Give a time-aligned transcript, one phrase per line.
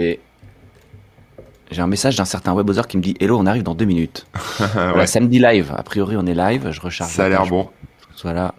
[0.00, 0.18] Et
[1.70, 4.26] j'ai un message d'un certain webbrowser qui me dit Hello, on arrive dans deux minutes.
[4.58, 5.72] Voilà, samedi live.
[5.76, 6.72] A priori, on est live.
[6.72, 7.12] Je recharge.
[7.12, 7.70] Ça a la l'air bon.
[8.24, 8.54] Voilà.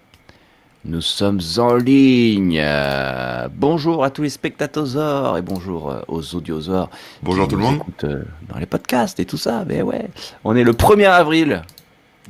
[0.86, 2.58] Nous sommes en ligne.
[2.62, 6.90] Euh, bonjour à tous les spectateurs et bonjour euh, aux audiosaures.
[7.21, 7.76] Bonjour tout le monde.
[7.78, 9.65] écoutent, euh, dans les podcasts et tout ça.
[9.67, 10.08] Mais ouais,
[10.46, 11.63] on est le 1er avril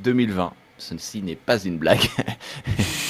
[0.04, 0.52] 2020.
[0.80, 2.10] Ceci n'est pas une blague.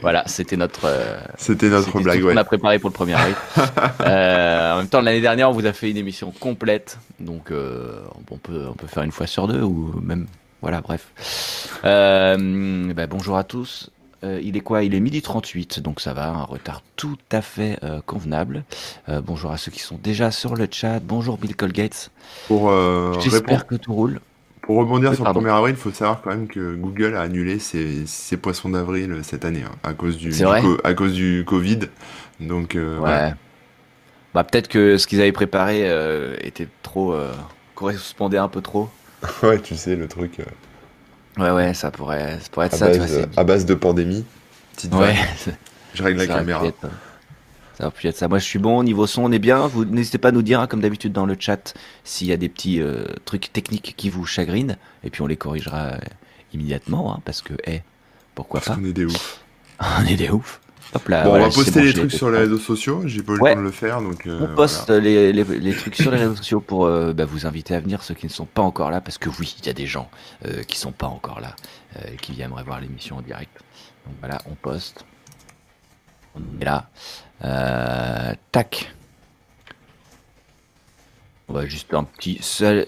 [0.00, 0.84] voilà, c'était notre.
[0.84, 2.34] euh, C'était notre blague, tout ce ouais.
[2.34, 3.34] qu'on a préparé pour le 1er avril.
[4.00, 6.98] Euh, en même temps, l'année dernière, on vous a fait une émission complète.
[7.20, 10.26] Donc, euh, on, peut, on peut faire une fois sur deux ou même.
[10.62, 11.08] Voilà, bref.
[11.82, 13.90] Bah, bonjour à tous.
[14.22, 14.82] Il est quoi?
[14.82, 18.64] Il est midi 38, donc ça va, un retard tout à fait convenable.
[19.08, 20.98] Bonjour à ceux qui sont déjà sur le chat.
[21.00, 22.10] Bonjour Bill Colgate.
[22.48, 24.20] Pour, répondre- J'espère que tout roule.
[24.68, 25.40] Pour rebondir Oui, sur pardon.
[25.40, 28.68] le 1er avril, il faut savoir quand même que Google a annulé ses, ses poissons
[28.68, 30.30] d'avril cette année hein, à, cause du,
[30.84, 31.78] à cause du Covid.
[32.38, 33.00] Donc, euh, Ouais.
[33.00, 33.34] voilà.
[34.34, 37.14] Bah, peut-être que ce qu'ils avaient préparé euh, était trop.
[37.14, 37.32] euh,
[37.74, 38.90] correspondait un peu trop.
[39.42, 42.90] Ouais, tu sais, le truc euh, Ouais, ouais, ça pourrait, ça pourrait être à, ça,
[42.90, 43.22] tu base, vois.
[43.22, 44.26] euh, à base de pandémie.
[44.74, 45.14] Petite Ouais.
[45.94, 46.62] Je règle la caméra.
[47.78, 48.26] Ça aurait pu être ça.
[48.26, 48.82] Moi, je suis bon.
[48.82, 49.68] Niveau son, on est bien.
[49.68, 52.36] Vous n'hésitez pas à nous dire, hein, comme d'habitude dans le chat, s'il y a
[52.36, 54.76] des petits euh, trucs techniques qui vous chagrinent.
[55.04, 55.98] Et puis, on les corrigera euh,
[56.52, 57.82] immédiatement, hein, parce que, eh,
[58.34, 59.44] pourquoi Parce pas qu'on est des oufs.
[59.80, 60.60] On est des oufs.
[60.94, 61.22] Hop là.
[61.22, 63.02] bon, voilà, on va poster bon, les trucs sur les réseaux sociaux.
[63.06, 64.26] J'ai pas eu le temps de le faire, donc.
[64.26, 65.02] euh, On poste voilà.
[65.02, 68.02] les, les- les trucs sur les réseaux sociaux pour euh, bah, vous inviter à venir,
[68.02, 70.10] ceux qui ne sont pas encore là, parce que oui, il y a des gens
[70.66, 71.54] qui sont pas encore là,
[72.22, 73.56] qui aimeraient voir l'émission en direct.
[74.06, 75.04] Donc voilà, on poste.
[76.34, 76.88] On est là.
[77.44, 78.92] Euh, tac.
[81.48, 82.86] On va juste un petit sal-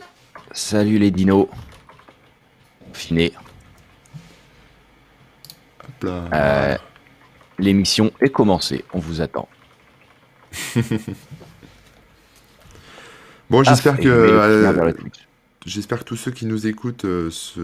[0.53, 1.49] salut les dinos.
[2.93, 3.33] Finé.
[6.05, 6.77] Euh,
[7.59, 8.85] L'émission est commencée.
[8.93, 9.49] On vous attend.
[13.51, 15.30] Bon, j'espère Ah, que.
[15.67, 15.67] Euh.
[15.67, 17.55] J'espère que tous ceux qui nous écoutent euh, se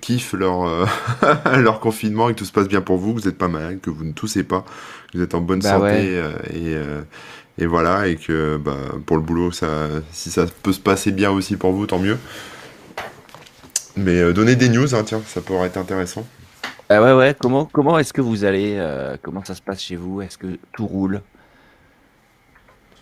[0.00, 0.86] kiffent leur, euh,
[1.58, 3.80] leur confinement et que tout se passe bien pour vous, que vous n'êtes pas malade,
[3.80, 4.64] que vous ne toussez pas,
[5.12, 6.08] que vous êtes en bonne Bah santé ouais.
[6.16, 7.02] euh, et, euh,
[7.58, 11.30] et voilà, et que bah, pour le boulot, ça, si ça peut se passer bien
[11.30, 12.18] aussi pour vous, tant mieux.
[13.96, 16.26] Mais euh, donnez des news, hein, tiens, ça pourrait être intéressant.
[16.88, 17.34] Ah ouais, ouais.
[17.38, 20.22] Comment, comment est-ce que vous allez euh, Comment ça se passe chez vous?
[20.22, 21.22] Est-ce que tout roule?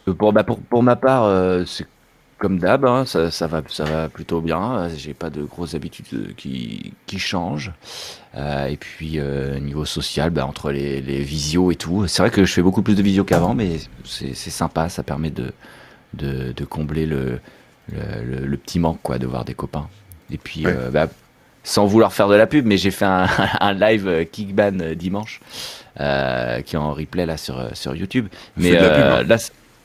[0.09, 1.87] Euh, pour, bah, pour, pour ma part, euh, c'est
[2.39, 2.85] comme d'hab.
[2.85, 4.79] hein, ça, ça va, ça va plutôt bien.
[4.79, 7.73] euh, J'ai pas de grosses habitudes euh, qui, qui changent.
[8.37, 12.31] Euh, et puis euh, niveau social, bah, entre les, les visios et tout, c'est vrai
[12.31, 14.89] que je fais beaucoup plus de visios qu'avant, mais c'est sympa.
[14.89, 15.53] Ça permet de,
[16.15, 17.41] de, de combler le,
[17.93, 19.89] le, le- le petit manque, quoi, de voir des copains.
[20.31, 20.75] Et puis, Ouais.
[20.77, 21.09] euh, bah,
[21.65, 23.27] sans vouloir faire de la pub, mais j'ai fait un,
[23.61, 25.41] un live euh, Kickban euh, dimanche,
[26.01, 28.29] euh, qui est en replay là sur, euh, sur YouTube.
[28.57, 29.23] Mais la pub, euh, hein.
[29.25, 29.37] là,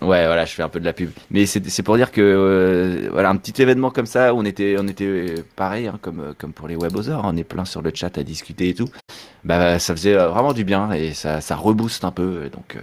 [0.03, 1.09] ouais, voilà, je fais un peu de la pub.
[1.31, 4.87] Mais c'est pour dire que euh, voilà, un petit événement comme ça, on était, on
[4.87, 7.91] était euh, pareil, hein, comme, euh, comme pour les webosers, on est plein sur le
[7.93, 8.89] chat à discuter et tout.
[9.43, 12.49] Bah, ça faisait euh, vraiment du bien et ça, ça rebooste un peu.
[12.51, 12.81] Donc, euh,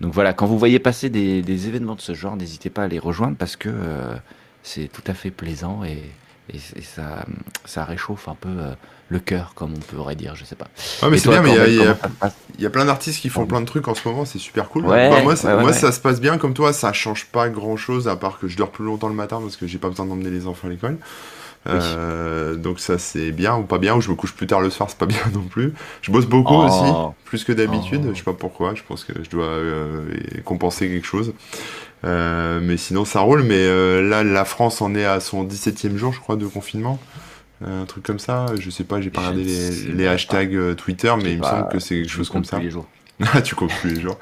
[0.00, 2.88] donc voilà, quand vous voyez passer des, des événements de ce genre, n'hésitez pas à
[2.88, 4.14] les rejoindre parce que euh,
[4.62, 6.02] c'est tout à fait plaisant et,
[6.52, 7.24] et, et ça,
[7.64, 8.72] ça réchauffe un peu euh,
[9.08, 10.68] le cœur, comme on pourrait dire, je sais pas.
[11.02, 13.60] Ouais, mais c'est bien, mais il y y, y a plein d'artistes qui font plein
[13.60, 14.86] de trucs en ce moment, c'est super cool.
[14.86, 17.76] Ouais, Bah, moi, ouais, moi ça se passe bien comme toi, ça change pas grand
[17.76, 20.06] chose à part que je dors plus longtemps le matin parce que j'ai pas besoin
[20.06, 20.98] d'emmener les enfants à l'école.
[21.68, 24.70] Euh, donc ça c'est bien ou pas bien, ou je me couche plus tard le
[24.70, 25.74] soir, c'est pas bien non plus.
[26.02, 26.64] Je bosse beaucoup Oh.
[26.66, 28.10] aussi, plus que d'habitude, Oh.
[28.12, 30.08] je sais pas pourquoi, je pense que je dois euh,
[30.44, 31.34] compenser quelque chose.
[32.04, 35.96] Euh, mais sinon ça roule, mais euh, là la France en est à son 17ème
[35.96, 36.98] jour je crois de confinement.
[37.66, 40.74] Euh, un truc comme ça, je sais pas, j'ai pas Je regardé les, hashtags euh,
[40.74, 42.58] Twitter, mais il me semble que c'est quelque chose comme ça.
[42.58, 42.86] les jours.
[43.34, 44.18] Ah, tu comptes plus les jours.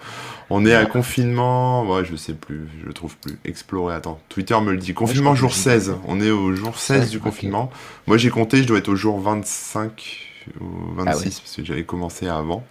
[0.50, 3.38] On est à confinement, ouais, je sais plus, je trouve plus.
[3.44, 4.18] Explorer, attends.
[4.28, 4.92] Twitter me le dit.
[4.92, 5.94] Confinement jour j'ai 16.
[6.08, 7.70] On est au jour 16 16, du confinement.
[8.08, 10.18] Moi, j'ai compté, je dois être au jour 25
[10.60, 10.64] ou
[10.96, 11.22] 26 Ah ouais.
[11.22, 12.64] parce que j'avais commencé avant.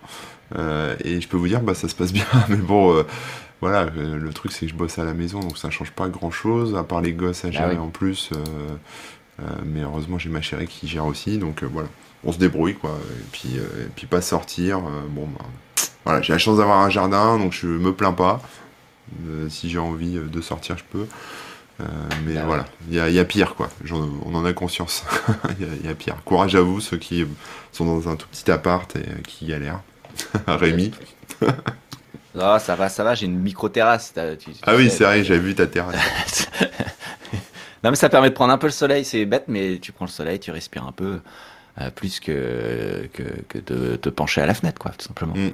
[0.57, 2.25] Euh, et je peux vous dire, bah, ça se passe bien.
[2.49, 3.03] Mais bon, euh,
[3.61, 6.07] voilà, euh, le truc, c'est que je bosse à la maison, donc ça change pas
[6.09, 7.77] grand chose, à part les gosses à gérer Ah oui.
[7.79, 8.29] en plus.
[8.33, 8.37] euh,
[9.41, 11.87] euh, mais heureusement, j'ai ma chérie qui gère aussi, donc voilà.
[12.23, 12.97] On se débrouille, quoi.
[13.19, 14.79] Et puis, et puis pas sortir.
[15.09, 15.45] bon, bah,
[16.03, 18.41] voilà, j'ai la chance d'avoir un jardin, donc je me plains pas.
[19.27, 21.05] Euh, si j'ai envie de sortir, je peux.
[21.79, 21.83] Euh,
[22.25, 23.69] mais Bah voilà, il y a, il y a pire, quoi.
[24.25, 25.05] On en a conscience.
[25.59, 26.15] Il y, y a pire.
[26.25, 27.23] Courage à vous, ceux qui
[27.71, 29.81] sont dans un tout petit appart et qui galèrent.
[30.47, 30.91] Rémi.
[32.39, 34.13] Ah, ça va, ça va, j'ai une micro-terrasse.
[34.63, 36.49] Ah oui, c'est vrai, j'avais vu ta terrasse.
[37.83, 40.05] non, mais ça permet de prendre un peu le soleil, c'est bête, mais tu prends
[40.05, 41.19] le soleil, tu respires un peu,
[41.81, 45.35] euh, plus que, que, que de te pencher à la fenêtre, quoi, tout simplement.
[45.35, 45.51] Mm.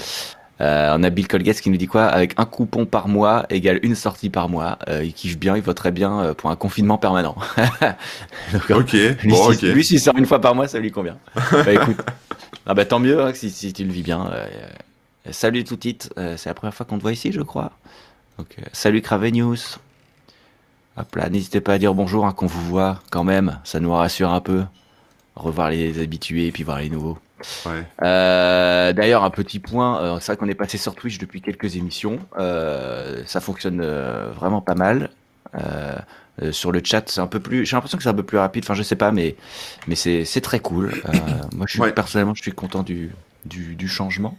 [0.61, 2.05] Euh, on a Bill Colgate qui nous dit quoi?
[2.05, 4.77] Avec un coupon par mois égale une sortie par mois.
[4.87, 7.35] Euh, il kiffe bien, il voterait bien pour un confinement permanent.
[8.53, 11.17] Donc, ok, lui, bon, si, lui, s'il sort une fois par mois, ça lui convient.
[11.51, 11.97] bah écoute,
[12.67, 14.31] ah bah tant mieux hein, si, si tu le vis bien.
[15.27, 17.71] Euh, salut tout titre, euh, c'est la première fois qu'on te voit ici, je crois.
[18.37, 19.79] Donc, euh, salut Cravenius.
[20.97, 23.91] Hop là, n'hésitez pas à dire bonjour, hein, qu'on vous voit quand même, ça nous
[23.93, 24.63] rassure un peu.
[25.35, 27.17] Revoir les habitués et puis voir les nouveaux.
[27.65, 27.83] Ouais.
[28.03, 31.75] Euh, D'ailleurs, un petit point, euh, c'est vrai qu'on est passé sur Twitch depuis quelques
[31.75, 32.19] émissions.
[32.37, 33.81] Euh, ça fonctionne
[34.35, 35.09] vraiment pas mal.
[36.51, 37.65] Sur le chat, c'est un peu plus.
[37.65, 38.63] J'ai l'impression que c'est un peu plus rapide.
[38.63, 39.35] Enfin, je sais pas, mais
[39.87, 40.91] mais c'est c'est très cool.
[41.05, 41.11] Euh,
[41.55, 41.91] moi, je suis Ouais.
[41.91, 43.09] personnellement, je suis content du
[43.45, 44.37] du, du changement.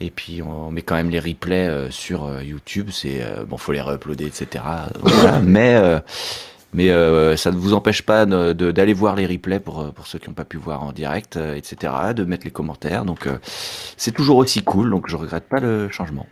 [0.00, 2.88] Et puis on met quand même les replays euh, sur euh, YouTube.
[2.92, 4.64] C'est euh, bon, faut les réuploader, etc.
[5.00, 5.40] Voilà.
[5.40, 6.00] mais euh,
[6.72, 10.06] mais euh, ça ne vous empêche pas de- de- d'aller voir les replays pour, pour
[10.08, 13.04] ceux qui n'ont pas pu voir en direct, euh, etc., de mettre les commentaires.
[13.04, 13.38] Donc euh,
[13.96, 16.26] c'est toujours aussi cool, donc je regrette pas le changement.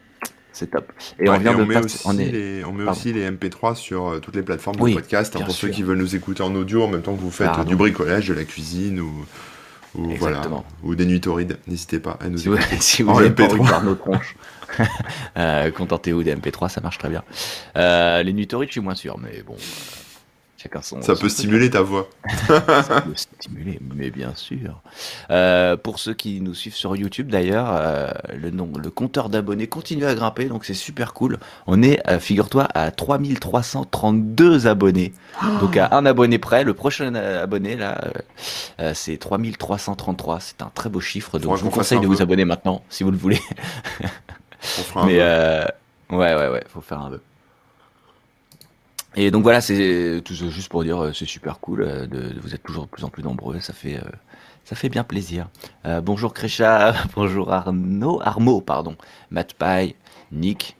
[0.54, 0.92] C'est top.
[1.20, 2.98] Et Ouais, on vient de met aussi, on est- les, on met Pardon.
[3.00, 5.82] aussi les MP3 sur euh, toutes les plateformes de Oui, podcast hein, pour ceux qui
[5.84, 7.62] veulent nous écouter en audio en même temps que vous faites Pardon.
[7.70, 9.24] du bricolage, de la cuisine ou,
[9.94, 10.64] ou voilà Exactement.
[10.82, 11.58] ou des nuits torrides.
[11.66, 13.68] N'hésitez pas à nous Si vous, si vous En avez pas envie de MP3.
[13.68, 14.36] voir nos tronches,
[15.36, 17.22] euh, contentez-vous des MP3, ça marche très bien.
[17.76, 19.56] Euh, les nuits torrides, je suis moins sûr, mais bon,
[20.62, 21.00] chacun son.
[21.00, 21.30] Ça son peut truc.
[21.30, 22.08] stimuler ta voix.
[22.46, 24.80] Ça peut stimuler, mais bien sûr.
[25.30, 29.66] Euh, pour ceux qui nous suivent sur YouTube, d'ailleurs, euh, le, nom, le compteur d'abonnés
[29.66, 31.38] continue à grimper, donc c'est super cool.
[31.66, 35.12] On est, euh, figure-toi, à 3332 abonnés.
[35.60, 38.00] Donc à un abonné près, le prochain abonné, là,
[38.94, 40.40] c'est 3333.
[40.40, 43.02] C'est un très beau chiffre, donc Faudra je vous conseille de vous abonner maintenant, si
[43.02, 43.40] vous le voulez.
[44.62, 45.64] On fera un Mais euh,
[46.10, 47.20] ouais, ouais, ouais, faut faire un vœu.
[49.14, 51.82] Et donc voilà, c'est tout juste pour dire, euh, c'est super cool.
[51.82, 54.10] euh, De, vous êtes toujours de plus en plus nombreux, ça fait, euh,
[54.64, 55.48] ça fait bien plaisir.
[55.84, 58.96] Euh, bonjour Crécha, bonjour Arnaud, Armo, pardon,
[59.30, 59.96] Matt Pie,
[60.32, 60.76] Nick,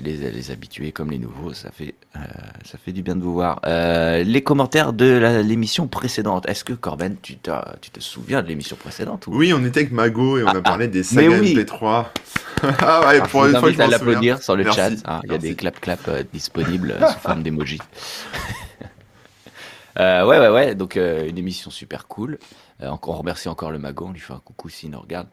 [0.00, 2.18] les, les habitués comme les nouveaux, ça fait, euh,
[2.64, 3.60] ça fait du bien de vous voir.
[3.66, 6.48] Euh, les commentaires de l'émission précédente.
[6.48, 7.50] Est-ce que Corben, tu, te
[8.00, 9.34] souviens de l'émission précédente ou...
[9.36, 11.54] Oui, on était avec Mago et on Ah, a parlé des sagas oui.
[11.54, 12.06] MP3.
[12.62, 14.90] ah ouais, Alors, pour je une vous fois invite à l'applaudir sur le Merci, chat.
[15.06, 15.20] hein.
[15.24, 17.78] Il y a des clap-clap euh, disponibles sous forme d'emoji.
[19.98, 20.74] Ouais, ouais, ouais.
[20.74, 22.38] Donc, une émission super cool.
[22.82, 24.06] Euh, on remercie encore le Mago.
[24.06, 25.28] On lui fait un coucou s'il nous regarde.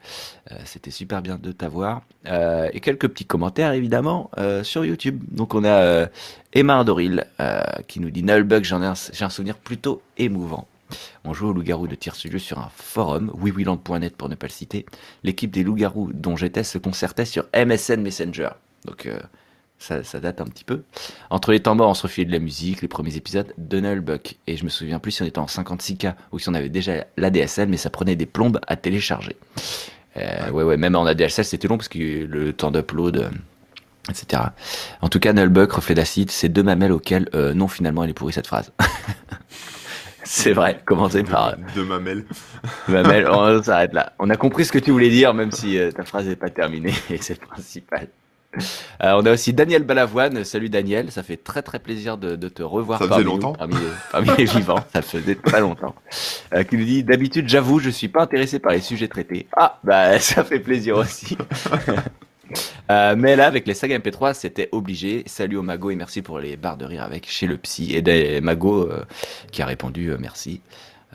[0.50, 2.02] Euh, C'était super bien de t'avoir.
[2.26, 4.30] Euh, et quelques petits commentaires, évidemment,
[4.62, 5.22] sur YouTube.
[5.30, 6.08] Donc, on a
[6.52, 10.66] Emma Andoril euh, qui nous dit Nullbug, j'en ai, j'ai un souvenir plutôt émouvant.
[11.24, 14.52] On jouait au loup-garou de Tir Studio sur un forum, wiwiland.net pour ne pas le
[14.52, 14.86] citer.
[15.22, 18.50] L'équipe des loups-garous dont j'étais se concertait sur MSN Messenger.
[19.78, 20.82] Ça, ça date un petit peu.
[21.30, 24.36] Entre les temps morts, on se refilait de la musique, les premiers épisodes de Nullbuck.
[24.46, 27.06] Et je me souviens plus si on était en 56K ou si on avait déjà
[27.16, 29.36] l'ADSL, mais ça prenait des plombes à télécharger.
[30.16, 33.30] Euh, ouais, ouais, même en ADSL, c'était long parce que le temps d'upload, euh,
[34.10, 34.42] etc.
[35.00, 38.14] En tout cas, Nullbuck, reflet d'acide, c'est deux mamelles auxquelles, euh, non, finalement, elle est
[38.14, 38.72] pourrie cette phrase.
[40.24, 41.56] c'est vrai, commencez par...
[41.76, 42.24] De mamelle.
[42.88, 44.12] Mamel, on s'arrête là.
[44.18, 46.50] On a compris ce que tu voulais dire, même si euh, ta phrase n'est pas
[46.50, 48.08] terminée, et c'est le principal.
[48.56, 50.42] Euh, on a aussi Daniel Balavoine.
[50.44, 53.52] Salut Daniel, ça fait très très plaisir de, de te revoir Ça parmi, nous, longtemps.
[53.52, 53.80] parmi, les,
[54.10, 54.82] parmi les vivants.
[54.92, 55.94] Ça faisait très longtemps.
[56.54, 59.46] Euh, qui nous dit d'habitude, j'avoue, je suis pas intéressé par les sujets traités.
[59.56, 61.36] Ah, bah ça fait plaisir aussi.
[62.90, 65.22] Euh, mais là, avec les sagas MP3, c'était obligé.
[65.26, 67.94] Salut au Mago et merci pour les barres de rire avec chez le psy.
[67.94, 69.04] Et des- Mago euh,
[69.52, 70.62] qui a répondu euh, merci.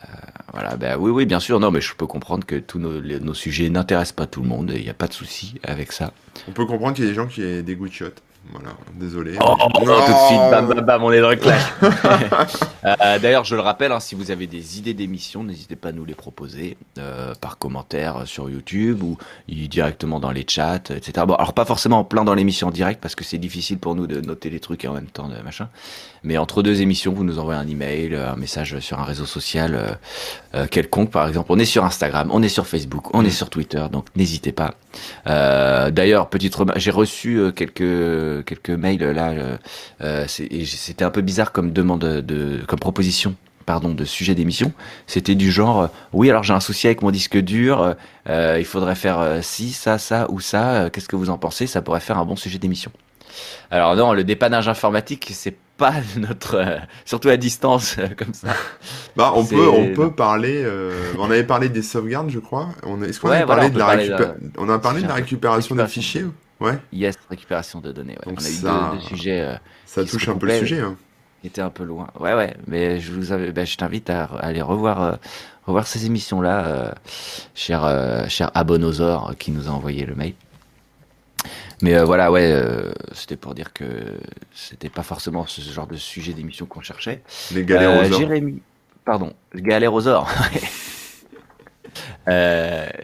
[0.03, 0.13] Euh,
[0.51, 1.59] voilà, bah oui, oui, bien sûr.
[1.59, 4.71] Non, mais je peux comprendre que tous nos, sujets n'intéressent pas tout le monde.
[4.75, 6.13] Il n'y a pas de souci avec ça.
[6.47, 8.05] On peut comprendre qu'il y a des gens qui aient des goûts de shot.
[8.51, 9.37] Voilà, désolé.
[9.39, 11.63] Oh, oh, oh, tout de suite, bam, bam, bam, on est dans le clash.
[12.85, 15.91] Euh, D'ailleurs, je le rappelle, hein, si vous avez des idées d'émissions, n'hésitez pas à
[15.93, 21.25] nous les proposer euh, par commentaire sur YouTube ou directement dans les chats, etc.
[21.25, 23.95] Bon, alors pas forcément en plein dans l'émission en direct parce que c'est difficile pour
[23.95, 25.69] nous de noter les trucs et en même temps de machin.
[26.23, 29.25] Mais entre deux émissions, vous nous envoyez un email, euh, un message sur un réseau
[29.25, 29.97] social
[30.55, 31.51] euh, quelconque, par exemple.
[31.51, 34.75] On est sur Instagram, on est sur Facebook, on est sur Twitter, donc n'hésitez pas.
[35.25, 37.51] D'ailleurs, petite remarque, j'ai reçu euh,
[38.41, 39.29] quelques quelques mails là.
[39.31, 39.57] euh,
[40.01, 43.35] euh, C'était un peu bizarre comme demande de, comme proposition.
[43.65, 44.73] Pardon, de sujet d'émission,
[45.07, 47.95] c'était du genre euh, oui alors j'ai un souci avec mon disque dur,
[48.27, 50.89] euh, il faudrait faire ci, ça, ça ou ça.
[50.91, 52.91] Qu'est-ce que vous en pensez Ça pourrait faire un bon sujet d'émission.
[53.71, 58.49] Alors non, le dépannage informatique, c'est pas notre, euh, surtout à distance euh, comme ça.
[59.15, 60.61] Bah, on peut, on peut parler.
[60.65, 62.69] euh, on avait parlé des sauvegardes, je crois.
[62.85, 65.13] On a- Est-ce qu'on Ouais, voilà, parlé de la de- On a parlé de la
[65.13, 66.25] récupération des fichiers.
[66.59, 66.77] Ouais.
[66.91, 68.17] Yes, récupération de données.
[68.25, 68.31] Ouais.
[68.33, 69.41] Donc On a eu ça- deux, deux sujets.
[69.41, 69.55] euh,
[69.85, 70.79] Ça touche un peu le sujet.
[70.81, 70.95] hein.
[71.41, 72.07] qui était un peu loin.
[72.19, 75.15] Ouais, ouais, mais je vous avais, ben, je t'invite à, à aller revoir, euh,
[75.65, 76.91] revoir ces émissions-là, euh,
[77.53, 78.49] cher, euh, cher
[79.37, 80.35] qui nous a envoyé le mail.
[81.81, 83.83] Mais euh, voilà, ouais, euh, c'était pour dire que
[84.53, 87.21] c'était pas forcément ce genre de sujet d'émission qu'on cherchait.
[87.53, 88.61] Les galères aux Jérémy,
[89.03, 89.61] pardon, les
[92.27, 92.33] or.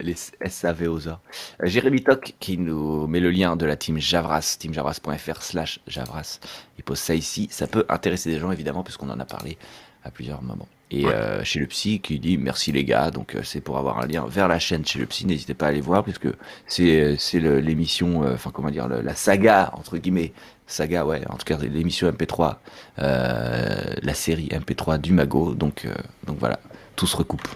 [0.00, 0.14] les
[0.46, 1.20] SAV aux or.
[1.62, 6.40] Jérémy Toc qui nous met le lien de la team Javras, teamjavras.fr slash Javras.
[6.78, 7.48] Il pose ça ici.
[7.50, 9.58] Ça peut intéresser des gens évidemment puisqu'on en a parlé
[10.04, 10.68] à plusieurs moments.
[10.92, 14.00] Et euh, chez le psy qui dit merci les gars, donc euh, c'est pour avoir
[14.00, 16.26] un lien vers la chaîne chez le psy, n'hésitez pas à aller voir puisque
[16.66, 20.32] c'est c'est l'émission, euh, enfin comment dire, la saga entre guillemets,
[20.66, 22.56] saga ouais, en tout cas l'émission MP3,
[22.98, 25.86] la série MP3 du Mago, donc
[26.26, 26.58] donc voilà,
[26.96, 27.48] tout se recoupe.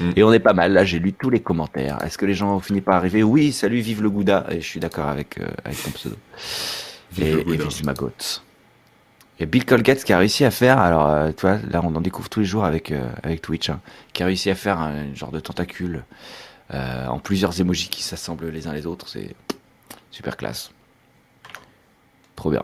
[0.00, 0.10] Mm.
[0.16, 0.72] Et on est pas mal.
[0.72, 1.98] Là, j'ai lu tous les commentaires.
[2.04, 3.22] Est-ce que les gens ont fini par arriver?
[3.22, 4.46] Oui, salut, vive le Gouda.
[4.50, 6.16] Et je suis d'accord avec, avec ton pseudo.
[7.12, 8.42] Vive et, le et vive Magot.
[9.42, 12.00] A Bill Colgate qui a réussi à faire, alors euh, tu vois, là on en
[12.00, 13.80] découvre tous les jours avec, euh, avec Twitch, hein,
[14.12, 16.04] qui a réussi à faire un genre de tentacule
[16.72, 19.08] euh, en plusieurs emojis qui s'assemblent les uns les autres.
[19.08, 19.34] C'est
[20.10, 20.70] super classe.
[22.36, 22.62] Trop bien.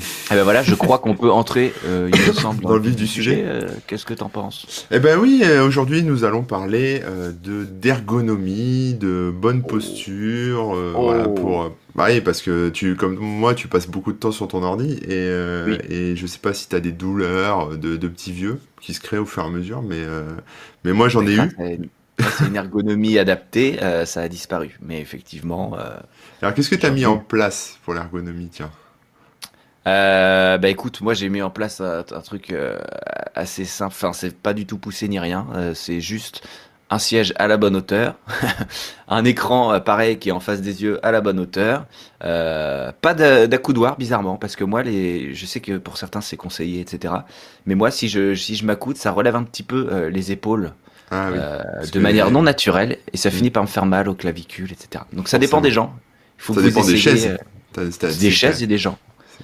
[0.00, 2.80] Et eh ben voilà, je crois qu'on peut entrer, euh, il me semble, dans, le
[2.80, 3.42] vif du sujet.
[3.44, 4.86] Euh, qu'est-ce que t'en penses?
[4.90, 7.02] Eh ben oui, euh, aujourd'hui nous allons parler
[7.42, 11.34] de d'ergonomie, de bonne posture, voilà oh.
[11.34, 11.72] pour.
[11.96, 15.00] Bah oui, parce que tu, comme moi, tu passes beaucoup de temps sur ton ordi
[15.08, 15.28] et,
[15.88, 19.18] et je sais pas si t'as des douleurs de, de, petits vieux qui se créent
[19.18, 20.02] au fur et à mesure, mais
[20.84, 21.80] mais moi j'en ai eu.
[22.38, 25.76] C'est une ergonomie adaptée, ça a disparu, mais effectivement.
[26.40, 28.70] Alors qu'est-ce que tu as mis en place pour l'ergonomie, tiens?
[29.86, 32.78] Euh, bah écoute, moi j'ai mis en place un, truc euh,
[33.34, 33.94] assez simple.
[33.94, 35.46] Enfin, c'est pas du tout poussé ni rien.
[35.54, 36.42] Euh, c'est juste
[36.90, 38.16] un siège à la bonne hauteur,
[39.08, 41.86] un écran euh, pareil qui est en face des yeux à la bonne hauteur,
[42.20, 47.14] pas d'accoudoir bizarrement parce que moi les, je sais que pour certains c'est conseillé etc.
[47.64, 50.72] Mais moi si je si je m'accoude, ça relève un petit peu les épaules.
[51.12, 51.90] Ah, oui.
[51.90, 53.32] de manière non naturelle et ça mm.
[53.32, 55.02] finit par me faire mal aux clavicules etc.
[55.12, 55.92] Donc ça dépend des gens.
[56.38, 57.36] Il faut ça dépend des chaises.
[57.74, 58.96] des chaises et des gens.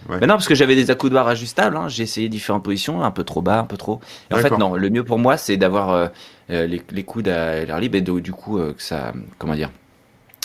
[0.08, 1.76] Mais non, parce que j'avais des accoudoirs ajustables.
[1.76, 1.88] Hein.
[1.88, 4.00] J'ai essayé différentes positions, un peu trop bas, un peu trop.
[4.30, 4.74] Et en fait, non.
[4.74, 6.08] Le mieux pour moi, c'est d'avoir euh,
[6.50, 9.70] euh, les, les, coudes à l'air libre et du coup euh, que ça, comment dire,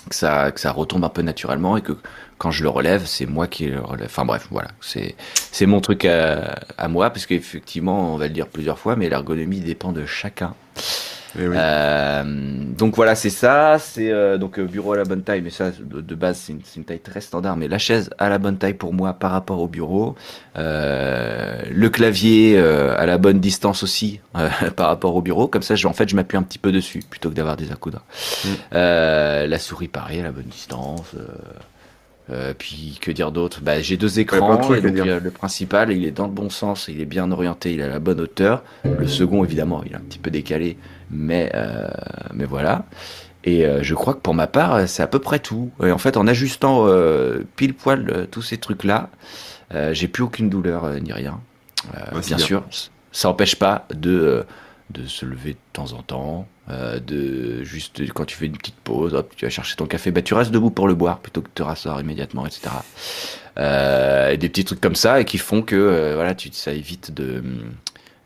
[0.10, 1.94] que ça, que ça retombe un peu naturellement et que
[2.38, 4.08] quand je le relève, c'est moi qui le relève.
[4.08, 8.34] Enfin bref, voilà, c'est c'est mon truc à, à moi parce qu'effectivement, on va le
[8.34, 10.56] dire plusieurs fois, mais l'ergonomie dépend de chacun.
[11.38, 12.24] Eh euh,
[12.78, 13.78] donc voilà, c'est ça.
[13.80, 16.84] C'est euh, donc euh, bureau à la bonne taille, mais ça de, base c'est une,
[16.84, 17.58] taille très standard.
[17.58, 20.16] Mais la chaise à la bonne taille pour moi par rapport au bureau,
[20.56, 24.20] le clavier à la bonne distance aussi
[24.76, 25.48] par rapport au bureau.
[25.48, 28.06] Comme ça, en fait, je m'appuie un petit peu dessus plutôt que d'avoir des accoudoirs.
[28.46, 28.50] Mm.
[28.74, 31.16] la souris pareil à la bonne distance.
[32.32, 33.62] Euh, puis que dire d'autre?
[33.62, 34.62] Bah, J'ai deux écrans.
[34.70, 38.00] le principal, il est dans le bon sens, il est bien orienté, il à la
[38.00, 38.64] bonne hauteur.
[38.84, 40.78] Le second, évidemment, il est un petit peu décalé,
[41.10, 41.88] mais, euh,
[42.34, 42.86] mais voilà.
[43.44, 45.72] Et euh, je crois que pour ma part, c'est à peu près tout.
[45.84, 46.88] Et en fait, en ajustant
[47.56, 49.10] pile poil tous ces trucs-là,
[49.92, 51.40] j'ai plus aucune douleur ni rien.
[52.26, 52.64] bien, sûr,
[53.12, 54.46] ça n'empêche pas de,
[54.92, 58.76] de se lever de temps en temps, euh, de juste quand tu fais une petite
[58.76, 61.42] pause, hop, tu vas chercher ton café, bah tu restes debout pour le boire plutôt
[61.42, 62.70] que de te rasseoir immédiatement, etc.
[63.58, 66.72] Euh, et des petits trucs comme ça et qui font que euh, voilà, tu, ça
[66.72, 67.44] évite de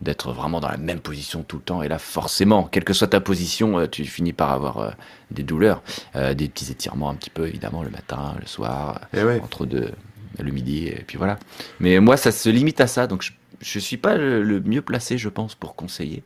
[0.01, 1.81] d'être vraiment dans la même position tout le temps.
[1.81, 4.93] Et là, forcément, quelle que soit ta position, tu finis par avoir
[5.31, 5.81] des douleurs,
[6.13, 9.89] des petits étirements un petit peu évidemment le matin, le soir, eh entre deux,
[10.37, 11.39] le midi, et puis voilà.
[11.79, 13.31] Mais moi, ça se limite à ça, donc je,
[13.61, 16.23] je suis pas le mieux placé, je pense, pour conseiller.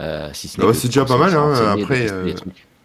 [0.00, 0.28] Euh,
[0.58, 1.34] bah c'est déjà pas mal.
[1.34, 2.32] Hein, après, euh,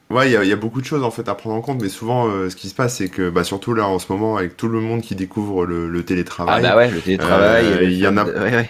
[0.09, 2.27] ouais, il y, a beaucoup de choses en fait à prendre en compte, mais souvent,
[2.27, 4.67] euh, ce qui se passe, c'est que, bah, surtout là en ce moment, avec tout
[4.67, 6.61] le monde qui découvre le, télétravail.
[6.63, 7.79] Ah bah ouais, le télétravail.
[7.83, 8.25] Il y en a,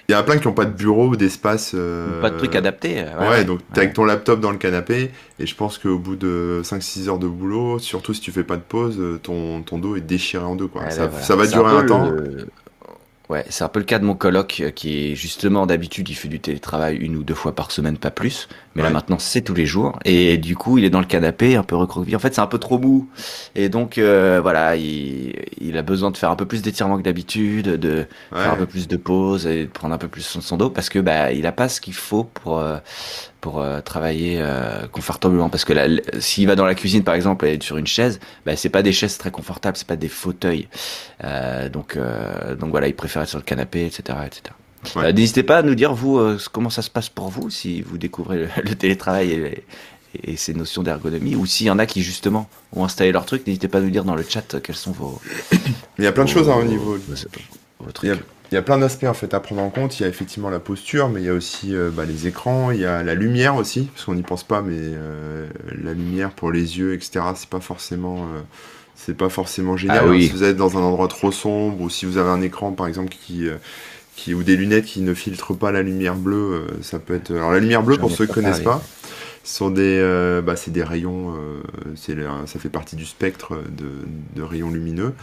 [0.08, 1.76] il y a plein qui n'ont pas de bureau ou d'espace.
[2.22, 3.04] Pas de trucs adaptés.
[3.20, 6.62] Ouais, donc t'es avec ton laptop dans le canapé, et je pense qu'au bout de
[6.64, 10.02] 5-6 heures de boulot, surtout si tu fais pas de pause, ton, ton dos est
[10.02, 10.90] déchiré en deux, quoi.
[10.92, 12.12] ça, ça, va durer un, temps.
[13.30, 16.14] Ouais, c'est un peu le cas de mon coloc euh, qui est justement d'habitude il
[16.14, 18.48] fait du télétravail une ou deux fois par semaine, pas plus.
[18.76, 21.56] Mais là maintenant c'est tous les jours et du coup il est dans le canapé
[21.56, 22.16] un peu recroquevillé.
[22.16, 23.08] En fait c'est un peu trop mou
[23.56, 27.04] et donc euh, voilà il, il, a besoin de faire un peu plus d'étirement que
[27.04, 30.42] d'habitude, de faire un peu plus de pause et de prendre un peu plus son,
[30.42, 32.78] son dos parce que bah il a pas ce qu'il faut pour euh,
[33.46, 35.50] pour euh, travailler euh, confortablement.
[35.50, 35.74] Parce que
[36.18, 38.82] s'il va dans la cuisine par exemple et être sur une chaise bah, c'est pas
[38.82, 40.68] des chaises très confortables c'est pas des fauteuils.
[41.24, 41.96] Euh, donc
[42.60, 45.94] donc voilà il préfère être sur le canapé etc etc n'hésitez pas à nous dire
[45.94, 46.20] vous
[46.52, 49.64] comment ça se passe pour vous si vous découvrez le, télétravail et,
[50.24, 53.46] et, ces notions d'ergonomie ou s'il y en a qui justement ont installé leur truc
[53.46, 55.22] n'hésitez pas à nous dire dans le chat quels sont vos
[56.00, 58.16] il y a plein de choses hein, au niveau vos, il y a
[58.50, 60.00] plein d'aspects en fait à prendre en compte.
[60.00, 62.72] Il y a effectivement la posture, mais il y a aussi euh, bah, les écrans,
[62.72, 65.48] il y a la lumière aussi, parce qu'on n'y pense pas, mais euh,
[65.84, 67.26] la lumière pour les yeux, etc.
[67.36, 68.42] C'est pas forcément euh,
[68.96, 70.02] c'est pas forcément génial.
[70.02, 70.28] Ah oui.
[70.28, 72.88] Si vous êtes dans un endroit trop sombre ou si vous avez un écran par
[72.88, 73.56] exemple qui, euh,
[74.16, 77.32] qui ou des lunettes qui ne filtrent pas la lumière bleue, euh, ça peut être.
[77.32, 78.82] Alors la lumière bleue, pour ceux qui pas connaissent pas,
[79.48, 81.62] sont des, euh, bah, c'est des rayons, euh,
[82.46, 83.86] ça fait partie du spectre de,
[84.36, 85.14] de rayons lumineux.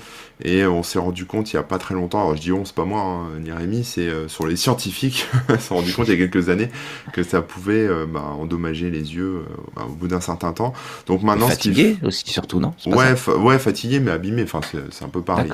[0.45, 2.65] Et on s'est rendu compte il y a pas très longtemps, alors je dis on,
[2.65, 6.09] c'est pas moi, hein, ni Rémi, c'est euh, sur les scientifiques, se sont rendu compte
[6.09, 6.69] il y a quelques années
[7.13, 9.43] que ça pouvait euh, bah, endommager les yeux
[9.77, 10.73] bah, au bout d'un certain temps.
[11.07, 12.73] Donc maintenant, Fatigué aussi, surtout, non?
[12.87, 14.61] Ouais, fa- ouais, fatigué mais abîmé, enfin
[14.91, 15.51] c'est un peu pareil.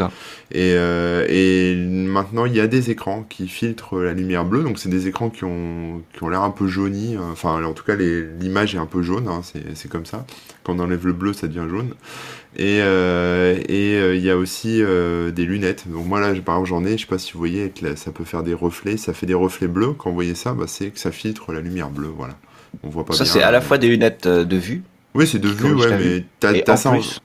[0.52, 0.75] Et,
[1.28, 5.06] et maintenant il y a des écrans qui filtrent la lumière bleue, donc c'est des
[5.06, 8.22] écrans qui ont, qui ont l'air un peu jaunis, enfin en tout cas les-
[8.59, 9.43] l'image est un peu jaune, hein,
[9.75, 10.27] c'est comme ça.
[10.65, 11.91] Quand on enlève le bleu ça devient jaune.
[12.57, 15.85] Et euh, et euh, il y a aussi euh, des lunettes.
[15.88, 18.11] Donc moi là par exemple j'en ai, je sais pas si vous voyez, la- ça
[18.11, 19.93] peut faire des reflets, ça fait des reflets bleus.
[19.97, 22.35] Quand vous voyez ça, bah, c'est que ça filtre la lumière bleue, voilà.
[22.83, 24.83] On voit pas Ça, c'est à la fois des lunettes de vue
[25.15, 27.21] Oui, c'est de vue, ouais, mais t'as en ça en- plus,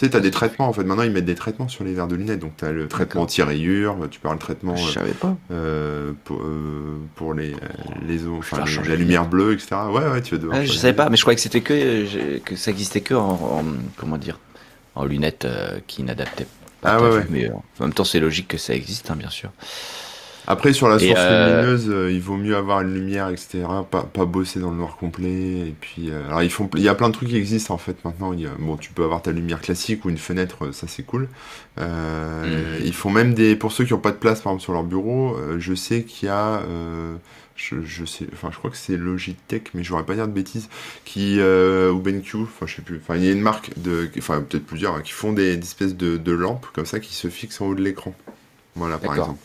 [0.00, 0.82] tu sais, t'as des traitements en fait.
[0.82, 2.38] Maintenant, ils mettent des traitements sur les verres de lunettes.
[2.40, 5.36] Donc, t'as le traitement anti-rayures, tu avoir le traitement je euh, savais pas.
[5.50, 7.54] euh, pour, euh, pour les,
[8.08, 9.76] les eaux, enfin, les- la lumière bleue, etc.
[9.90, 10.58] Ouais, ouais, tu vas devoir.
[10.58, 13.28] Ouais, je savais pas, mais je croyais que c'était que, que ça existait que en,
[13.32, 13.64] en-
[13.98, 14.38] comment dire,
[14.94, 16.46] en lunettes euh, qui n'adaptaient
[16.80, 17.26] pas Ah ouais, ouais.
[17.28, 19.50] mais euh, en même temps c'est logique que ça existe, hein, bien sûr.
[20.46, 23.64] Après, sur la source euh, lumineuse, euh, il vaut mieux avoir une lumière, etc.
[23.90, 25.28] Pas, pas bosser dans le noir complet.
[25.68, 27.78] Et puis, euh, alors, ils font, il y a plein de trucs qui existent en
[27.78, 28.32] fait maintenant.
[28.32, 31.04] Il y a- bon, tu peux avoir ta lumière classique ou une fenêtre, ça c'est
[31.04, 31.28] cool.
[31.78, 31.84] Mhm.
[32.84, 34.84] Ils font même des, pour ceux qui n'ont pas de place, par exemple sur leur
[34.84, 36.62] bureau, je sais qu'il y a,
[37.56, 40.32] je, je sais, enfin, je crois que c'est Logitech, mais je voudrais pas dire de
[40.32, 40.68] bêtises,
[41.04, 43.00] qui euh, ou BenQ, enfin, je sais plus.
[43.02, 45.62] Enfin, il y a une marque de, enfin, peut-être plusieurs, hein, qui font des, des
[45.66, 48.14] espèces de, de lampes comme ça qui se fixent en haut de l'écran.
[48.76, 49.40] Voilà, par exemple.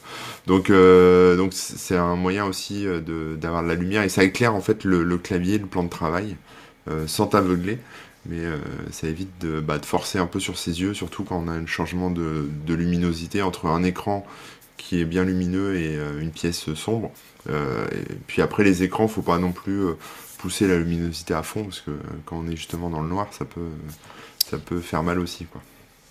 [0.46, 4.24] Donc, euh, donc c'est un moyen aussi euh, de d'avoir de la lumière et ça
[4.24, 6.38] éclaire en fait le, le clavier, le plan de travail,
[6.89, 7.79] euh, sans t'aveugler.
[8.27, 8.58] Mais euh,
[8.91, 11.51] ça évite de, bah, de forcer un peu sur ses yeux, surtout quand on a
[11.51, 14.25] un changement de, de luminosité entre un écran
[14.77, 17.12] qui est bien lumineux et une pièce sombre.
[17.48, 19.84] Et puis après les écrans, faut pas non plus
[20.38, 21.92] pousser la luminosité à fond parce que
[22.25, 23.70] quand on est justement dans le noir, ça peut
[24.44, 25.61] ça peut faire mal aussi quoi.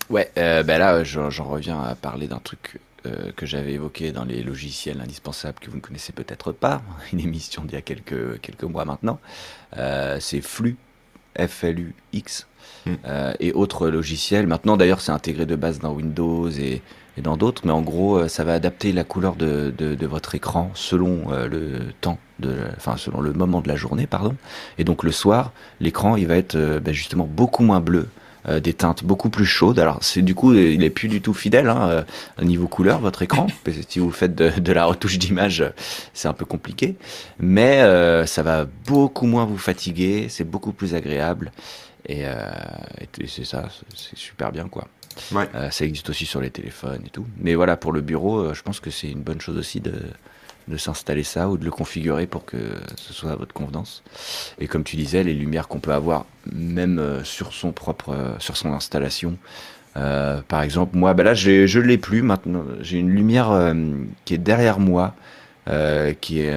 [0.09, 4.43] Ouais, ben là j'en reviens à parler d'un truc euh, que j'avais évoqué dans les
[4.43, 6.81] logiciels indispensables que vous ne connaissez peut-être pas,
[7.13, 9.19] une émission d'il y a quelques, quelques mois maintenant.
[9.77, 10.77] Euh, c'est Flux,
[11.37, 12.47] F-L-U-X,
[12.85, 12.91] Mm.
[13.05, 14.47] euh, et autres logiciels.
[14.47, 16.81] Maintenant d'ailleurs c'est intégré de base dans Windows et,
[17.17, 20.35] et dans d'autres, mais en gros ça va adapter la couleur de, de, de votre
[20.35, 24.35] écran selon le temps, de, enfin selon le moment de la journée, pardon.
[24.77, 28.07] Et donc le soir, l'écran il va être ben, justement beaucoup moins bleu
[28.47, 29.79] euh, des teintes beaucoup plus chaudes.
[29.79, 32.03] Alors c'est du coup il est plus du tout fidèle hein, euh,
[32.41, 33.47] au niveau couleur votre écran.
[33.63, 35.63] Parce que si vous faites de, de la retouche d'image,
[36.13, 36.95] c'est un peu compliqué,
[37.39, 41.51] mais euh, ça va beaucoup moins vous fatiguer, c'est beaucoup plus agréable
[42.07, 42.33] et, euh,
[43.19, 44.87] et c'est ça, c'est- super bien quoi.
[45.31, 45.47] Ouais.
[45.55, 47.25] Euh, ça existe aussi sur les téléphones et tout.
[47.39, 49.93] Mais voilà pour le bureau, je pense que c'est une bonne chose aussi de
[50.67, 52.57] de s'installer ça ou de le configurer pour que
[52.97, 54.03] ce soit à votre convenance.
[54.59, 58.33] Et comme tu disais, les lumières qu'on peut avoir même euh, sur son propre, euh,
[58.39, 59.37] sur son installation.
[59.97, 62.63] Euh, par exemple, moi, bah là, je l'ai plus maintenant.
[62.81, 63.73] J'ai une lumière euh,
[64.25, 65.15] qui est derrière moi,
[65.69, 66.53] euh, qui est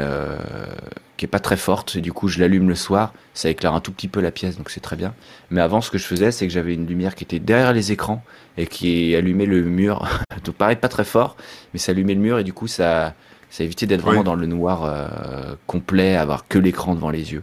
[1.16, 1.96] qui est pas très forte.
[1.96, 4.56] Et du coup, je l'allume le soir, ça éclaire un tout petit peu la pièce,
[4.56, 5.14] donc c'est très bien.
[5.50, 7.90] Mais avant, ce que je faisais, c'est que j'avais une lumière qui était derrière les
[7.92, 8.22] écrans
[8.56, 10.08] et qui allumait le mur.
[10.44, 11.36] donc pareil, pas très fort,
[11.72, 13.14] mais ça allumait le mur et du coup, ça
[13.50, 17.42] ça évitait d'être vraiment dans le noir euh, complet, avoir que l'écran devant les yeux.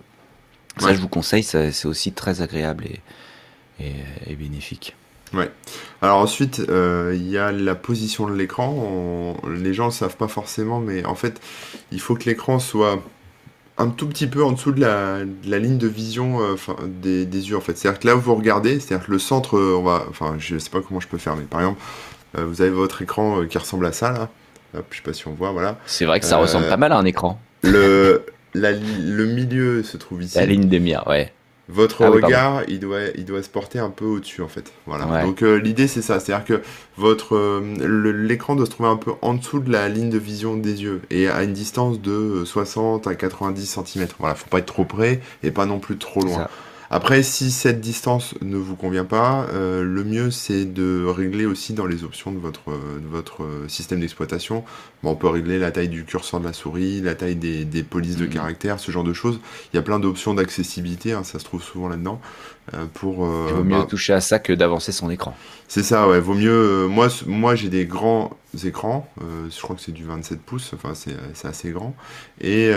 [0.77, 0.95] Ça, Ouais.
[0.95, 3.01] je vous conseille, ça- c'est aussi très agréable et,
[3.83, 3.93] et,
[4.27, 4.95] et bénéfique.
[5.33, 5.49] Ouais.
[6.01, 8.69] Alors ensuite, euh, il y a la position de l'écran.
[8.69, 11.41] On- Les gens ne le savent pas forcément, mais en fait,
[11.91, 13.01] il faut que l'écran soit
[13.77, 17.25] un tout petit peu en dessous de la, de la ligne de vision euh, des,
[17.25, 17.57] des yeux.
[17.57, 20.05] En fait, c'est-à-dire que là où vous regardez, c'est-à-dire que le centre, euh, on va,
[20.09, 21.81] enfin, je sais pas comment je peux faire, mais par exemple,
[22.37, 24.29] euh, vous avez votre écran euh, qui ressemble à ça là.
[24.77, 25.77] Hop, je sais pas si on voit, voilà.
[25.85, 27.39] C'est vrai que ça Euh, ressemble pas mal à un écran.
[27.63, 30.37] Le, la le milieu se trouve ici.
[30.37, 31.31] La ligne de mire, ouais.
[31.67, 34.71] Votre Ah oui, regard, il doit, il doit se porter un peu au-dessus en fait.
[34.85, 35.07] Voilà.
[35.07, 35.23] Ouais.
[35.23, 36.61] Donc euh, l'idée c'est ça, c'est-à-dire que
[36.95, 40.57] votre euh, l'écran doit se trouver un peu en dessous de la ligne de vision
[40.57, 44.07] des yeux et à une distance de 60 à 90 cm.
[44.19, 46.47] Voilà, faut pas être trop près et pas non plus trop loin.
[46.89, 51.73] Après, si cette distance ne vous convient pas, euh, le mieux c'est de régler aussi
[51.73, 54.63] dans les options de votre, euh, euh, système d'exploitation.
[55.05, 57.83] Bon, on peut régler la taille du curseur de la souris, la taille des, des
[57.83, 58.31] polices de Mhm.
[58.33, 59.39] caractère, ce genre de choses.
[59.73, 62.19] Il y a plein d'options d'accessibilité, hein, ça se trouve souvent là-dedans.
[62.73, 65.35] euh, pour, euh, Il vaut mieux bah, toucher à ça que d'avancer son écran.
[65.67, 66.19] c'est ça, ouais.
[66.19, 66.85] Vaut mieux.
[66.85, 68.31] euh, moi, j'ai des grands
[68.63, 69.07] écrans.
[69.21, 71.95] Euh, je crois que c'est du 27 pouces, enfin c'est assez grand.
[72.41, 72.71] Et,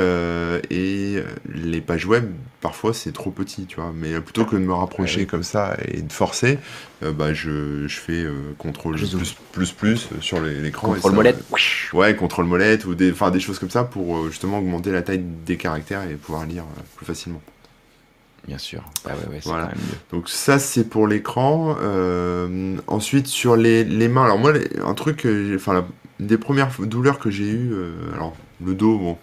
[0.70, 1.22] et
[1.54, 3.92] les pages web, parfois c'est trop petit, tu vois.
[3.94, 6.58] Mais plutôt que de me rapprocher comme ça et de forcer,
[7.00, 8.26] bah, je, je fais
[8.58, 10.88] contrôle plus, plus, plus sur l'écran.
[10.94, 11.44] Contrôle molette.
[11.92, 15.56] Ouais, contrôle molette ou des, des choses comme ça pour justement augmenter la taille des
[15.56, 16.64] caractères et pouvoir lire
[16.96, 17.40] plus facilement.
[18.48, 18.82] Bien sûr.
[19.44, 19.70] voilà.
[20.10, 21.76] Donc ça c'est pour l'écran.
[21.82, 24.24] Euh, ensuite sur les, les, mains.
[24.24, 25.86] Alors moi un truc, enfin
[26.18, 28.34] des premières douleurs que j'ai eues, euh, alors
[28.64, 29.18] le dos, bon,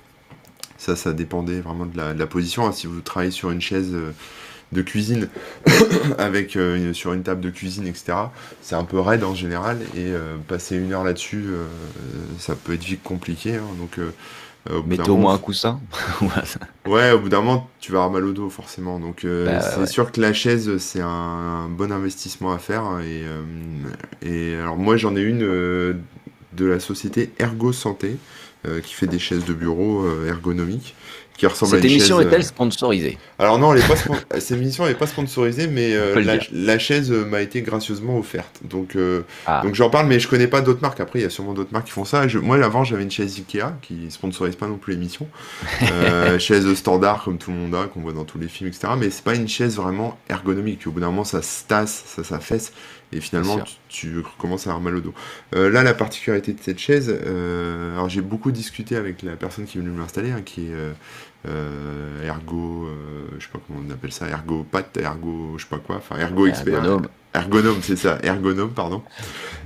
[0.78, 2.68] ça ça dépendait vraiment de la, position.
[2.68, 2.72] Hein.
[2.72, 4.12] si vous travaillez sur une chaise euh,
[4.72, 5.30] de cuisine
[6.18, 6.58] avec
[6.94, 8.14] sur une table de cuisine, etc.
[8.62, 10.12] C'est un peu raide en général et
[10.48, 11.46] passer une heure là-dessus,
[12.40, 13.56] ça peut être vite compliqué.
[13.56, 13.76] Hein.
[13.80, 14.00] donc
[14.72, 15.80] euh, Mettez au moins un coussin.
[16.88, 19.00] ouais, au bout d'un moment, tu vas avoir mal au dos, forcément.
[19.00, 22.84] Donc, euh, bah, c'est sûr que la chaise, c'est un, bon investissement à faire.
[23.02, 23.44] Et, euh,
[24.24, 28.18] et alors, moi, j'en ai une de la société Ergo Santé,
[28.84, 30.96] qui fait des chaises de bureau ergonomiques
[31.38, 33.96] qui ressemble Cette à une émission chaise, est-elle sponsorisée Alors non, elle est pas
[34.40, 35.94] cette émission n'est pas sponsorisée, mais
[36.52, 38.62] la, chaise m'a été gracieusement offerte.
[38.64, 38.98] Donc,
[39.46, 39.62] ah.
[39.64, 41.00] donc j'en parle, mais je connais pas d'autres marques.
[41.00, 42.28] Après, il y a sûrement d'autres marques qui font ça.
[42.28, 45.28] Je, moi, avant, j'avais une chaise Ikea qui sponsorise pas non plus l'émission.
[45.92, 48.94] Euh, chaise standard comme tout le monde a, qu'on voit dans tous les films, etc.
[48.98, 50.88] Mais c'est pas une chaise vraiment ergonomique.
[50.88, 52.72] Au bout d'un moment, ça se tasse, ça s'affaisse.
[53.16, 55.14] Et finalement, tu, commences à avoir mal au dos.
[55.56, 59.66] Euh, là, la particularité de cette chaise, euh, alors j'ai beaucoup discuté avec la personne
[59.66, 60.76] qui est venue m'installer, hein, qui est
[61.48, 62.90] euh, ergo,
[63.38, 66.18] je sais pas comment on appelle ça, ergo pat, ergo, je sais pas quoi, enfin
[66.20, 66.84] ergo expert.
[67.34, 69.02] Ergonome, c'est ça, ergonome, pardon.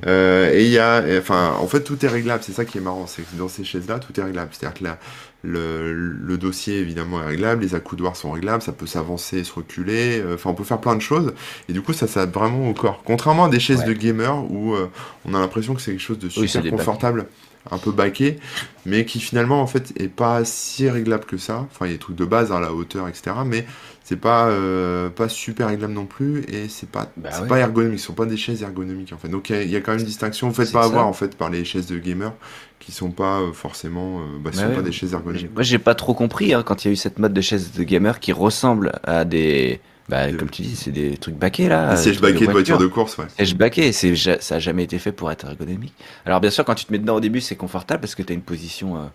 [0.08, 2.42] et il y a, enfin, en fait, tout est réglable.
[2.44, 4.50] C'est ça qui est marrant, c'est que dans ces chaises-là, tout est réglable.
[4.52, 4.98] C'est-à-dire que la,
[5.42, 10.36] le, dossier évidemment est réglable, les accoudoirs sont réglables, ça peut s'avancer, se reculer, euh,
[10.36, 11.34] enfin on peut faire plein de choses.
[11.68, 13.02] Et du coup ça s'adapte vraiment au corps.
[13.06, 14.90] Contrairement à des chaises de gamer où euh,
[15.26, 17.26] on a l'impression que c'est quelque chose de super confortable,
[17.72, 18.40] un peu baqué,
[18.86, 21.68] mais qui finalement en fait est pas si réglable que ça.
[21.72, 23.32] Enfin il y a des trucs de base à hein, la hauteur etc.
[23.46, 23.66] Mais
[24.04, 28.08] c'est pas euh, pas super réglable non plus et c'est pas bah pas ergonomique, ce
[28.08, 29.30] sont pas des chaises ergonomiques en fait.
[29.30, 30.48] Donc il y, a quand même une distinction.
[30.48, 32.34] Vous faites pas avoir en fait par les chaises de gamer
[32.80, 35.54] qui sont pas euh, forcément, euh, bah, sont pas des chaises ergonomiques.
[35.54, 37.74] Moi, j'ai pas trop compris hein, quand il y a eu cette mode de chaises
[37.74, 41.92] de gamer qui ressemble à des, bah, comme tu dis, c'est des trucs baqués là.
[41.92, 43.26] Des sièges baqués de, voiture de course, ouais.
[43.36, 45.94] Sièges baqués, ça a jamais été fait pour être ergonomique.
[46.26, 48.34] Alors bien sûr, quand tu te mets dedans au début, c'est confortable parce que tu
[48.34, 49.10] as une position,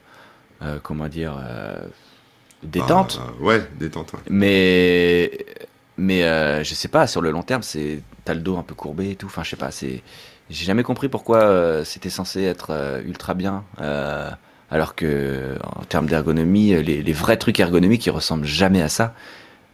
[0.63, 1.37] euh, comment dire,
[2.63, 3.21] détente.
[3.21, 4.13] Ah, ouais, détente.
[4.31, 5.45] Mais,
[5.99, 6.23] mais
[6.65, 9.17] je sais pas, sur le long terme, c'est, t'as le dos un peu courbé et
[9.17, 9.27] tout.
[9.27, 10.03] Enfin, je sais pas, c'est
[10.51, 14.31] j'ai jamais compris pourquoi euh, c'était censé être euh, ultra bien, euh,
[14.71, 19.15] alors que en termes d'ergonomie, les, vrais trucs ergonomiques, ils ressemblent jamais à ça.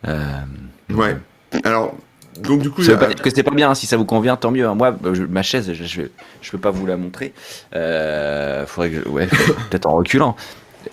[0.04, 1.16] Ouais.
[1.64, 1.94] Alors,
[2.38, 3.70] donc du coup, ça veut pas dire que c'est pas bien.
[3.70, 3.74] Hein.
[3.74, 4.66] Si ça vous convient, tant mieux.
[4.66, 4.74] Hein.
[4.74, 4.96] Moi,
[5.28, 7.32] ma chaise, je, je, peux pas vous la montrer.
[7.72, 9.26] faudrait que, ouais,
[9.70, 10.36] peut-être en reculant.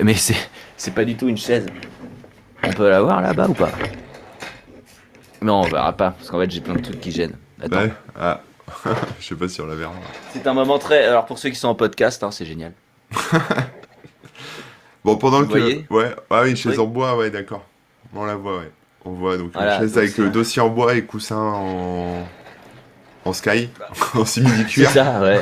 [0.02, 0.36] Mais c'est,
[0.76, 1.66] c'est pas du tout une chaise.
[2.64, 3.72] On peut la voir là-bas ou pas?
[5.42, 7.36] Non, on verra pas, parce qu'en fait, j'ai plein de trucs qui gênent.
[7.62, 7.82] Attends.
[7.82, 7.92] Ouais.
[8.20, 8.42] Ah.
[9.20, 9.94] Je sais pas si on la verra.
[10.34, 11.06] C'est un moment très.
[11.06, 12.74] Alors pour ceux qui sont en podcast, hein, c'est génial.
[15.06, 15.60] bon, pendant Vous que.
[15.60, 15.86] Voyez?
[15.90, 17.64] Ouais, ah oui, une chaise en bois, ouais, d'accord.
[18.14, 18.72] On la voit, ouais.
[19.06, 22.28] On voit donc une chaise avec le dossier en bois et coussin en.
[23.26, 23.68] En sky,
[24.14, 24.90] en simili-cuir.
[24.94, 25.42] C'est ça, ouais.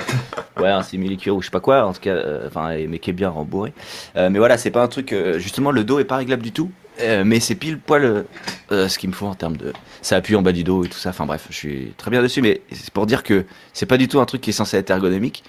[0.59, 3.11] Ouais, un simili-cuir ou je sais pas quoi, en tout cas, euh, enfin, mais qui
[3.11, 3.73] est bien rembourré.
[4.15, 5.13] Euh, mais voilà, c'est pas un truc.
[5.13, 6.71] Euh, justement, le dos est pas réglable du tout.
[7.01, 8.25] Euh, mais c'est pile poil
[8.71, 9.73] euh, ce qu'il me faut en termes de.
[10.01, 11.09] Ça appuie en bas du dos et tout ça.
[11.09, 14.07] Enfin bref, je suis très bien dessus, mais c'est pour dire que c'est pas du
[14.07, 15.43] tout un truc qui est censé être ergonomique.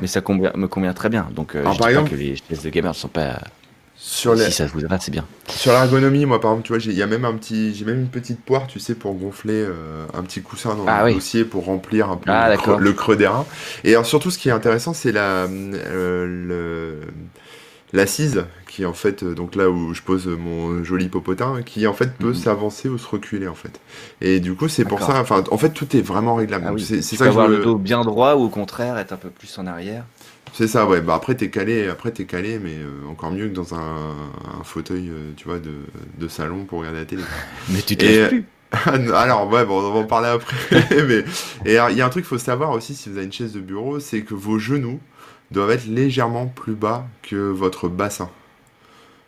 [0.00, 1.28] Mais ça me convient très bien.
[1.32, 3.40] Donc, euh, je par exemple, pas que les chaises de gamer ne sont pas.
[4.04, 4.46] Sur les...
[4.46, 5.24] Si ça vous va, c'est bien.
[5.48, 8.40] Sur l'ergonomie, moi par exemple, tu vois, a même un petit, j'ai même une petite
[8.40, 9.64] poire, tu sais, pour gonfler
[10.12, 12.92] un petit coussin dans ah le dossier pour remplir un peu ah, le, creux, le,
[12.92, 13.46] creux, des reins.
[13.84, 16.98] Et alors, surtout, ce qui est intéressant, c'est la, le,
[17.92, 21.92] l'assise, qui en fait, euh, donc là où je pose mon joli popotin, qui en
[21.92, 22.34] fait peut mhm.
[22.34, 23.80] s'avancer ou se reculer en fait.
[24.20, 26.66] Et du coup, c'est pour ça, enfin, en fait, tout est vraiment réglable.
[26.68, 29.58] Ah c'est ça avoir le dos bien droit ou au contraire être un peu plus
[29.58, 30.04] en arrière.
[30.52, 31.00] C'est ça, ouais.
[31.00, 34.14] Bah après t'es calé, après t'es calé, mais euh, encore mieux que dans un,
[34.64, 35.72] fauteuil, euh, tu vois, de,
[36.18, 37.22] de, salon pour regarder la télé.
[37.70, 38.44] mais tu te plus.
[39.14, 40.56] Alors ouais, bon, on va en parler après.
[41.06, 41.24] mais
[41.64, 43.52] et il y a un truc qu'il faut savoir aussi si vous avez une chaise
[43.52, 45.00] de bureau, c'est que vos genoux
[45.50, 48.30] doivent être légèrement plus bas que votre bassin.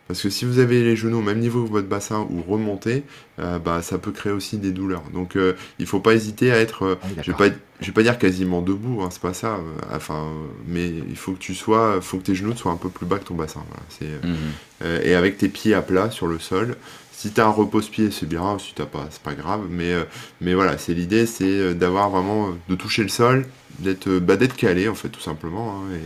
[0.07, 3.03] Parce que si vous avez les genoux au même niveau que votre bassin ou remonté,
[3.39, 5.03] euh, bah, ça peut créer aussi des douleurs.
[5.13, 7.47] Donc euh, il faut pas hésiter à être, euh, Ah oui, je vais d'accord.
[7.49, 9.59] pas, je vais pas dire quasiment debout, hein, c'est pas ça.
[9.91, 10.27] enfin,
[10.67, 13.17] mais il faut que tu sois, faut que tes genoux soient un peu plus bas
[13.17, 13.63] que ton bassin.
[13.67, 14.17] Voilà.
[14.23, 15.01] Mhm.
[15.03, 16.75] et avec tes pieds à plat sur le sol.
[17.11, 18.59] Si tu as un repose-pied, c'est bien.
[18.59, 19.61] Si t'as pas, c'est pas grave.
[19.69, 19.93] Mais,
[20.41, 23.47] mais voilà, c'est l'idée, c'est d'avoir vraiment, de toucher le sol,
[23.79, 25.81] d'être, bah, calé en fait, tout simplement.
[25.81, 26.01] hein, et,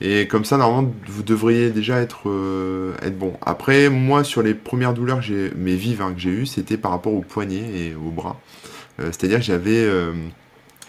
[0.00, 3.34] et comme ça, normalement, vous devriez déjà être, euh, être bon.
[3.42, 6.90] Après, moi, sur les premières douleurs, que mais vives hein, que j'ai eues, c'était par
[6.90, 8.40] rapport aux poignets et aux bras.
[9.00, 10.12] Euh, c'est-à-dire que j'avais, euh,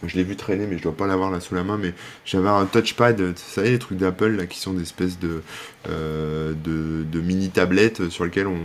[0.06, 1.94] je l'ai vu traîner, mais je dois pas l'avoir là sous la main, mais
[2.26, 5.42] j'avais un touchpad, vous savez, les trucs d'Apple là qui sont des espèces de,
[5.90, 8.58] euh, de, de mini tablettes sur lesquelles on,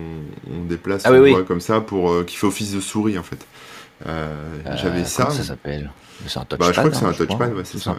[0.50, 1.34] on déplace Ah oui.
[1.46, 3.46] comme ça pour euh, qui fait office de souris en fait.
[4.06, 4.28] Euh,
[4.66, 5.24] Euh, j'avais ça.
[5.24, 5.90] Comment ça s'appelle?
[6.26, 6.58] C'est un touchpad.
[6.58, 7.98] Bah, je crois que c'est hein, un touchpad, ouais, c'est ça, ouais.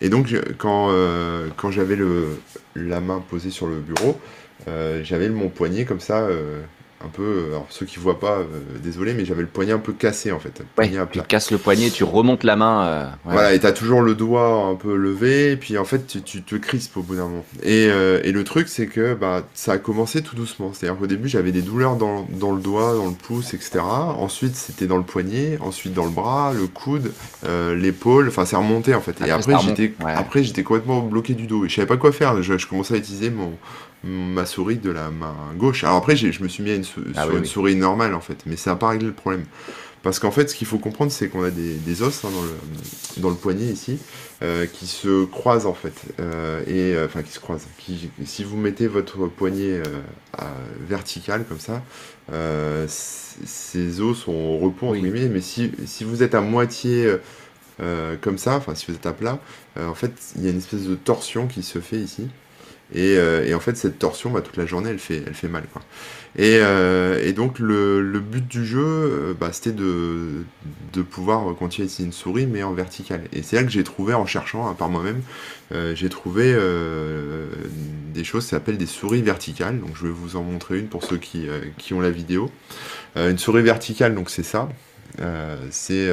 [0.00, 1.98] Et donc, quand, euh, quand j'avais
[2.74, 4.20] la main posée sur le bureau,
[5.02, 6.26] j'avais mon poignet comme ça,
[7.04, 7.22] un peu.
[7.22, 8.44] euh, Alors, ceux qui voient pas, euh,
[8.82, 10.62] désolé, mais j'avais le poignet un peu cassé en fait.
[10.78, 12.86] Ouais, tu te casses le poignet, tu remontes la main.
[12.86, 13.10] euh, ouais.
[13.32, 16.42] Voilà, et t'as toujours le doigt un peu levé, et puis en fait, tu, tu
[16.42, 17.44] te crispes au bout d'un moment.
[17.62, 20.72] Et, euh, et le truc, c'est que bah, ça a commencé tout doucement.
[20.72, 23.80] C'est-à-dire qu'au début, j'avais des douleurs dans, dans le doigt, dans le pouce, etc.
[23.82, 27.12] Ensuite, c'était dans le poignet, ensuite dans le bras, le coude,
[27.74, 28.28] l'épaule.
[28.28, 29.12] Enfin, c'est remonté en fait.
[29.20, 30.12] Et Après, après, ça remonte, j'étais ouais.
[30.12, 31.64] après, j'étais complètement bloqué du dos.
[31.64, 32.42] Et je savais pas quoi faire.
[32.42, 33.52] Je, je commençais à utiliser mon,
[34.06, 35.84] ma souris de la main gauche.
[35.84, 37.48] Alors après, je me suis mis à une, sou- Ah sur oui, une oui.
[37.48, 38.38] souris normale en fait.
[38.46, 39.44] Mais ça n'a pas réglé le problème.
[40.02, 42.42] Parce qu'en fait, ce qu'il faut comprendre, c'est qu'on a des, des os hein, dans,
[42.42, 42.54] le,
[43.22, 43.98] dans le poignet ici,
[44.40, 45.94] euh, qui se croisent en fait.
[46.20, 47.66] Euh, et euh, enfin, qui se croisent.
[47.78, 49.82] Qui, si vous mettez votre poignet euh,
[50.38, 50.52] à-
[50.88, 51.82] vertical comme ça,
[52.96, 55.02] ces os sont au repos entre Oui.
[55.10, 55.28] guillemets.
[55.28, 57.12] Mais si, si vous êtes à moitié
[58.20, 59.38] comme ça, enfin, si vous êtes à plat,
[59.78, 62.28] en fait, il y a une espèce de torsion qui se fait ici.
[62.94, 65.48] Et, euh, et en fait, cette torsion, bah, toute la journée, elle fait, elle fait
[65.48, 65.64] mal.
[65.72, 65.82] Quoi.
[66.36, 70.44] Et, euh, et donc, le, le but du jeu, euh, bah, c'était de,
[70.92, 73.24] de pouvoir continuer à utiliser une souris, mais en verticale.
[73.32, 75.22] Et c'est là que j'ai trouvé, en cherchant hein, par moi-même,
[75.94, 76.56] j'ai trouvé
[78.14, 79.80] des choses qui s'appellent des souris verticales.
[79.80, 82.50] Donc, je vais vous en montrer une pour ceux qui, qui ont la vidéo.
[83.16, 84.68] Une souris verticale, donc c'est ça.
[85.70, 86.08] C'est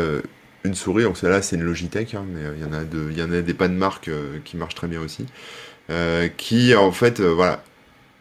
[0.63, 3.31] une souris, donc celle-là, c'est une Logitech, hein, mais il y en a y en
[3.31, 5.25] a des pas de marque euh, qui marchent très bien aussi.
[5.89, 7.61] Euh, qui en fait euh, voilà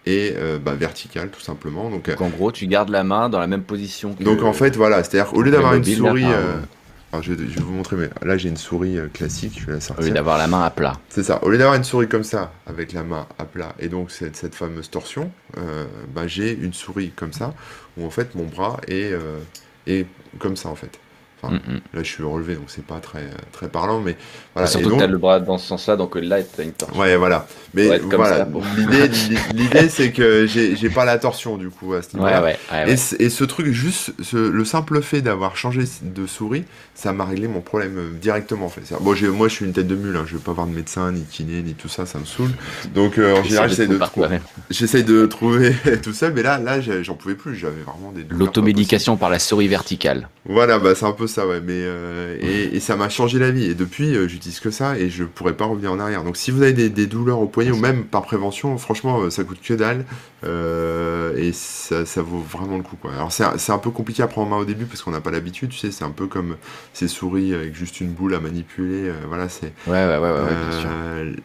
[0.05, 3.39] est euh, bah, verticale tout simplement donc Donc en gros, tu gardes la main dans
[3.39, 4.25] la même position que.
[4.25, 7.45] donc en fait voilà c'est à dire au lieu d'avoir une souris alors, je, vais-
[7.49, 9.81] je vais vous montrer mais là j'ai une souris classique je vais la Au lieu
[9.85, 10.95] sortir d'avoir la main à plat.
[11.09, 13.87] c'est ça au lieu d'avoir une souris comme ça avec la main à plat et
[13.89, 17.55] donc cette, cette fameuse torsion euh, bah, j'ai une souris comme ça
[17.97, 19.39] où en fait mon bras est, euh,
[19.87, 20.07] est
[20.41, 20.99] comme ça en fait
[21.43, 21.81] Enfin, Mm, mm.
[21.95, 24.17] là je suis relevé donc c'est pas très très parlant mais
[24.55, 26.65] voilà Surtout donc- que tu as le bras dans ce sens-là, donc là, tu as
[26.65, 27.01] une torsion.
[27.01, 27.47] Ouais, voilà.
[27.75, 28.47] Mais voilà,
[29.55, 32.43] l'idée, c'est que j'ai pas la torsion du coup à ce niveau-là.
[32.43, 32.83] ouais, ouais.
[32.87, 32.97] Et, ouais.
[32.97, 37.25] c- et ce truc, juste ce- le simple fait d'avoir changé de souris, ça m'a
[37.25, 38.83] réglé mon problème euh, directement en fait.
[39.01, 41.13] Bon, moi je suis une tête de mule, hein, je veux pas voir de médecin,
[41.13, 42.51] ni kiné, ni tout ça, ça me saoule.
[42.95, 47.15] Donc euh, en général, j'essaie de, trou- de trouver tout seul, mais là, là, j'en
[47.15, 50.29] pouvais plus, j'avais vraiment des L'automédication par la souris verticale.
[50.45, 51.61] voilà, bah c'est un peu ça, ouais.
[51.61, 53.65] Mais euh, et, et ça m'a changé la vie.
[53.65, 56.23] Et depuis, euh, j'utilise que ça et je pourrais pas revenir en arrière.
[56.25, 59.31] Donc si vous avez des, des douleurs au poignet ou même par prévention, franchement, euh,
[59.31, 60.05] ça coûte que dalle
[60.45, 63.13] euh, et ça, ça vaut vraiment le coup, quoi.
[63.15, 65.31] Alors c'est un- peu compliqué à prendre en main au début parce qu'on n'a pas
[65.31, 65.91] l'habitude, tu sais.
[65.91, 66.57] C'est un peu comme
[66.93, 69.11] ces souris avec juste une boule à manipuler.
[69.29, 70.89] voilà, c'est Ouais, ouais, ouais, ouais, ouais, bien sûr.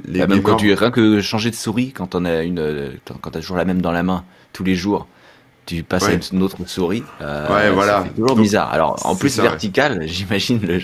[0.06, 3.32] les Bah, même quand tu rien que changer de souris, quand on a une, quand
[3.32, 4.24] t'as toujours la même dans la main
[4.54, 5.08] tous les jours,
[5.68, 7.04] tu passes à une autre souris.
[7.22, 8.06] euh, Ouais, voilà.
[8.16, 8.72] toujours Donc, bizarre.
[8.74, 9.50] Alors en plus ça, ouais.
[9.50, 10.80] vertical, j'imagine le,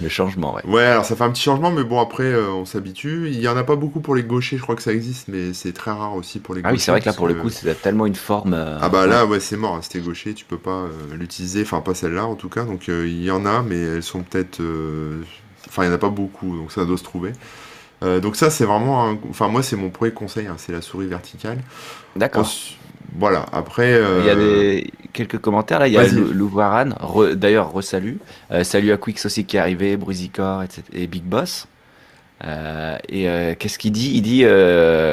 [0.00, 0.54] le changement.
[0.54, 0.62] Ouais.
[0.66, 3.28] Ouais, alors ça fait un petit changement, mais bon, après, euh, on s'habitue.
[3.30, 5.52] Il y en a pas beaucoup pour les gauchers, je crois que ça existe, mais
[5.54, 6.84] c'est très rare aussi pour les Ah oui, gauchers.
[6.84, 8.54] c'est vrai que là pour le coup, c'est tellement une forme.
[8.54, 10.90] euh, Ah bah là, ouais, c'est mort, hein, si t'es gaucher, tu peux pas euh,
[11.14, 14.22] l'utiliser, enfin pas celle-là en tout cas, donc il y en a, mais elles sont
[14.22, 14.60] peut-être...
[15.68, 17.32] Enfin, il y en a pas beaucoup, donc ça doit se trouver.
[18.02, 19.08] Donc ça, c'est vraiment...
[19.08, 21.58] un- Enfin, moi, c'est mon premier conseil, hein, c'est la souris verticale.
[22.14, 22.42] D'accord.
[22.42, 22.78] Ensuite-
[23.18, 23.92] Voilà, après...
[23.94, 25.88] euh, Il y a des quelques commentaires là.
[25.88, 26.02] Il y a
[26.34, 28.18] Louvaran, re- d'ailleurs resalut.
[28.50, 31.66] Euh, salut à Quix aussi qui est arrivé, Brusicor etc., et Big Boss.
[32.44, 34.10] Euh, et qu'est-ce qu'il dit?
[34.14, 34.44] Il dit,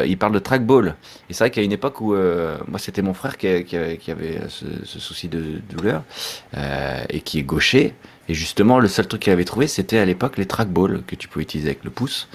[0.09, 0.95] il parle de trackball.
[1.29, 3.97] Et c'est vrai qu'il y a une époque où moi c'était mon frère qui, qui-
[3.97, 6.03] qui avait ce, ce souci de douleur
[7.09, 7.93] et qui est gaucher.
[8.29, 11.27] Et justement, le seul truc qu'il avait trouvé, c'était à l'époque les trackballs que tu
[11.29, 12.27] pouvais utiliser avec le pouce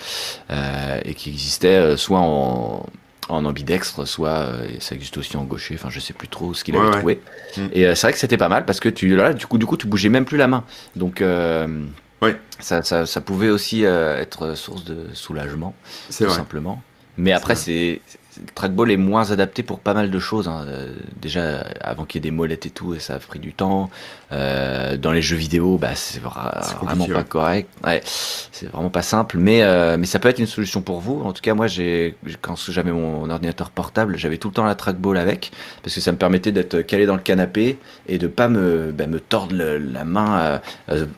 [1.05, 2.87] et qui existaient soit en,
[3.29, 5.75] en ambidextre, soit euh, ça existe aussi en gaucher.
[5.75, 6.97] Enfin, je sais plus trop ce qu'il avait ouais.
[6.97, 7.21] trouvé.
[7.57, 7.67] Mm.
[7.73, 9.67] Et euh, c'est vrai que c'était pas mal parce que tu là, du coup, du
[9.67, 10.65] coup, tu bougeais même plus la main.
[10.97, 11.85] Donc euh,
[12.21, 12.37] Ouais.
[12.59, 15.75] ça, ça, ça pouvait aussi euh, être source de soulagement,
[16.11, 16.39] c'est tout vrai.
[16.39, 16.83] simplement.
[17.17, 18.01] Mais après, c'est
[18.41, 20.49] le trackball est moins adapté pour pas mal de choses.
[20.49, 20.65] hein.
[20.69, 23.91] Euh, déjà, avant qu'il y ait des molettes et tout, ça a pris du temps.
[24.31, 27.69] Euh, dans les jeux vidéo, bah, c'est vra- C'est vraiment pas correct.
[27.85, 31.23] Ouais, c'est vraiment pas simple, mais euh, mais ça peut être une solution pour vous.
[31.23, 34.75] En tout cas, moi, j'ai quand j'avais mon ordinateur portable, j'avais tout le temps la
[34.75, 35.51] trackball avec
[35.83, 39.07] parce que ça me permettait d'être calé dans le canapé et de pas me bah,
[39.07, 40.61] me tordre le- la main,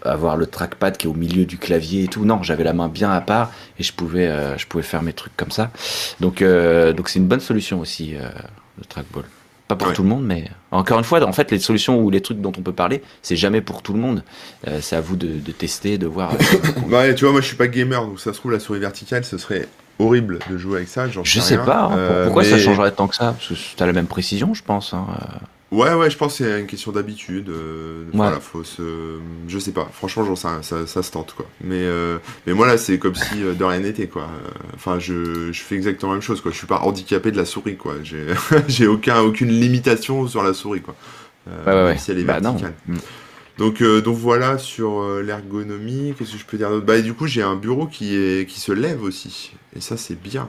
[0.04, 2.24] avoir le trackpad qui est au milieu du clavier et tout.
[2.24, 5.12] Non, j'avais la main bien à part et je pouvais euh, je pouvais faire mes
[5.12, 5.70] trucs comme ça.
[6.20, 8.28] Donc donc c'est une bonne solution aussi euh,
[8.78, 9.24] le trackball.
[9.68, 9.94] Pas pour Ouais.
[9.94, 12.52] tout le monde, mais encore une fois, en fait, les solutions ou les trucs dont
[12.58, 14.24] on peut parler, c'est jamais pour tout le monde.
[14.66, 16.32] Euh, c'est à vous de, de tester, de voir.
[16.88, 19.24] Ouais, tu vois, moi je suis pas gamer, donc ça se trouve la souris verticale,
[19.24, 19.68] ce serait
[20.00, 21.08] horrible de jouer avec ça.
[21.08, 21.64] j'en Je sais rien.
[21.64, 21.82] pas.
[21.84, 23.32] hein, Euh, pourquoi ça changerait tant que ça?
[23.38, 24.92] Parce que t'as la même précision, je pense.
[24.92, 25.06] hein.
[25.70, 27.48] Ouais, ouais, je pense que c'est une question d'habitude.
[27.48, 28.10] euh, Ouais.
[28.14, 29.18] Voilà, faut se.
[29.46, 31.46] Je sais pas, franchement, ça, ça se tente quoi.
[31.62, 34.22] Mais, euh, mais moi là, c'est comme si euh, de rien n'était quoi.
[34.24, 36.50] Euh, Enfin, je, je fais exactement la même chose quoi.
[36.50, 37.94] Je suis pas handicapé de la souris quoi.
[38.68, 40.96] J'ai aucun, aucune limitation sur la souris quoi.
[41.48, 42.74] Euh, Ouais, ouais, même si elle est Bah verticale.
[42.88, 42.96] Mm.
[43.58, 46.14] Donc, euh, donc voilà sur euh, l'ergonomie.
[46.18, 46.86] Qu'est-ce que je peux dire d'autre?
[46.86, 49.52] Bah, du coup, j'ai un bureau qui, est, qui se lève aussi.
[49.76, 50.48] Et ça, c'est bien.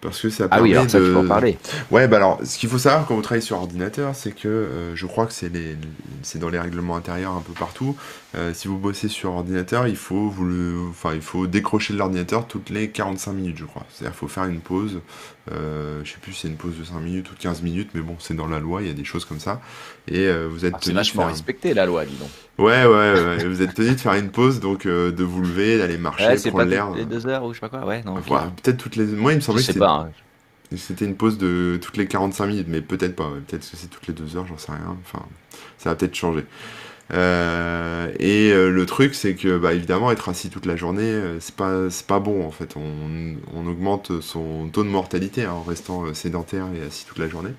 [0.00, 1.10] Parce que ça Ah permet oui, alors ça, de...
[1.10, 1.58] peux en parler.
[1.90, 4.94] Ouais, bah alors, ce qu'il faut savoir quand vous travaillez sur ordinateur, c'est que euh,
[4.94, 5.76] je crois que c'est les,
[6.22, 7.96] c'est dans les règlements intérieurs un peu partout.
[8.34, 11.98] Euh, si vous bossez sur ordinateur, il faut vous le, enfin, il faut décrocher de
[11.98, 13.86] l'ordinateur toutes les 45 minutes, je crois.
[13.90, 15.00] C'est-à-dire, il faut faire une pause.
[15.50, 17.88] Euh, je sais plus si c'est une pause de 5 minutes ou de 15 minutes,
[17.94, 19.62] mais bon, c'est dans la loi, il y a des choses comme ça.
[20.08, 22.28] Et euh, vous êtes Ah, c'est tenu vachement faire- respecté la loi, dis donc.
[22.58, 25.78] Ouais, ouais, ouais, vous êtes tenu de faire une pause, donc euh, de vous lever,
[25.78, 26.88] d'aller marcher, Ouais, c'est pas prendre l'air.
[26.88, 27.86] toutes les deux heures ou je sais pas quoi.
[27.86, 28.16] Ouais, non.
[28.18, 28.24] ok.
[28.26, 29.06] Voilà, peut-être toutes les.
[29.06, 30.10] Moi, il me Je semblait que c'était hein.
[30.76, 33.24] c'était une pause de toutes les 45 minutes, mais peut-être pas.
[33.30, 33.40] ouais.
[33.48, 34.96] Peut-être que c'est toutes les deux heures, j'en sais rien.
[35.02, 35.24] Enfin,
[35.78, 36.44] ça va peut-être changer.
[37.14, 41.40] Euh, et euh, le truc, c'est que, bah, évidemment, être assis toute la journée, euh,
[41.40, 42.74] c'est pas, c'est pas bon en fait.
[42.76, 47.28] On, on augmente son taux de mortalité hein, en restant sédentaire et assis toute la
[47.28, 47.52] journée.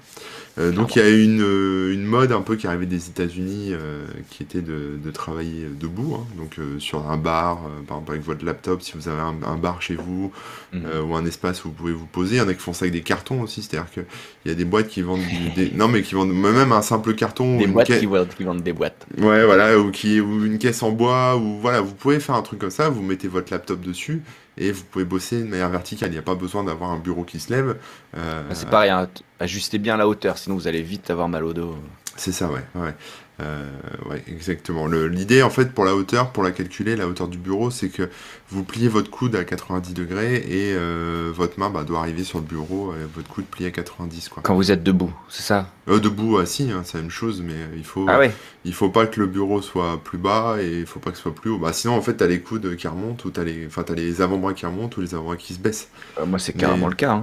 [0.60, 3.70] Euh, donc il y a une, euh, une mode un peu qui arrivait des États-Unis,
[3.72, 6.26] euh, qui était de, de travailler debout, hein.
[6.38, 9.56] donc euh, sur un bar, par exemple avec votre laptop, si vous avez un, un
[9.58, 10.32] bar chez vous,
[10.72, 10.84] Mhm.
[11.10, 12.36] ou un espace où vous pouvez vous poser.
[12.36, 14.06] Il y en a qui font ça avec des cartons aussi, c'est-à-dire qu'il
[14.46, 15.72] y a des boîtes qui vendent du- des...
[15.76, 18.44] Non mais qui vendent même un simple carton ou Des une boîtes qui vendent, qui
[18.44, 19.08] vendent des boîtes.
[19.18, 20.22] Ouais voilà, ou, qui...
[20.22, 23.02] ou une caisse en bois, ou voilà, vous pouvez faire un truc comme ça, vous
[23.02, 24.22] mettez votre laptop dessus
[24.58, 26.10] et vous pouvez bosser de manière verticale.
[26.10, 27.78] Il n'y a pas besoin d'avoir un bureau qui se lève.
[28.16, 31.44] Euh, Ah, C'est pareil, hein, ajustez bien la hauteur, sinon vous allez vite avoir mal
[31.46, 31.76] au dos.
[32.16, 32.64] C'est ça, ouais.
[32.76, 32.94] ouais.
[33.42, 33.64] Euh,
[34.10, 34.86] ouais, exactement.
[34.88, 38.10] L'idée, en fait, pour la hauteur, pour la calculer, la hauteur du bureau, c'est que
[38.50, 42.40] vous pliez votre coude à 90 degrés et euh, votre main bah, doit arriver sur
[42.40, 44.44] le bureau, euh, votre coude plié à 90, quoi.
[44.44, 45.70] Quand vous êtes debout, c'est ça?
[45.88, 48.34] Euh, debout, assis, hein, c'est la même chose, mais il faut, Ah ouais
[48.66, 51.24] il faut pas que le bureau soit plus bas et il faut pas que ce
[51.24, 51.60] soit plus haut.
[51.60, 54.22] Bah, sinon, en fait, t'as les coudes qui remontent ou t'as les, enfin, t'as les
[54.22, 55.88] avant-bras qui remontent ou les avant-bras qui se baissent.
[56.20, 57.14] Euh, Moi, c'est Mais- carrément le cas.
[57.14, 57.22] hein.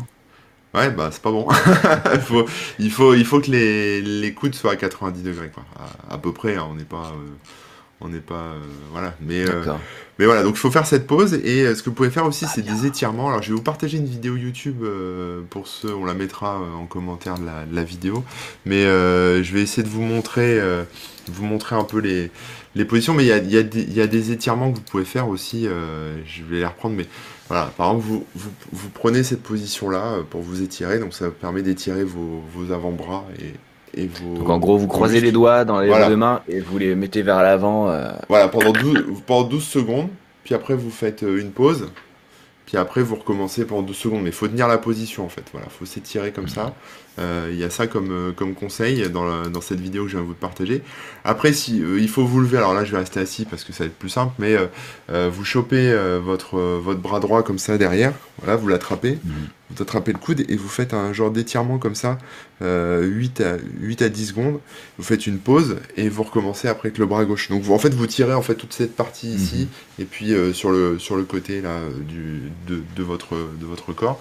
[0.75, 1.47] Ouais, bah c'est pas bon.
[2.15, 2.45] il, faut,
[2.79, 5.65] il, faut, il faut que les, les coudes soient à 90 degrés, quoi.
[6.11, 7.13] À, à peu près, hein, on n'est pas.
[7.17, 7.31] euh,
[8.01, 8.35] on n'est pas.
[8.35, 8.61] euh,
[8.93, 9.15] voilà.
[9.23, 9.65] Mais, euh,
[10.19, 11.35] mais voilà, donc il faut faire cette pause.
[11.35, 13.29] Et ce que vous pouvez faire aussi, c'est des étirements.
[13.29, 14.85] Alors je vais vous partager une vidéo YouTube
[15.51, 18.23] pour ceux, on la mettra en commentaire de la, de la vidéo.
[18.67, 20.61] Mais euh, je vais essayer de vous montrer,
[21.29, 22.31] vous montrer un peu les,
[22.77, 23.15] les positions.
[23.15, 24.83] Mais il y a, il y, a des- il y a des étirements que vous
[24.83, 25.67] pouvez faire aussi.
[25.67, 27.07] euh, je vais les reprendre, mais
[27.49, 31.31] voilà, par exemple, vous, vous, vous prenez cette position-là euh, pour vous étirer, donc ça
[31.31, 34.35] permet d'étirer vos, vos avant-bras et, et vos.
[34.39, 36.09] Donc en gros, vous croisez les doigts dans les Voilà.
[36.09, 37.89] deux mains et vous les mettez vers l'avant.
[37.91, 40.09] euh, Voilà, pendant 12, pendant 12 secondes,
[40.45, 41.89] puis après vous faites une pause,
[42.67, 45.45] puis après vous recommencez pendant 12 secondes, mais il faut tenir la position en fait,
[45.53, 46.75] voilà, faut s'étirer comme ça.
[47.19, 50.09] Euh, Il y a ça comme, euh, comme conseil dans, la- dans cette vidéo que
[50.11, 50.83] je viens de vous partager.
[51.25, 53.73] Après, si euh, il faut vous lever, alors là je vais rester assis parce que
[53.73, 54.57] ça va être plus simple, mais
[55.09, 59.19] vous chopez votre, votre bras droit comme ça derrière, voilà, vous l'attrapez,
[59.71, 62.19] vous attrapez le coude et vous faites un genre d'étirement comme ça,
[62.63, 64.59] euh, 8, à, 8 à 10 secondes,
[64.99, 67.49] vous faites une pause et vous recommencez après avec le bras gauche.
[67.49, 70.71] Donc vous, en fait vous tirez en fait toute cette partie ici et puis sur,
[70.71, 74.21] le, sur le côté là du, de, de, votre, de votre corps.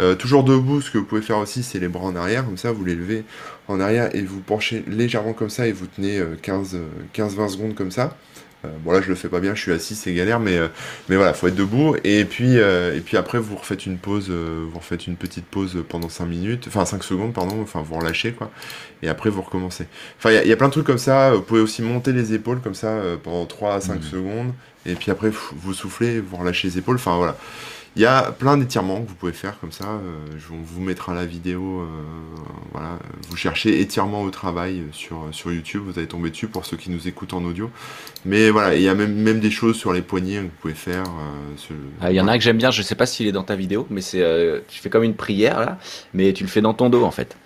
[0.00, 2.56] Euh, toujours debout, ce que vous pouvez faire aussi c'est les bras en arrière, comme
[2.56, 3.24] ça vous les levez
[3.68, 7.90] en arrière et vous penchez légèrement comme ça et vous tenez euh, 15-20 secondes comme
[7.90, 8.16] ça.
[8.64, 10.68] Euh, bon là je le fais pas bien, je suis assis, c'est galère, mais, euh,
[11.08, 11.96] mais voilà, faut être debout.
[12.04, 15.44] Et puis, euh, et puis après vous refaites une pause, euh, vous refaites une petite
[15.46, 18.50] pause pendant 5 minutes, enfin 5 secondes pardon, enfin vous relâchez quoi.
[19.02, 19.86] Et après vous recommencez.
[20.18, 21.82] Enfin il y, a- il y a plein de trucs comme ça, vous pouvez aussi
[21.82, 24.02] monter les épaules comme ça euh, pendant 3 à 5 Mhm.
[24.02, 24.52] secondes.
[24.86, 27.36] Et puis après vous vous soufflez, vous relâchez les épaules, enfin voilà.
[27.94, 29.84] Il y a plein d'étirements que vous pouvez faire comme ça.
[29.84, 31.86] euh, je- on vous mettra la vidéo, euh,
[32.72, 36.78] voilà, vous cherchez étirement au travail sur, sur YouTube, vous allez tomber dessus pour ceux
[36.78, 37.70] qui nous écoutent en audio.
[38.24, 40.74] Mais voilà, il y a même, même des choses sur les poignets que vous pouvez
[40.74, 41.04] faire.
[42.00, 43.42] Ah, il y en a un que j'aime bien, je sais pas s'il est dans
[43.44, 44.22] ta vidéo, mais c'est
[44.68, 45.78] tu fais comme une prière là,
[46.14, 47.36] mais tu le fais dans ton dos en fait.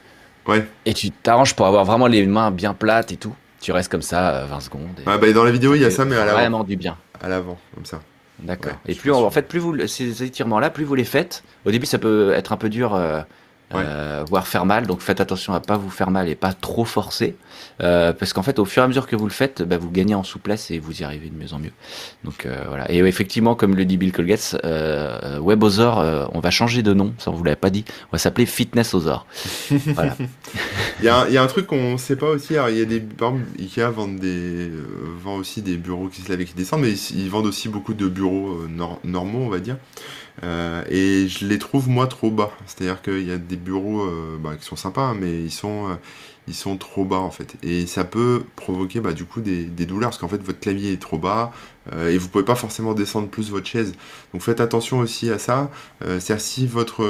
[0.47, 0.65] Ouais.
[0.85, 3.35] Et tu t'arranges pour avoir vraiment les mains bien plates et tout.
[3.61, 4.87] Tu restes comme ça 20 secondes.
[5.05, 6.39] bah, dans la vidéo, il y a ça, mais à l'avant.
[6.39, 6.97] Vraiment du bien.
[7.21, 8.01] À l'avant, comme ça.
[8.41, 8.75] D'accord.
[8.87, 11.43] et plus, en fait, plus vous ces étirements-là, plus vous les faites.
[11.65, 12.95] Au début, ça peut être un peu dur.
[13.75, 14.87] Euh, euh, voire faire mal.
[14.87, 17.37] Donc faites attention à pas vous faire mal et pas trop forcer,
[17.83, 19.91] euh, parce qu'en fait, au fur et à mesure que vous le faites, bah, vous
[19.91, 21.73] gagnez en souplesse et vous y arrivez de mieux en mieux.
[22.25, 22.91] Donc euh, voilà.
[22.91, 27.15] Et effectivement, comme le dit Bill Colgates, euh, WebOzor, on va changer de nom.
[27.19, 27.85] Ça, on vous l'avait pas dit.
[28.09, 29.27] On va s'appeler Fitness Ozor.
[29.71, 30.17] voilà.
[31.01, 32.55] il, y a, il y a un truc qu'on sait pas aussi.
[32.55, 34.71] Alors, il y a des, par exemple, Ikea vend des,
[35.23, 37.95] vend aussi des bureaux qui se lèvent et qui descendent, mais ils, vendent aussi beaucoup
[37.95, 38.61] de bureaux
[39.05, 39.77] normaux, on va dire.
[40.45, 42.51] Euh, et je les trouve moi trop bas.
[42.67, 45.89] C'est-à-dire qu'il y a des bureaux euh, bah, qui sont sympas, hein, mais ils sont,
[45.89, 45.95] euh,
[46.47, 47.57] ils sont trop bas en fait.
[47.63, 51.01] Et ça peut provoquer bah, du coup des, douleurs parce qu'en fait votre clavier est
[51.01, 51.53] trop bas,
[51.93, 53.95] euh, et vous pouvez pas forcément descendre plus votre chaise.
[54.33, 55.71] Donc faites attention aussi à ça.
[56.01, 57.05] C'est-à-dire si votre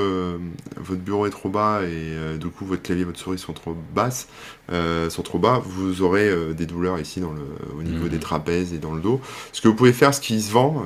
[0.77, 4.29] votre bureau est trop bas et du coup votre clavier, votre souris sont trop basses,
[4.71, 7.43] sont trop bas, vous aurez des douleurs ici dans le
[7.79, 8.21] au niveau des mmh.
[8.21, 9.21] trapèzes et dans le dos.
[9.53, 10.83] Ce que vous pouvez faire, ce qui se vend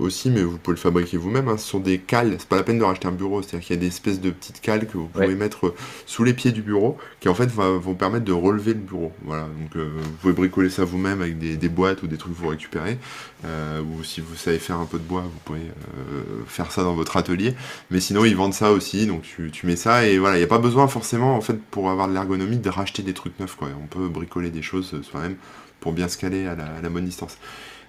[0.00, 2.36] aussi, mais vous pouvez le fabriquer vous-même, hein, ce sont des cales.
[2.38, 3.42] C'est pas la peine de racheter un bureau.
[3.42, 5.74] C'est-à-dire qu'il y a des espèces de petites cales que vous pouvez mettre
[6.06, 9.12] sous les pieds du bureau, qui en fait vont permettre de relever le bureau.
[9.24, 9.42] Voilà.
[9.42, 12.48] Donc vous pouvez bricoler ça vous-même avec des, des boîtes ou des trucs que vous
[12.48, 12.98] récupérez.
[13.44, 16.84] Euh, ou si vous savez faire un peu de bois, vous pouvez euh, faire ça
[16.84, 17.54] dans votre atelier.
[17.90, 20.44] Mais sinon, ils vendent ça aussi, donc tu, tu mets ça et voilà, il n'y
[20.44, 23.56] a pas besoin forcément, en fait, pour avoir de l'ergonomie, de racheter des trucs neufs.
[23.56, 23.68] Quoi.
[23.82, 25.36] On peut bricoler des choses soi-même
[25.80, 27.36] pour bien se caler à la, bonne distance.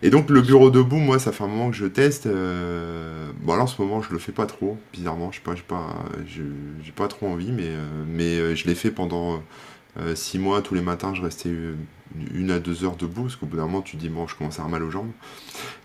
[0.01, 2.25] Et donc le bureau debout, moi, ça fait un moment que je teste.
[2.25, 3.31] Euh...
[3.41, 5.31] Bon, là, en ce moment, je le fais pas trop, bizarrement.
[5.31, 5.55] Je sais pas,
[6.27, 9.41] j'ai pas, trop envie, mais euh, mais euh, je l'ai fait pendant
[9.99, 10.61] euh, six mois.
[10.61, 11.51] Tous les matins, je restais
[12.33, 14.59] une à deux heures debout, parce qu'au bout d'un moment, tu dis, bon, je commence
[14.59, 15.11] à avoir mal aux jambes.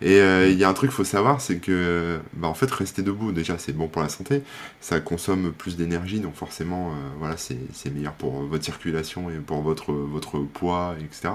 [0.03, 2.71] Et euh, il y a un truc qu'il faut savoir, c'est que, bah, en fait,
[2.71, 4.43] rester debout, déjà, c'est bon pour la santé,
[4.81, 9.63] ça consomme plus d'énergie, donc forcément, euh, voilà, c'est meilleur pour votre circulation et pour
[9.63, 9.93] votre,
[10.53, 11.35] poids, etc.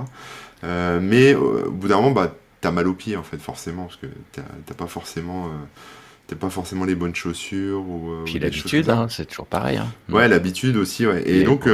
[0.64, 3.98] Euh, mais au bout d'un moment, bah, t'as mal aux pieds, en fait, forcément, parce
[3.98, 5.50] que t'as pas forcément
[6.28, 9.88] t'as pas forcément les bonnes chaussures ou puis l'habitude hein, c'est toujours pareil hein.
[10.10, 11.68] ouais l'habitude aussi ouais et, donc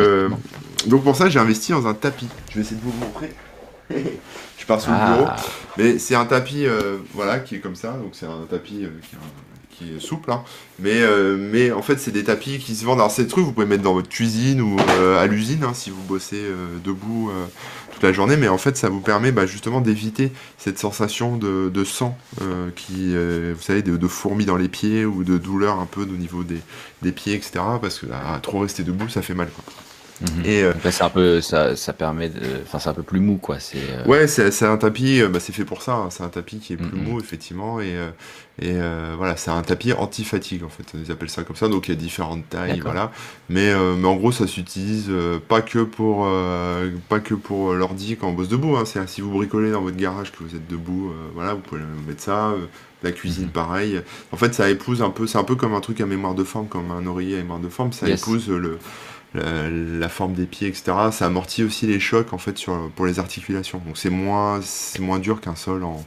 [0.88, 3.30] donc pour ça j'ai investi dans un tapis je vais essayer de vous le montrer
[4.58, 5.26] je pars sur le bureau.
[5.28, 5.36] Ah.
[5.78, 7.94] Mais c'est un tapis, euh, voilà, qui est comme ça.
[7.94, 9.16] Donc c'est un tapis euh, qui,
[10.00, 10.32] souple.
[10.32, 10.44] Hein.
[10.80, 13.00] Mais, euh, mais en fait, c'est des tapis qui se vendent.
[13.00, 14.78] Alors ces trucs, vous pouvez mettre dans votre cuisine ou
[15.18, 16.44] à l'usine hein, si vous bossez
[16.84, 17.32] debout
[17.92, 18.38] toute la journée.
[18.38, 22.18] Mais en fait, ça vous permet bah, justement d'éviter cette sensation de, sang
[22.76, 26.44] qui, vous savez, de, fourmis dans les pieds ou de douleur un peu au niveau
[26.44, 26.60] des,
[27.02, 27.60] des pieds, etc.
[27.82, 28.08] Parce que
[28.42, 29.50] trop rester debout, ça fait mal.
[29.50, 29.64] Quoi.
[30.22, 30.46] Mhm.
[30.46, 33.38] Et euh, c'est un peu, ça, ça permet, de, enfin c'est un peu plus mou
[33.38, 33.60] quoi.
[33.60, 35.94] C'est euh, ouais, c'est un tapis, euh, bah, c'est fait pour ça.
[35.94, 36.10] Hein.
[36.10, 37.08] C'est un tapis qui est plus mhm.
[37.08, 37.96] mou effectivement et
[38.62, 38.74] et
[39.18, 40.84] voilà, c'est un tapis anti-fatigue en fait.
[40.94, 41.70] Ils appellent ça comme ça.
[41.70, 43.12] Donc il y a différentes tailles, voilà.
[43.48, 45.10] Mais mais en gros, ça s'utilise
[45.48, 46.28] pas que pour
[47.08, 48.76] pas que pour l'ordi quand on bosse debout.
[48.76, 48.84] Hein.
[48.86, 52.22] C'est si vous bricolez dans votre garage que vous êtes debout, voilà, vous pouvez mettre
[52.22, 52.54] ça.
[53.02, 53.52] La cuisine, mhm.
[53.52, 54.02] pareil.
[54.34, 55.26] En fait, ça épouse un peu.
[55.26, 57.60] C'est un peu comme un truc à mémoire de forme, comme un oreiller à mémoire
[57.60, 57.94] de forme.
[57.94, 58.78] Ça épouse le
[59.34, 60.92] la, forme des pieds, etc.
[61.12, 63.82] Ça amortit aussi les chocs en fait sur, pour les articulations.
[63.86, 66.04] Donc c'est moins, c'est moins dur qu'un sol en,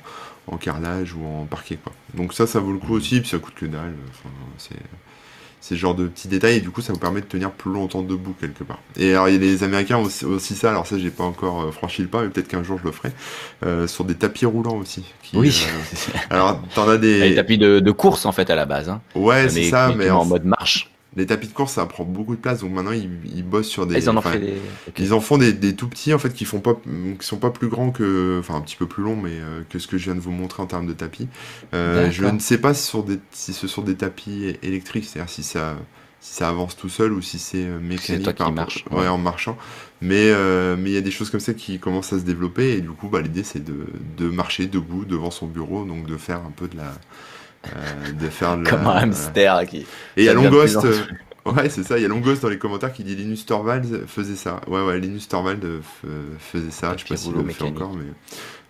[0.48, 1.78] en, carrelage ou en parquet.
[1.82, 1.92] Quoi.
[2.14, 3.94] Donc ça, ça vaut le coup aussi, puis ça coûte que dalle.
[4.10, 4.76] Enfin, c'est
[5.62, 8.02] ce genre de petits détails et du coup ça vous permet de tenir plus longtemps
[8.02, 8.80] debout quelque part.
[8.96, 12.08] Et alors les Américains ont aussi, ça, alors ça j'ai pas encore euh, franchi le
[12.08, 13.12] pas, mais peut-être qu'un jour je le ferai,
[13.64, 15.04] euh, sur des tapis roulants aussi.
[15.34, 15.64] oui.
[15.68, 17.30] Euh, alors t'en as des...
[17.30, 18.88] Des tapis de, de, course en fait à la base.
[18.88, 19.00] Hein.
[19.14, 22.40] Ouais c'est ça, mais en mode marche les tapis de course ça prend beaucoup de
[22.40, 24.54] place donc maintenant ils, ils bossent sur des ils en, des...
[24.98, 26.74] ils en font des, des, tout petits en fait qui font pas
[27.18, 29.78] qui sont pas plus grands que enfin un petit peu plus longs mais euh, que
[29.78, 31.28] ce que je viens de vous montrer en termes de tapis.
[31.74, 35.30] Euh, je ne sais pas si, sur des, si ce sont des tapis électriques c'est-à-dire
[35.30, 35.76] si ça
[36.22, 39.08] si ça avance tout seul ou si c'est euh, mécanique toi qui marche, ouais.
[39.08, 39.58] en marchant.
[40.00, 42.74] Mais euh, mais il y a des choses comme ça qui commencent à se développer
[42.74, 43.86] et du coup bah l'idée c'est de,
[44.16, 46.92] de marcher debout devant son bureau donc de faire un peu de la
[48.18, 49.78] de faire le, Comme un hamster qui.
[49.78, 49.86] Et
[50.16, 50.84] il y a Longost.
[50.84, 50.96] Euh,
[51.46, 51.98] ouais, c'est ça.
[51.98, 54.60] Il y a Longost dans les commentaires qui dit Linus Torvalds faisait ça.
[54.66, 55.80] Ouais, ouais, Linus Torvalds euh,
[56.38, 56.94] faisait ça.
[56.96, 58.04] je sais pas s'il le fait encore, mais.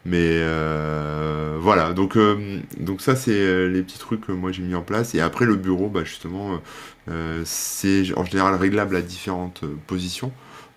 [0.05, 4.75] Mais euh, voilà, donc, euh, donc ça c'est les petits trucs que moi j'ai mis
[4.75, 5.15] en place.
[5.15, 6.61] Et après le bureau, bah, justement,
[7.09, 10.33] euh, c'est en général réglable à différentes positions.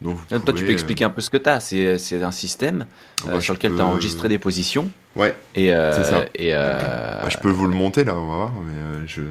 [0.06, 1.60] Donc, Toi, tu peux expliquer un peu ce que tu as.
[1.60, 2.86] C'est un système
[3.24, 4.90] ah bah, sur lequel tu as enregistré des positions.
[5.16, 5.36] Ouais.
[5.56, 5.92] Et, euh,
[6.36, 7.22] et euh...
[7.22, 8.52] Bah, je peux vous le monter là, on va voir.
[8.66, 9.22] Mais euh, je...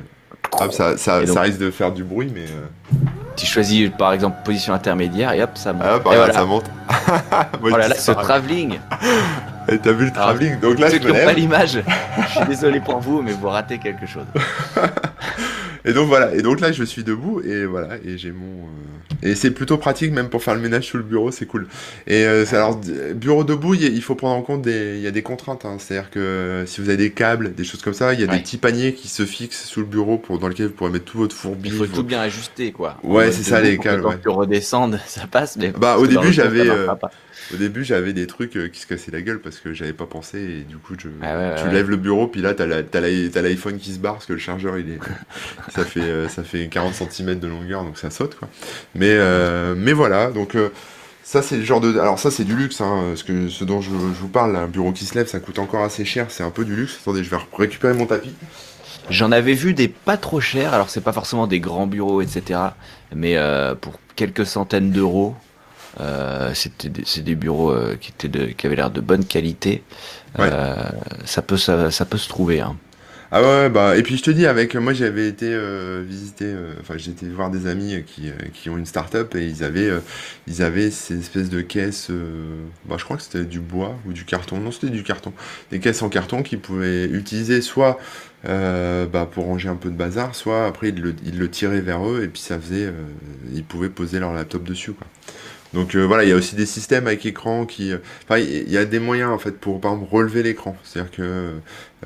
[0.59, 2.45] Ah, ça, ça, ça, risque de faire du bruit, mais.
[2.45, 2.97] Euh...
[3.35, 5.83] Tu choisis par exemple position intermédiaire et hop, ça monte.
[5.85, 6.71] Ah, bah, ça monte.
[7.61, 8.79] voilà, oh ce travelling.
[9.67, 11.83] Et t'as vu le travelling Donc là, ceux je qui n'ont pas l'image,
[12.19, 14.27] je suis désolé pour vous, mais vous ratez quelque chose.
[15.87, 18.47] Et donc voilà, et donc là je suis debout et voilà, et j'ai mon.
[18.47, 21.67] Euh, et c'est plutôt pratique même pour faire le ménage sous le bureau, c'est cool.
[22.07, 22.81] Et euh, alors,
[23.15, 25.77] bureau debout, il faut prendre en compte des, il y a des contraintes, hein.
[25.79, 28.39] c'est-à-dire que si vous avez des câbles, des choses comme ça, il y a des
[28.39, 31.19] petits paniers qui se fixent sous le bureau pour, dans lequel vous pourrez mettre tout
[31.19, 31.69] votre fourbi.
[31.69, 32.97] Il faut tout bien ajuster quoi.
[33.03, 34.03] Ouais, c'est ça les câbles.
[34.03, 35.73] Quand tu redescendes, ça passe, mais.
[35.79, 36.67] Bah au début j'avais.
[37.53, 40.07] Au début, j'avais des trucs euh, qui se cassaient la gueule parce que j'avais pas
[40.07, 43.93] pensé et du coup, je, ah tu lèves le bureau puis là, t'as l'iPhone qui
[43.93, 44.99] se barre parce que le chargeur, il est,
[45.75, 48.49] ça fait, euh, ça fait 40 cm de longueur donc ça saute quoi.
[48.95, 50.57] Mais, euh, mais voilà, donc
[51.23, 53.81] ça c'est le genre de, alors ça c'est du luxe, hein, ce que, ce dont
[53.81, 56.51] je, vous parle, un bureau qui se lève, ça coûte encore assez cher, c'est un
[56.51, 56.99] peu du luxe.
[57.03, 58.35] Attendez, je vais récupérer mon tapis.
[59.11, 62.61] J'en avais vu des pas trop chers, alors c'est pas forcément des grands bureaux, etc.
[63.15, 63.37] Mais
[63.83, 65.35] pour quelques centaines d'euros,
[66.01, 69.83] euh, c'était c'est des bureaux euh, qui étaient de, qui avaient l'air de bonne qualité.
[70.39, 70.75] Euh,
[71.25, 72.61] ça peut ça, ça, peut se trouver.
[72.61, 72.77] Hein.
[73.31, 75.57] Ah ouais, bah et puis je te dis avec moi j'avais été
[76.05, 79.91] visiter enfin j'ai été voir des amis qui, qui ont une start-up et ils avaient
[80.47, 82.11] ils avaient ces espèces de caisses
[82.85, 84.59] bah je crois que c'était du bois ou du carton.
[84.59, 85.33] Non, c'était du carton.
[85.73, 87.99] Des caisses en carton qu'ils pouvaient utiliser soit
[88.45, 92.09] bah, pour ranger un peu de bazar, soit après ils le, ils le tiraient vers
[92.09, 92.93] eux et puis ça faisait
[93.53, 95.09] ils pouvaient poser leur laptop dessus quoi.
[95.75, 97.93] Donc euh, voilà, il y a aussi des systèmes avec écran qui.
[97.93, 100.77] Euh, enfin, il y a des moyens en fait pour par exemple relever l'écran.
[100.85, 101.51] C'est-à-dire que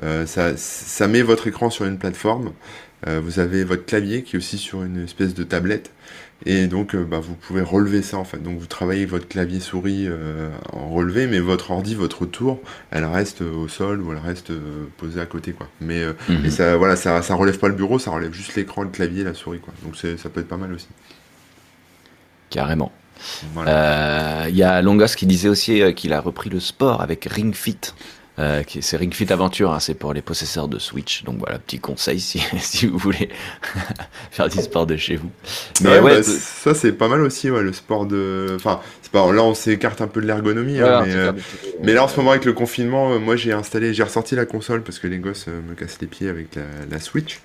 [0.03, 2.51] euh, ça, ça met votre écran sur une plateforme.
[3.07, 5.91] vous avez votre clavier qui est aussi sur une espèce de tablette.
[6.45, 8.41] Et donc, bah, vous pouvez relever ça en fait.
[8.41, 10.07] Donc, vous travaillez votre clavier souris
[10.71, 12.61] en relevé, mais votre ordi, votre tour,
[12.91, 14.51] elle reste au sol ou elle reste
[14.97, 15.67] posée à côté quoi.
[15.81, 16.45] Mais mhm.
[16.45, 19.23] et ça, voilà, ça, ça relève pas le bureau, ça relève juste l'écran, le clavier,
[19.25, 19.73] la souris quoi.
[19.83, 20.87] Donc, ça peut être pas mal aussi.
[22.49, 22.91] Carrément.
[23.43, 27.25] Il euh, y a Longos qui disait aussi euh, qu'il a repris le sport avec
[27.25, 27.79] Ring Fit.
[28.39, 31.23] Euh, c'est Ring Fit Aventure, hein, c'est pour les possesseurs de Switch.
[31.23, 33.29] Donc voilà, petit conseil si, si vous voulez
[34.31, 35.29] faire du sport de chez vous.
[35.81, 38.53] Mais ouais, bah, ça c'est pas mal aussi, ouais, le sport de.
[38.55, 41.41] Enfin, c'est pas là on s'écarte un peu de l'ergonomie, hein, mais,
[41.83, 44.83] mais, là en ce moment avec le confinement, moi j'ai installé, j'ai ressorti la console
[44.83, 47.39] parce que les gosses me cassent les pieds avec la, la Switch.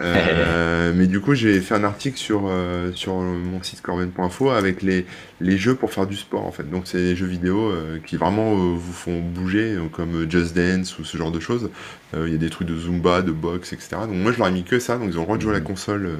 [0.00, 4.82] Euh, mais du coup, j'ai fait un article sur, euh, sur mon site corben.info avec
[4.82, 5.06] les,
[5.40, 6.68] les jeux pour faire du sport en fait.
[6.70, 11.04] Donc, c'est des jeux vidéo euh, qui vraiment vous font bouger, comme Just Dance ou
[11.04, 11.70] ce genre de choses.
[12.14, 13.90] Il y a des trucs de Zumba, de boxe, etc.
[14.02, 14.96] Donc, moi, je leur ai mis que ça.
[14.96, 15.66] Donc, ils ont le droit de jouer à la mhm.
[15.66, 16.10] console.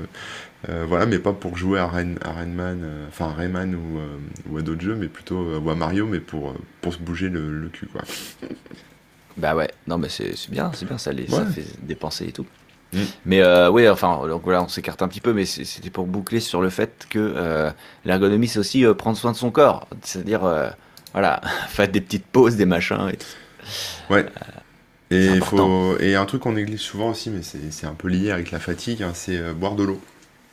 [0.67, 4.01] voilà, mais pas pour jouer à, Rain, à Rayman, enfin Rayman ou,
[4.51, 7.51] ou à d'autres jeux, mais plutôt ou à Mario, mais pour, pour se bouger le,
[7.61, 8.03] le cul, quoi.
[9.39, 12.47] bah ouais, non, mais c'est bien, c'est bien, ça, les, ça fait dépenser et tout.
[12.93, 12.99] Mm.
[13.27, 16.41] Mais euh, oui, enfin, donc voilà, on s'écarte un petit peu, mais c'était pour boucler
[16.41, 17.71] sur le fait que euh,
[18.05, 19.87] l'ergonomie, c'est aussi euh, prendre soin de son corps.
[20.03, 20.69] C'est-à-dire, euh,
[21.13, 23.27] voilà, faire des petites pauses, des machins et tout.
[24.11, 24.27] Ouais.
[25.11, 25.97] Et, faut...
[25.99, 29.03] et un truc qu'on néglige souvent aussi, mais c'est un peu lié avec la fatigue,
[29.03, 30.01] hein, c'est boire de l'eau.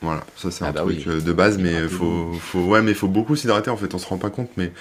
[0.01, 3.07] Voilà, ça c'est ah un bah truc de base, mais faut, faut, ouais, mais faut
[3.07, 3.93] beaucoup s'hydrater en fait.
[3.95, 4.71] On se rend pas compte, mais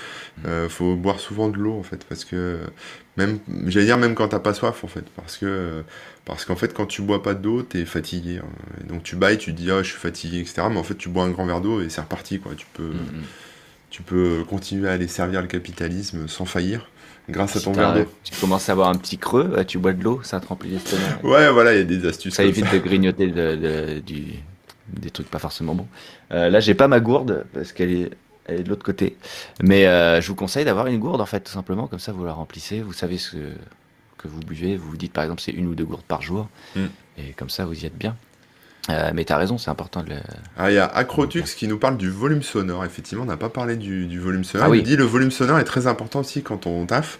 [0.44, 0.68] mm.
[0.68, 2.58] faut boire souvent de l'eau en fait, parce que
[3.16, 5.82] même, j'allais dire même quand t'as pas soif en fait, parce que
[6.24, 8.38] parce qu'en fait, quand tu bois pas d'eau, t'es fatigué.
[8.38, 8.84] Hein.
[8.88, 10.62] Donc tu bailles, tu te dis, ah, je suis fatigué, etc.
[10.70, 12.54] Mais en fait, tu bois un grand verre d'eau et c'est reparti, quoi.
[12.56, 13.22] Tu peux, mm, mm.
[13.90, 16.88] tu peux continuer à aller servir le capitalisme sans faillir
[17.28, 18.06] grâce à ton verre d'eau.
[18.22, 21.20] Tu commences à avoir un petit creux, tu bois de l'eau, ça te remplit l'estomac.
[21.22, 22.34] ouais, voilà, il y a des astuces.
[22.34, 23.26] Ça évite de grignoter
[24.00, 24.34] du,
[24.88, 25.88] des trucs pas forcément bons.
[26.32, 28.10] Euh, là, j'ai pas ma gourde parce qu'elle est,
[28.46, 29.16] elle est de l'autre côté.
[29.62, 31.86] Mais euh, je vous conseille d'avoir une gourde en fait, tout simplement.
[31.86, 32.80] Comme ça, vous la remplissez.
[32.80, 33.36] Vous savez ce
[34.18, 34.76] que vous buvez.
[34.76, 36.48] Vous vous dites par exemple c'est une ou deux gourdes par jour.
[36.76, 36.86] Hmm.
[37.18, 38.16] Et comme ça, vous y êtes bien.
[38.90, 40.16] Euh, mais tu as raison, c'est important de le.
[40.58, 42.84] Ah, il y a Acrotux qui nous parle du volume sonore.
[42.84, 44.68] Effectivement, on n'a pas parlé du, volume sonore.
[44.70, 47.18] Ah il dit le volume sonore est très important aussi quand on taffe.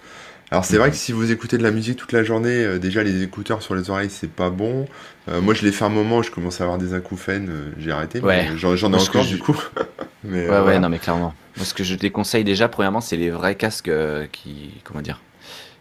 [0.51, 3.03] Alors c'est vrai que si vous écoutez de la musique toute la journée, euh, déjà
[3.03, 4.87] les écouteurs sur les oreilles c'est pas bon.
[5.29, 8.21] Euh, moi je l'ai fait un moment, je commence à avoir des acouphènes, j'ai arrêté.
[8.21, 8.51] Ouais.
[8.55, 9.57] J'en ai encore du coup.
[10.23, 11.35] mais, ouais ouais non mais clairement.
[11.57, 13.91] Moi ce que je déconseille déjà premièrement c'est les vrais casques
[14.33, 15.19] qui comment dire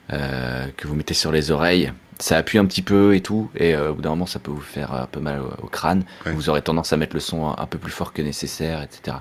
[0.09, 1.91] que vous mettez sur les oreilles.
[2.19, 4.51] Ça appuie un petit peu et tout, et euh, au bout d'un moment, ça peut
[4.51, 6.05] vous faire un peu mal au, crâne.
[6.25, 9.17] Vous aurez tendance à mettre le son un, peu plus fort que nécessaire, etc.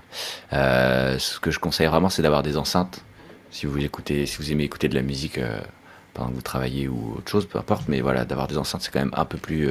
[0.53, 3.03] Euh, ce que je conseille vraiment, c'est d'avoir des enceintes.
[3.51, 5.41] Si vous écoutez, si vous aimez écouter de la musique
[6.15, 8.93] pendant que vous travaillez ou autre chose, peu importe, mais voilà, d'avoir des enceintes, c'est
[8.93, 9.69] quand même un peu plus,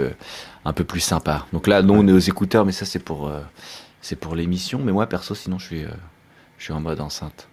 [0.66, 1.46] un peu plus sympa.
[1.54, 3.32] Donc là, non, on est aux écouteurs, mais ça, c'est pour,
[4.02, 4.80] c'est pour l'émission.
[4.84, 5.86] Mais moi, perso, sinon, je suis,
[6.62, 7.48] je suis en mode enceinte.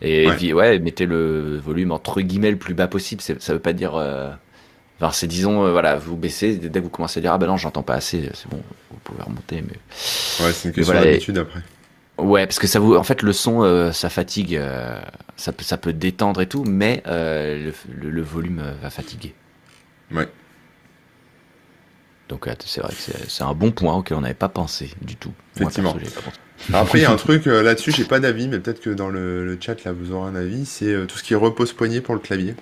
[0.00, 0.52] Et ouais.
[0.54, 3.20] ouais, mettez le volume entre guillemets le plus bas possible.
[3.20, 4.30] Ça veut pas dire euh,
[4.98, 7.48] Enfin, c'est disons, euh, voilà, vous baissez, dès que vous commencez à dire, ah ben
[7.48, 9.60] non, j'entends pas assez, c'est bon, vous pouvez remonter.
[9.60, 9.76] Mais...
[10.42, 11.60] Ouais, c'est une question d'habitude après.
[12.16, 14.58] Ouais, parce que ça vous, en fait, le son, euh, ça fatigue,
[15.36, 19.34] ça peut, ça peut détendre et tout, mais le, le, volume va fatiguer.
[20.10, 20.28] Ouais.
[22.30, 25.32] Donc c'est vrai que c'est un bon point auquel on n'avait pas pensé du tout.
[25.56, 25.94] Effectivement.
[26.72, 29.44] Après, il y a un truc là-dessus, j'ai pas d'avis, mais peut-être que dans le,
[29.44, 30.66] le, chat là, vous aurez un avis.
[30.66, 32.54] C'est tout ce qui est repose poignet pour le clavier.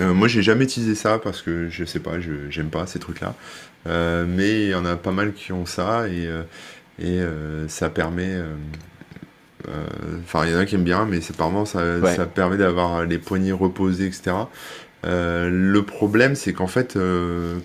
[0.00, 2.98] Euh, moi, j'ai jamais utilisé ça parce que je sais pas, je j'aime pas ces
[2.98, 3.34] trucs-là.
[3.86, 6.42] Euh, mais il y en a pas mal qui ont ça et, euh,
[7.00, 7.20] et
[7.68, 8.36] ça permet.
[10.22, 13.18] Enfin, il y en a qui aiment bien, mais apparemment ça, ça permet d'avoir les
[13.18, 14.36] poignets reposés, etc.
[15.04, 16.98] le problème, c'est qu'en fait,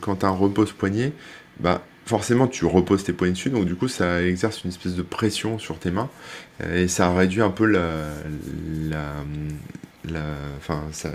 [0.02, 1.14] quand un repose-poignet,
[1.60, 5.02] bah, forcément tu reposes tes poignets dessus, donc du coup ça exerce une espèce de
[5.02, 6.10] pression sur tes mains
[6.74, 8.08] et ça réduit un peu la,
[8.90, 9.14] la,
[10.10, 10.24] la
[10.58, 11.10] enfin ça,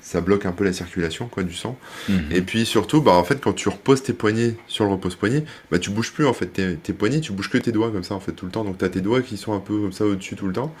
[0.00, 1.78] ça bloque un peu la circulation quoi du sang.
[2.08, 2.20] Mhm.
[2.30, 5.78] Et puis surtout, bah en fait quand tu reposes tes poignets sur le repose-poignet, bah
[5.78, 8.14] tu bouges plus en fait tes, tes, poignets, tu bouges que tes doigts comme ça
[8.14, 8.64] en fait tout le temps.
[8.64, 10.74] Donc tu as tes doigts qui sont un peu comme ça au-dessus tout le temps.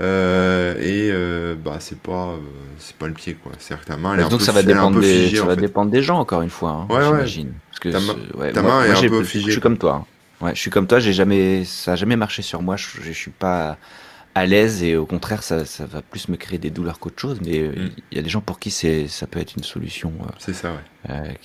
[0.00, 2.38] Euh, et euh, bah c'est pas euh,
[2.78, 3.52] c'est pas le pied quoi.
[3.58, 5.56] C'est-à-dire que ta main elle est donc un peu, ça va dépendre des ça va
[5.56, 6.70] dépendre des gens encore une fois.
[6.70, 7.52] Hein, ouais, j'imagine.
[7.68, 9.46] Parce que ta, ouais, ta main est un peu figée.
[9.46, 10.04] Je suis comme toi.
[10.40, 10.46] Hein.
[10.46, 11.00] Ouais, je suis comme toi.
[11.00, 12.76] J'ai jamais ça a jamais marché sur moi.
[12.76, 13.76] Je, je suis pas
[14.34, 17.40] à l'aise et au contraire ça, ça, va plus me créer des douleurs qu'autre chose
[17.44, 17.90] mais euh, mm.
[18.12, 20.52] il y a des gens pour qui c'est ça peut être une solution euh, c'est
[20.54, 20.72] ça
[21.08, 21.36] ouais.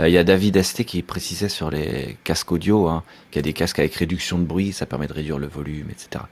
[0.00, 3.40] euh, il y a David Asté qui précisait sur les casques audio hein, qu'il y
[3.40, 6.24] a des casques avec réduction de bruit ça permet de réduire le volume etc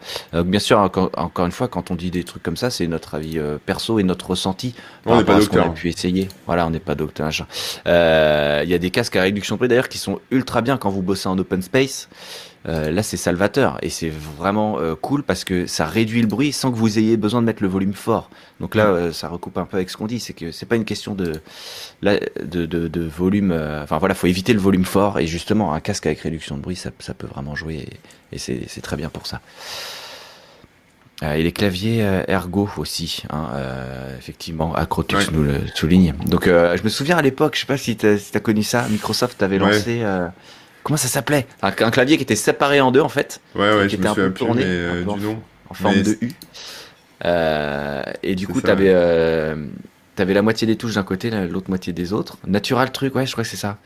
[0.44, 3.14] bien sûr encore, encore, une fois quand on dit des trucs comme ça c'est notre
[3.14, 4.74] avis perso et notre ressenti
[5.04, 6.28] on n'est pas docteur on a pu essayer.
[6.46, 7.30] Voilà on n'est pas docteur
[7.84, 10.90] il y a des casques à réduction de bruit d'ailleurs qui sont ultra bien quand
[10.90, 12.08] vous bossez en open space
[12.68, 16.52] euh, là, c'est salvateur et c'est vraiment euh, cool parce que ça réduit le bruit
[16.52, 18.30] sans que vous ayez besoin de mettre le volume fort.
[18.60, 20.76] Donc là, euh, ça recoupe un peu avec ce qu'on dit, c'est que c'est pas
[20.76, 21.32] une question de
[22.02, 23.52] de, de, de, volume.
[23.82, 26.76] enfin voilà, faut éviter le volume fort et justement un casque avec réduction de bruit,
[26.76, 27.88] ça, ça peut vraiment jouer
[28.32, 29.40] et, c'est très bien pour ça.
[31.22, 33.50] et les claviers ergo aussi, hein,
[34.18, 36.14] effectivement, Acrotux nous le souligne.
[36.26, 39.42] Donc je me souviens à l'époque, je sais pas si tu as, connu ça, Microsoft
[39.42, 40.02] avait lancé
[40.82, 41.46] comment ça s'appelait?
[41.62, 43.40] Un, clavier qui était séparé en deux en fait.
[43.54, 45.42] Ouais, ouais, qui était un peu tourné, euh, du nom.
[45.68, 46.32] En forme de U.
[47.24, 49.54] Euh, et du coup, tu avais, euh,
[50.18, 52.36] avais, la moitié des touches d'un côté, l'autre moitié des autres.
[52.46, 53.78] Natural truc, ouais, je crois que c'est ça.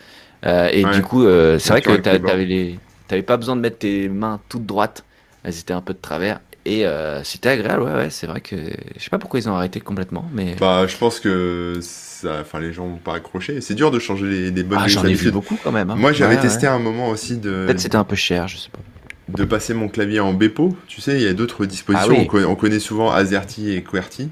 [0.45, 2.79] et du coup, c'est vrai que tu
[3.11, 5.05] n'avais pas besoin de mettre tes mains toutes droites.
[5.45, 6.41] Elles étaient un peu de travers.
[6.67, 6.85] Et
[7.23, 10.29] c'était agréable, ouais, ouais c'est vrai que je sais pas pourquoi ils ont arrêté complètement,
[10.35, 10.57] mais.
[10.59, 11.81] Bah, je pense que
[12.25, 13.61] enfin les gens vont pas accrocher.
[13.61, 15.91] C'est dur de changer les, les bonnes ah, J'en ai vu beaucoup quand même.
[15.91, 15.97] Hein.
[15.97, 17.67] Moi j'avais testé un moment aussi de.
[17.67, 18.79] Peut-être c'était un peu cher, je sais pas.
[19.29, 20.77] De passer mon clavier en Bepo.
[20.87, 22.15] Tu sais, il y a d'autres dispositions.
[22.33, 24.31] Ah on, connaît, souvent Azerty et QWERTY.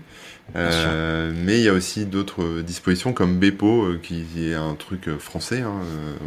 [0.56, 5.08] Euh, mais il y a aussi d'autres dispositions comme Bepo, euh, qui est un truc
[5.08, 5.62] euh, français.
[5.62, 5.80] Hein,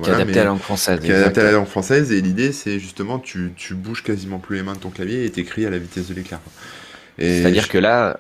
[0.04, 1.00] qui est adapté à la langue française.
[1.00, 2.12] Qui est adapté à la langue française.
[2.12, 5.30] Et l'idée, c'est justement, tu, tu bouges quasiment plus les mains de ton clavier et
[5.30, 6.40] t'écris à la vitesse de l'éclair.
[7.20, 8.20] C'est-à-dire que là,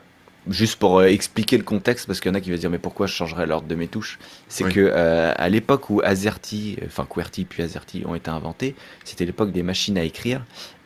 [0.49, 2.77] juste pour euh, expliquer le contexte, parce qu'il y en a qui vont dire mais
[2.77, 4.19] pourquoi je changerais l'ordre de mes touches?
[4.47, 9.25] C'est que euh, à l'époque où Azerty, enfin QWERTY puis Azerty ont été inventés, c'était
[9.25, 10.43] l'époque des machines à écrire.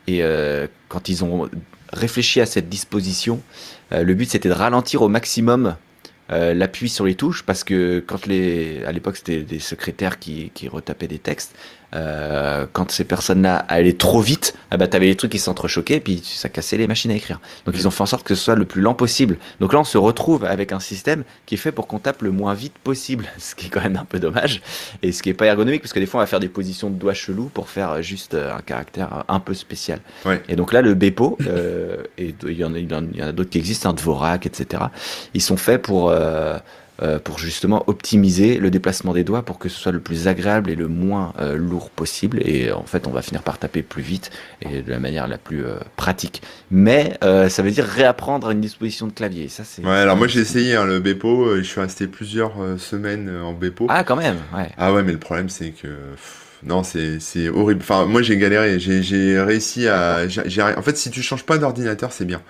[0.07, 1.49] Et euh, quand ils ont
[1.93, 3.41] réfléchi à cette disposition,
[3.91, 5.75] le but c'était de ralentir au maximum
[6.29, 10.69] l'appui sur les touches parce que quand les à l'époque c'était des secrétaires qui, qui
[10.69, 11.53] retapaient des textes
[11.93, 15.99] euh, quand ces personnes-là allaient trop vite, ah bah, t'avais les trucs qui s'entrechoquaient et
[15.99, 17.39] puis ça cassait les machines à écrire.
[17.65, 19.37] Donc ils ont fait en sorte que ce soit le plus lent possible.
[19.59, 22.31] Donc là on se retrouve avec un système qui est fait pour qu'on tape le
[22.31, 24.61] moins vite possible, ce qui est quand même un peu dommage
[25.01, 26.89] et ce qui est pas ergonomique parce que des fois on va faire des positions
[26.89, 29.99] de doigts chelous pour faire juste euh, un caractère un peu spécial.
[30.47, 33.89] Et donc là le Bepo euh, et il y en a, a d'autres qui existent,
[33.89, 34.83] un Dvorak, etc.
[35.33, 36.57] Ils sont faits pour euh,
[37.01, 40.69] euh, pour justement optimiser le déplacement des doigts pour que ce soit le plus agréable
[40.69, 42.39] et le moins euh, lourd possible.
[42.47, 44.29] Et en fait, on va finir par taper plus vite
[44.61, 46.43] et de la manière la plus euh, pratique.
[46.69, 49.47] Mais ça veut dire réapprendre une disposition de clavier.
[49.47, 49.83] Ça, c'est.
[49.83, 51.57] Ouais, alors moi j'ai essayé hein, le Bepo.
[51.57, 53.87] Je suis resté plusieurs semaines en Bepo.
[53.89, 54.37] Ah, quand même.
[54.55, 54.69] Ouais.
[54.77, 55.87] Ah ouais, mais le problème c'est que.
[56.63, 57.81] non, c'est horrible.
[57.81, 58.79] Enfin, moi j'ai galéré.
[58.79, 60.19] J'ai réussi à.
[60.77, 62.41] En fait, si tu changes pas d'ordinateur, c'est bien.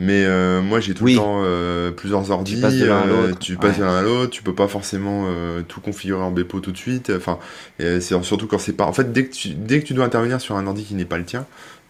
[0.00, 2.54] Mais euh, moi, j'ai tout le temps euh, plusieurs ordi.
[2.54, 3.38] Tu passes de l'un à euh, l'autre.
[3.38, 4.30] tu passes de l'un à l'autre.
[4.30, 5.26] Tu peux pas forcément
[5.68, 7.12] tout configurer en Bepo tout de suite.
[7.14, 7.38] Enfin,
[7.78, 8.84] c'est surtout quand c'est pas.
[8.84, 11.04] En fait, dès que tu dès que tu dois intervenir sur un ordi qui n'est
[11.04, 11.46] pas le tien,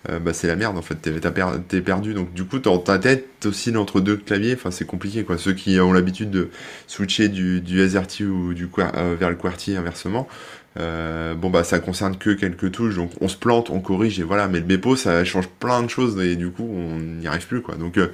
[0.08, 0.76] bah c'est la merde.
[0.76, 2.12] En fait, t'es perdu.
[2.12, 4.54] Donc du coup, dans ta tête aussi entre deux claviers.
[4.54, 5.38] Enfin, c'est compliqué quoi.
[5.38, 6.50] Ceux qui ont l'habitude de
[6.88, 8.68] switcher du du AZERTY ou du
[9.18, 10.26] vers le QWERTY inversement,
[10.78, 14.22] Euh, bon bah ça concerne que quelques touches, donc on se plante, on corrige et
[14.22, 14.46] voilà.
[14.48, 17.60] Mais le Bepo ça change plein de choses et du coup on n'y arrive plus
[17.60, 17.74] quoi.
[17.74, 18.12] Donc euh,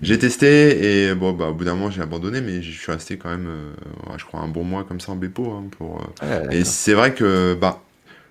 [0.00, 3.18] j'ai testé et bon bah au bout d'un moment j'ai abandonné, mais je suis resté
[3.18, 5.96] quand même, euh, je crois un bon mois comme ça en Bepo hein, pour.
[6.22, 6.66] Ouais, et d'accord.
[6.66, 7.82] c'est vrai que bah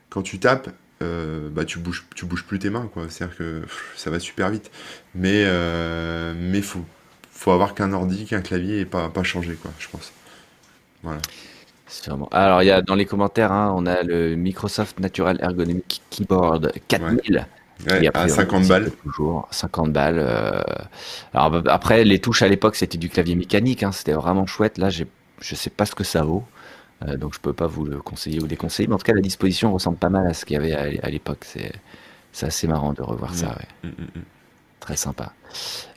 [0.09, 0.69] quand tu tapes,
[1.03, 3.05] euh, bah tu bouges, tu bouges plus tes mains quoi.
[3.09, 4.71] C'est-à-dire que pff, ça va super vite.
[5.13, 6.83] Mais euh, mais faut
[7.31, 10.11] faut avoir qu'un ordi, qu'un clavier et pas pas changer quoi, je pense.
[11.03, 11.21] Voilà.
[11.87, 12.27] Sûrement.
[12.31, 16.73] Alors, il y a dans les commentaires, hein, on a le Microsoft Natural Ergonomic Keyboard
[16.87, 17.47] 4000.
[17.85, 18.91] Ouais, a à priori, 50 existe balles.
[19.03, 20.19] Toujours 50 balles.
[20.19, 20.61] euh.
[21.33, 24.77] Alors bah, après, les touches à l'époque, c'était du clavier mécanique, hein, c'était vraiment chouette.
[24.77, 25.05] Là, je
[25.55, 26.43] sais pas ce que ça vaut,
[27.07, 28.87] euh, donc je peux pas vous le conseiller ou déconseiller.
[28.87, 31.05] Mais en tout cas, la disposition ressemble pas mal à ce qu'il y avait à,
[31.05, 31.45] à l'époque.
[31.45, 31.71] C'est,
[32.41, 33.47] assez marrant de revoir ça.
[33.47, 33.89] Ouais.
[33.89, 34.21] Mm, mm, mm.
[34.87, 35.33] Très sympa.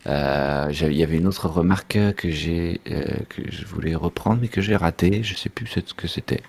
[0.09, 4.49] Euh, il y avait une autre remarque que j'ai, euh, que je voulais reprendre, mais
[4.49, 5.23] que j'ai raté.
[5.23, 6.41] Je sais plus ce que c'était.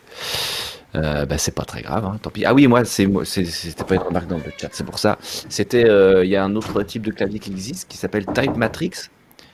[0.95, 2.43] Euh, bah, c'est pas très grave, hein, tant pis.
[2.43, 5.19] Ah oui, moi, c'est, c'était pas une remarque dans le chat, c'est pour ça.
[5.21, 8.55] C'était, euh, il y a un autre type de clavier qui existe qui s'appelle Type
[8.55, 9.11] Matrix.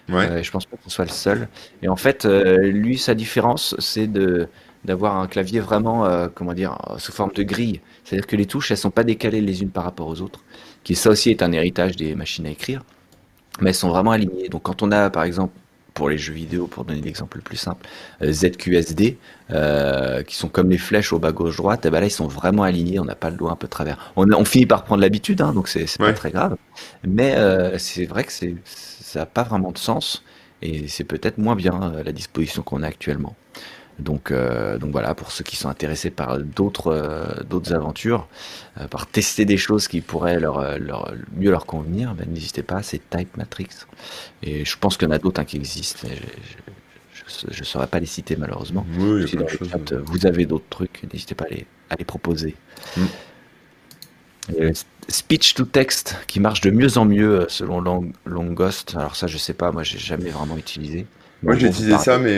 [0.08, 0.42] Ouais.
[0.42, 1.50] Je pense pas ce soit le seul.
[1.82, 4.48] Et en fait, lui, sa différence, c'est de
[4.86, 7.82] d'avoir un clavier vraiment, comment dire, sous forme de grille.
[8.06, 10.40] C'est-à-dire que les touches, elles sont pas décalées les unes par rapport aux autres.
[10.88, 12.82] Qui ça aussi est un héritage des machines à écrire,
[13.60, 14.48] mais elles sont vraiment alignées.
[14.48, 15.52] Donc quand on a, par exemple,
[15.94, 17.86] pour les jeux vidéo, pour donner l'exemple le plus simple,
[18.22, 19.18] euh, ZQSD,
[19.52, 22.30] euh, qui sont comme les flèches au bas gauche droite, et ben là ils sont
[22.30, 23.02] vraiment alignés.
[23.02, 24.14] On n'a pas le doigt un peu de travers.
[24.16, 26.56] On, on finit par prendre l'habitude, hein, donc c'est pas très grave.
[27.04, 30.24] Mais euh, c'est vrai que ça n'a pas vraiment de sens
[30.62, 33.36] et c'est peut-être moins bien la disposition qu'on a actuellement.
[34.00, 38.28] Donc, euh, donc voilà, pour ceux qui sont intéressés par d'autres euh, d'autres aventures,
[38.80, 42.84] euh, par tester des choses qui pourraient leur, leur mieux leur convenir, ben, n'hésitez pas,
[42.84, 43.70] c'est Type Matrix.
[44.44, 46.18] Et je pense qu'il y en a d'autres hein, qui existent, mais
[47.50, 48.86] je ne saurais pas les citer malheureusement.
[49.00, 51.96] Oui, il y a plein chat, vous avez d'autres trucs, n'hésitez pas à les, à
[51.96, 52.56] les proposer.
[52.96, 53.02] Mm.
[54.58, 54.72] Et
[55.10, 58.96] speech to text qui marche de mieux en mieux selon Long, Longost.
[58.96, 61.08] Alors ça, je sais pas, moi j'ai jamais vraiment utilisé.
[61.42, 62.38] Moi j'ai utilisé ça, mais.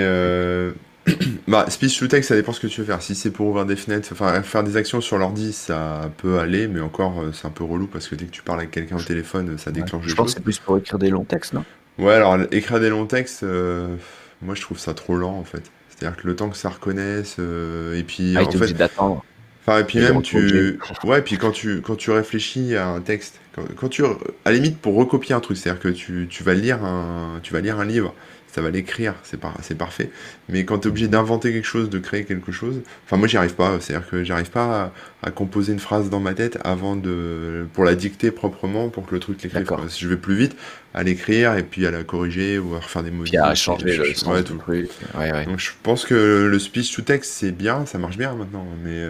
[1.48, 3.02] Bah, speech to text, ça dépend ce que tu veux faire.
[3.02, 6.68] Si c'est pour ouvrir des fenêtres, enfin faire des actions sur l'ordi, ça peut aller,
[6.68, 8.98] mais encore euh, c'est un peu relou parce que dès que tu parles avec quelqu'un
[8.98, 9.88] au téléphone, ça Ouais.
[9.88, 11.66] déclenche Je des pense que c'est plus pour écrire des longs textes, non?
[11.98, 13.98] Ouais, alors écrire des longs textes, euh,
[14.42, 15.72] moi je trouve ça trop lent en fait.
[15.90, 19.26] C'est-à-dire que le temps que ça reconnaisse, euh, et puis Ah, il en fait, d'attendre.
[19.66, 23.02] enfin et puis Et même tu, ouais, puis quand tu quand tu réfléchis à un
[23.02, 24.10] texte, quand, quand tu, à
[24.46, 27.62] la limite pour recopier un truc, c'est-à-dire que tu, tu vas lire un, tu vas
[27.62, 28.16] lire un livre,
[28.52, 30.10] ça va l'écrire, c'est par, c'est parfait.
[30.48, 33.38] Mais quand tu es obligé d'inventer quelque chose, de créer quelque chose, enfin moi j'y
[33.38, 36.96] arrive pas, c'est-à-dire que j'arrive pas à, à composer une phrase dans ma tête avant
[36.96, 39.72] de, pour la dicter proprement, pour que le truc l'écrive.
[39.90, 40.56] Si je vais plus vite,
[40.94, 44.14] à l'écrire et puis à la corriger ou à refaire des Puis à changer le
[44.14, 44.58] sens Ouais, du tout.
[44.58, 44.90] truc.
[45.14, 45.46] Ouais, ouais.
[45.46, 49.10] Donc je pense que le speech to text c'est bien, ça marche bien maintenant, mais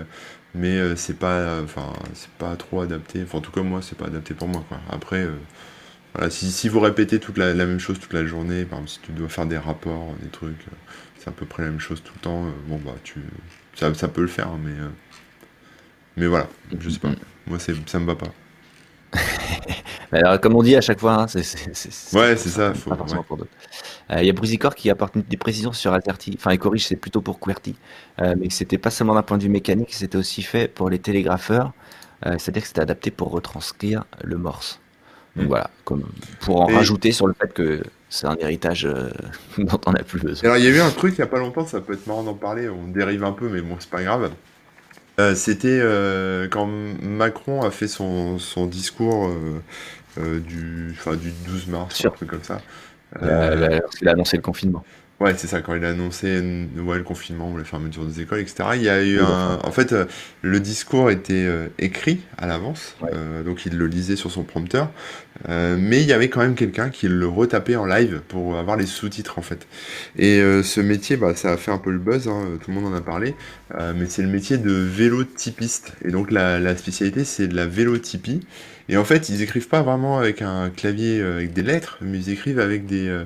[0.55, 3.21] mais euh, c'est pas, enfin c'est pas trop adapté.
[3.23, 4.79] Enfin en tout cas moi c'est pas adapté pour moi quoi.
[4.89, 5.35] Après euh,
[6.20, 8.91] voilà, si, si vous répétez toute la, la même chose toute la journée, par exemple
[8.91, 10.72] si tu dois faire des rapports, des trucs, euh,
[11.17, 12.47] c'est à peu près la même chose tout le temps.
[12.47, 13.22] euh, bon bah tu,
[13.76, 14.89] ça, ça peut le faire, mais euh,
[16.17, 16.47] mais voilà,
[16.80, 17.15] je sais pas.
[17.47, 18.34] Moi ça me va pas.
[20.11, 21.43] Mais Alors, comme on dit à chaque fois, hein, c'est
[22.11, 23.47] Ouais c'est ça, forcément ouais.
[24.11, 26.95] Euh, Il y a Brusicor qui apporte des précisions sur Azerty, enfin il corrige, c'est
[26.97, 27.80] plutôt pour QWERTY,
[28.22, 30.99] euh, mais c'était pas seulement d'un point de vue mécanique, c'était aussi fait pour les
[30.99, 31.74] télégrapheurs,
[32.26, 34.82] euh, c'est-à-dire que c'était adapté pour retranscrire le morse.
[35.36, 36.03] Donc voilà, comme
[36.41, 39.09] pour en Et- rajouter sur le fait que c'est un héritage euh,
[39.57, 40.49] dont on n'a plus besoin.
[40.49, 42.07] Alors, il y a eu un truc il y a pas longtemps, ça peut être
[42.07, 44.32] marrant d'en parler, on dérive un peu, mais bon, c'est pas grave.
[45.19, 49.30] Euh, c'était euh, quand Macron a fait son, son discours
[50.17, 52.61] du, du 12 mars, un truc comme ça.
[53.21, 54.84] Lorsqu'il a annoncé le confinement.
[55.20, 56.39] Ouais, c'est ça, quand il a annoncé
[56.78, 58.70] ouais, le confinement la fermeture des écoles, etc.
[58.76, 59.59] Il y a eu un...
[59.65, 60.05] En fait, euh,
[60.41, 63.09] le discours était euh, écrit à l'avance, Ouais.
[63.13, 64.89] euh, donc il le lisait sur son prompteur,
[65.49, 68.78] euh, mais il y avait quand même quelqu'un qui le retapait en live pour avoir
[68.78, 69.67] les sous-titres, en fait.
[70.17, 72.80] Et euh, ce métier, bah, ça a fait un peu le buzz, hein, tout le
[72.80, 73.36] monde en a parlé,
[73.78, 75.91] euh, mais c'est le métier de vélotypiste.
[76.05, 78.39] Et donc la, la spécialité, c'est de la vélotypie.
[78.91, 82.17] Et en fait, ils écrivent pas vraiment avec un clavier euh, avec des lettres, mais
[82.17, 83.24] ils écrivent avec des, euh,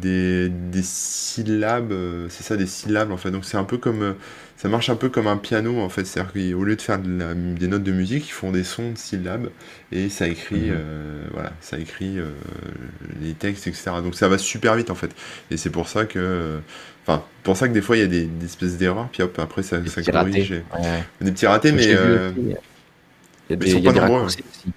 [0.00, 3.30] des, des syllabes, euh, c'est ça, des syllabes en fait.
[3.30, 4.12] Donc c'est un peu comme, euh,
[4.56, 6.04] ça marche un peu comme un piano en fait.
[6.06, 8.92] C'est-à-dire qu'au lieu de faire de la- des notes de musique, ils font des sons
[8.92, 9.50] de syllabes
[9.92, 10.76] et ça écrit, Mhm.
[10.76, 12.30] euh, voilà, ça écrit euh,
[13.22, 13.90] les textes, etc.
[14.02, 15.10] Donc ça va super vite en fait.
[15.50, 16.58] Et c'est pour ça que,
[17.06, 19.38] enfin, pour ça que des fois il y a des, des espèces d'erreurs, puis hop,
[19.38, 20.52] après ça, Des ça petits corrige.
[20.52, 21.04] et- Ouais.
[21.20, 22.56] Des petits ratés, mais euh, Il y a
[23.50, 24.72] mais des, ils sont il y a pas des nombreux, raccourcis aussi.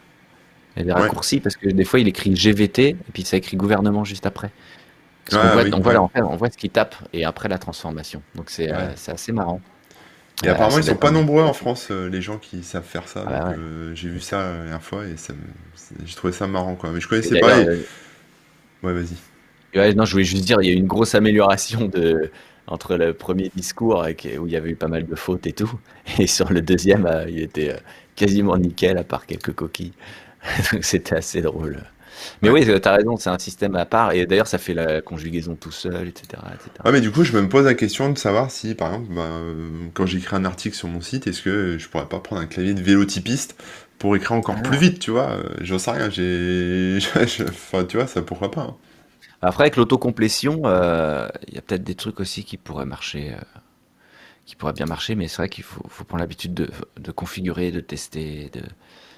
[0.76, 1.07] Il y a des Ouais.
[1.07, 4.51] raccourcis parce que des fois il écrit GVT et puis ça écrit gouvernement juste après.
[5.30, 5.97] Parce Ah, voit, oui, on voit, ouais.
[5.97, 8.21] en fait, on voit ce qu'il tape et après la transformation.
[8.36, 8.93] Donc c'est euh, Ouais.
[8.95, 9.61] c'est assez marrant.
[10.43, 13.07] Et Euh, apparemment, ils sont pas nombreux en France, euh, les gens qui savent faire
[13.07, 13.25] ça.
[13.25, 13.55] Ah ouais.
[13.57, 15.15] euh, j'ai vu ça la dernière fois et
[16.05, 16.91] j'ai trouvé ça marrant, quoi.
[16.91, 17.59] Mais je connaissais pas.
[17.61, 17.78] et- euh,
[18.84, 19.17] Ouais, vas-y.
[19.75, 22.32] Ouais, non, je voulais juste dire, il y a eu une grosse amélioration de,
[22.67, 24.05] entre le premier discours
[24.39, 25.71] où il y avait eu pas mal de fautes et tout,
[26.19, 27.78] et sur le deuxième, euh, il était euh,
[28.15, 29.93] quasiment nickel à part quelques coquilles.
[30.71, 31.84] Donc c'était assez drôle.
[32.41, 35.01] Mais oui, tu as raison, c'est un système à part, et d'ailleurs ça fait la
[35.01, 36.53] conjugaison tout seul, etc.
[36.53, 36.86] etc.
[36.86, 39.41] Ouais, mais du coup, je me pose la question de savoir si, par exemple, bah,
[39.93, 42.74] quand j'écris un article sur mon site, est-ce que je pourrais pas prendre un clavier
[42.76, 43.61] de vélotypiste
[43.97, 44.61] pour écrire encore Ah.
[44.61, 45.39] plus vite, tu vois?
[45.61, 46.99] J'en sais rien, j'ai.
[47.49, 48.61] Enfin, tu vois, ça pourquoi pas.
[48.61, 48.76] hein.
[49.41, 53.41] Après, avec l'autocomplétion, euh, il y a peut-être des trucs aussi qui pourraient marcher, euh,
[54.45, 57.72] qui pourraient bien marcher, mais c'est vrai qu'il faut, faut prendre l'habitude de, de configurer,
[57.72, 58.61] de tester, de,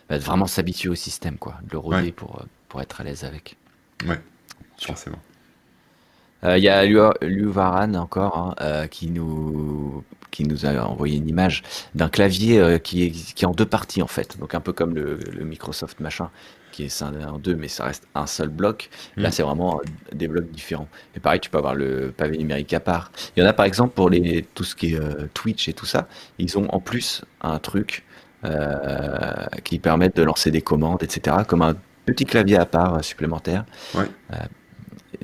[0.09, 2.13] bah, de vraiment s'habituer au système, quoi, de le roder Ouais.
[2.13, 3.57] pour, euh, pour être à l'aise avec.
[4.07, 4.21] Ouais,
[4.81, 5.19] forcément.
[6.43, 10.71] Euh, Il y a Liu, Liu Varan encore hein, euh, qui nous qui nous a
[10.85, 11.63] envoyé une image
[11.95, 14.71] d'un clavier euh, qui est qui est en deux parties en fait, donc un peu
[14.73, 16.31] comme le, le Microsoft machin
[16.71, 18.89] qui est scindé en deux, mais ça reste un seul bloc.
[19.17, 19.31] Là, Mm.
[19.31, 19.81] c'est vraiment
[20.13, 20.87] des blocs différents.
[21.15, 23.11] Et pareil, tu peux avoir le pavé numérique à part.
[23.35, 25.73] Il y en a par exemple pour les tout ce qui est euh, Twitch et
[25.73, 26.07] tout ça,
[26.37, 28.05] ils ont en plus un truc
[28.45, 31.75] euh, qui permet de lancer des commandes, etc., comme un
[32.13, 33.65] petit clavier à part euh, supplémentaire.
[33.95, 34.05] Ouais.
[34.33, 34.37] Euh,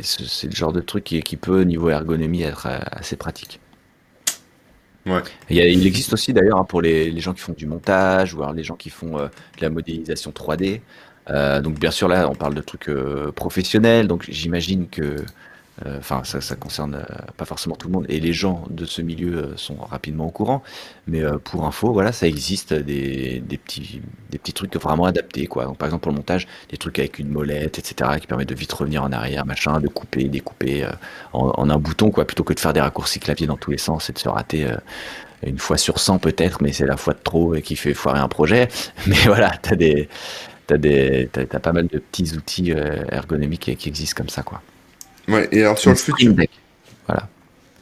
[0.01, 3.59] c'est le genre de truc qui, qui peut, niveau ergonomie, être euh, assez pratique.
[5.05, 5.21] Ouais.
[5.49, 7.67] Il, y a- il existe aussi d'ailleurs hein, pour les, les gens qui font du
[7.67, 10.81] montage ou alors les gens qui font euh, de la modélisation 3D.
[11.29, 15.17] Euh, donc bien sûr là on parle de trucs euh, professionnels, donc j'imagine que
[15.85, 19.01] enfin ça, ça concerne euh, pas forcément tout le monde et les gens de ce
[19.01, 20.63] milieu euh, sont rapidement au courant.
[21.07, 25.65] Mais euh, pour info, voilà, ça existe des, petits trucs vraiment adaptés quoi.
[25.65, 28.11] Donc par exemple pour le montage, des trucs avec une molette, etc.
[28.19, 30.91] qui permettent de vite revenir en arrière, machin, de couper, découper euh,
[31.33, 33.77] en, en un bouton quoi, plutôt que de faire des raccourcis clavier dans tous les
[33.77, 34.65] sens et de se rater.
[34.65, 34.77] euh,
[35.43, 38.19] une fois sur 100 peut-être, mais c'est la fois de trop et qui fait foirer
[38.19, 38.67] un projet.
[39.07, 40.09] Mais voilà, t'as des,
[40.67, 44.61] t'as pas mal de petits outils euh, ergonomiques qui existent comme ça, quoi.
[45.27, 46.33] Ouais, et alors sur le futur.
[47.07, 47.29] Voilà.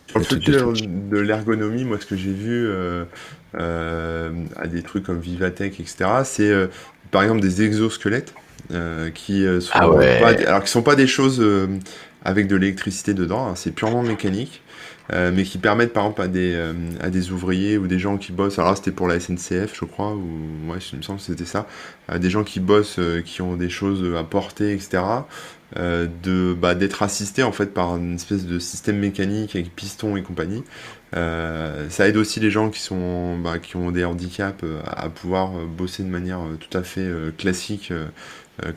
[0.07, 3.05] sur le futur de l'ergonomie, moi, ce que j'ai vu euh,
[3.55, 6.67] euh, à des trucs comme Vivatech, etc., c'est euh,
[7.11, 8.33] par exemple des exosquelettes
[9.13, 10.19] qui sont Ah ouais.
[10.21, 11.45] pas, des- alors qui sont pas des choses
[12.23, 14.61] avec de l'électricité dedans, hein, c'est purement mécanique.
[15.11, 16.57] mais qui permettent par exemple à des,
[17.01, 20.13] à des ouvriers ou des gens qui bossent, alors c'était pour la SNCF je crois,
[20.15, 20.21] ou
[20.71, 21.67] ouais il me semble que c'était ça,
[22.07, 25.03] à des gens qui bossent, qui ont des choses à porter, etc.,
[25.77, 30.15] euh, de bah, d'être assistés en fait par une espèce de système mécanique avec piston
[30.15, 30.63] et compagnie.
[31.15, 35.09] Euh, ça aide aussi les gens qui sont bah, qui ont des handicaps euh, à
[35.09, 37.91] pouvoir bosser de manière tout à fait classique,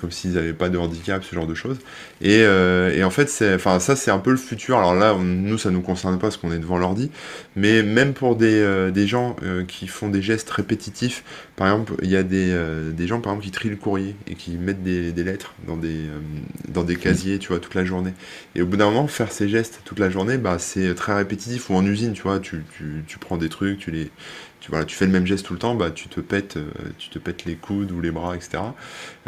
[0.01, 1.79] comme s'ils n'avaient pas de handicap, ce genre de choses.
[2.21, 4.79] Et, euh, en fait, ça c'est un peu le futur.
[4.79, 7.11] Alors là, on- nous, ça nous concerne pas parce qu'on est devant l'ordi,
[7.57, 11.25] mais même pour des, euh, des gens euh, qui font des gestes répétitifs,
[11.57, 14.35] par exemple, il y a des, euh, gens par exemple qui trient le courrier et
[14.35, 16.19] qui mettent des, lettres dans des, euh,
[16.69, 18.13] dans des casiers, tu vois, toute la journée.
[18.55, 21.71] Et au bout d'un moment, faire ces gestes toute la journée, bah, c'est très répétitif.
[21.71, 22.65] Ou en usine, tu vois, tu
[23.21, 24.11] prends des trucs, tu les,
[24.67, 26.67] tu, voilà, tu fais le même geste tout le temps, bah, tu te pètes, euh,
[26.99, 28.75] tu te pètes les coudes ou les bras, etc.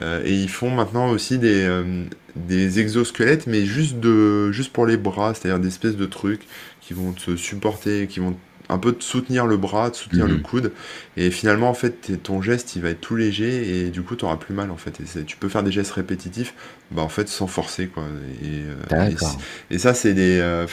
[0.03, 2.05] Euh, et ils font maintenant aussi des, euh,
[2.37, 6.43] des exosquelettes, mais juste de, juste pour les bras, c'est-à-dire des espèces de trucs
[6.81, 8.37] qui vont te supporter, qui vont
[8.71, 10.29] un peu te soutenir le bras, te soutenir Mhm.
[10.29, 10.73] le coude.
[11.17, 14.25] Et finalement, en fait, ton geste, il va être tout léger et du coup, tu
[14.27, 15.01] auras plus mal, en fait.
[15.01, 16.55] Et tu peux faire des gestes répétitifs,
[16.91, 18.05] bah, en fait, sans forcer, quoi.
[18.43, 18.63] Et,
[19.71, 20.39] et ça, c'est des.
[20.41, 20.67] euh,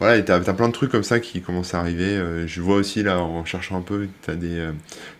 [0.00, 2.16] voilà, et t'as, t'as plein de trucs comme ça qui commencent à arriver.
[2.16, 4.72] Euh, je vois aussi, là, en cherchant un peu, t'as des, euh,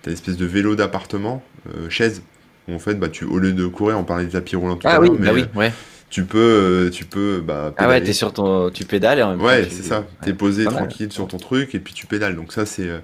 [0.03, 1.43] t'as des espèces de vélos d'appartement,
[1.75, 2.23] euh, chaises.
[2.69, 4.87] où En fait, bah, tu, au lieu de courir, on parlait des tapis roulants tout
[4.87, 5.73] à Ah oui, l'heure, mais bah oui, ouais.
[6.11, 9.31] tu peux, euh, tu peux, bah, Ah ouais, t'es sur ton, tu pédales et en
[9.31, 10.07] même temps Ouais, tu- c'est ça.
[10.23, 10.75] T'es ouais, posé mal.
[10.75, 12.37] tranquille sur ton truc et puis tu pédales.
[12.37, 12.99] Donc ça, c'est euh,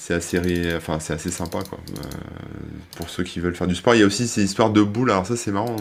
[0.00, 1.78] c'est assez, ré- enfin, c'est assez sympa, quoi.
[1.98, 2.02] Euh,
[2.96, 3.94] pour ceux qui veulent faire du sport.
[3.94, 5.10] Il y a aussi ces histoires de boules.
[5.10, 5.76] Alors ça, c'est marrant.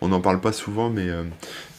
[0.00, 1.24] On n'en parle pas souvent, mais euh,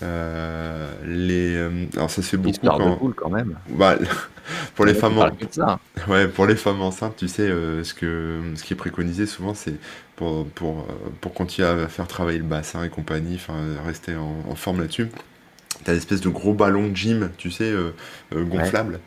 [0.04, 1.58] euh, les,
[1.98, 3.60] alors ça se fait beaucoup Histoire de quand, boule quand même.
[3.70, 3.98] bah,
[4.76, 5.74] pour les femmes, en- ça.
[5.74, 5.80] hein.
[6.08, 9.76] Ouais, pour les femmes enceintes, tu sais, ce que, ce qui est préconisé souvent, c'est
[10.16, 10.88] pour, pour,
[11.22, 15.10] pour continuer à faire travailler le bassin et compagnie, enfin, rester en, en forme là-dessus.
[15.86, 17.74] T'as l'espèce de gros ballon de gym, tu sais,
[18.34, 19.00] gonflable.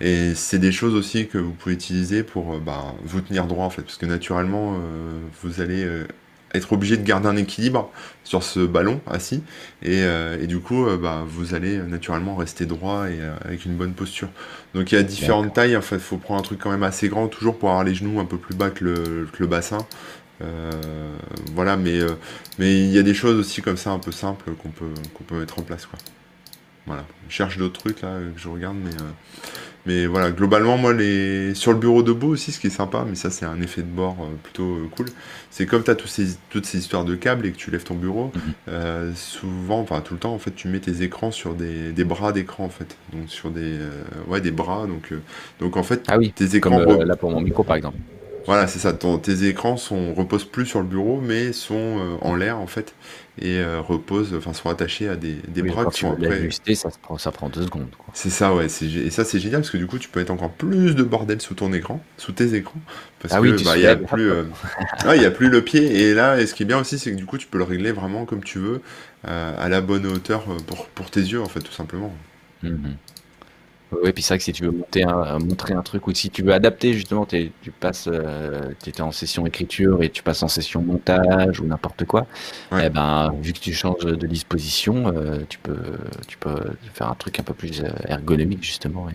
[0.00, 3.64] Et c'est des choses aussi que vous pouvez utiliser pour euh, bah, vous tenir droit,
[3.64, 6.04] en fait, parce que naturellement, euh, vous allez euh,
[6.52, 7.92] être obligé de garder un équilibre
[8.24, 9.42] sur ce ballon assis,
[9.82, 13.92] et, euh, et du coup, bah, vous allez naturellement rester droit et avec une bonne
[13.92, 14.28] posture.
[14.74, 16.82] Donc il y a différentes tailles, en fait, il faut prendre un truc quand même
[16.82, 19.46] assez grand, toujours pour avoir les genoux un peu plus bas que le, que le
[19.46, 19.78] bassin.
[21.54, 21.98] Voilà, mais
[22.58, 25.24] mais il y a des choses aussi comme ça un peu simples qu'on peut qu'on
[25.24, 25.98] peut mettre en place quoi.
[26.86, 27.04] Voilà.
[27.28, 28.90] Je cherche d'autres trucs là que je regarde, mais
[29.86, 31.54] Mais voilà, globalement, moi, les...
[31.54, 33.86] sur le bureau debout aussi, ce qui est sympa, mais ça, c'est un effet de
[33.88, 35.06] bord euh, plutôt euh, cool,
[35.50, 36.36] c'est comme tu as ces...
[36.50, 38.54] toutes ces histoires de câbles et que tu lèves ton bureau, Mhm.
[38.68, 42.04] euh, souvent, enfin tout le temps, en fait, tu mets tes écrans sur des, des
[42.04, 42.96] bras d'écran, en fait.
[43.12, 44.86] Donc, sur des, euh, ouais, des bras.
[44.86, 45.20] Donc, euh,
[45.60, 46.78] donc, en fait, Ah oui, tes écrans.
[46.80, 47.98] là pour mon micro par exemple.
[48.46, 48.92] Voilà, c'est ça.
[48.92, 52.66] Ton- tes écrans sont, reposent plus sur le bureau, mais sont euh, en l'air, en
[52.66, 52.94] fait,
[53.40, 56.40] et euh, reposent, enfin, sont attachés à des, des Oui, bras qui sont après.
[56.40, 57.96] l'ajuster, ça prend, ça prend deux secondes.
[58.12, 58.66] C'est ça, ouais.
[58.66, 61.40] Et ça, c'est génial parce que du coup, tu peux mettre encore plus de bordel
[61.40, 62.80] sous ton écran, sous tes écrans,
[63.18, 64.04] parce Ah que oui, bah, il y a soulèves.
[64.06, 64.44] plus, euh,
[65.16, 65.82] il y a plus le pied.
[66.02, 67.64] Et là, et ce qui est bien aussi, c'est que du coup, tu peux le
[67.64, 68.82] régler vraiment comme tu veux,
[69.26, 72.14] euh, à la bonne hauteur pour, pour tes yeux, en fait, tout simplement.
[72.62, 72.98] Mhm.
[74.02, 76.30] Oui, puis c'est vrai que si tu veux monter un, montrer un truc ou si
[76.30, 78.08] tu veux adapter justement, tu passes,
[78.82, 82.26] tu étais en session écriture et tu passes en session montage ou n'importe quoi,
[82.72, 82.86] Ouais.
[82.86, 85.76] eh ben, vu que tu changes de disposition, euh, tu peux,
[86.26, 86.54] tu peux
[86.92, 89.06] faire un truc un peu plus euh, ergonomique justement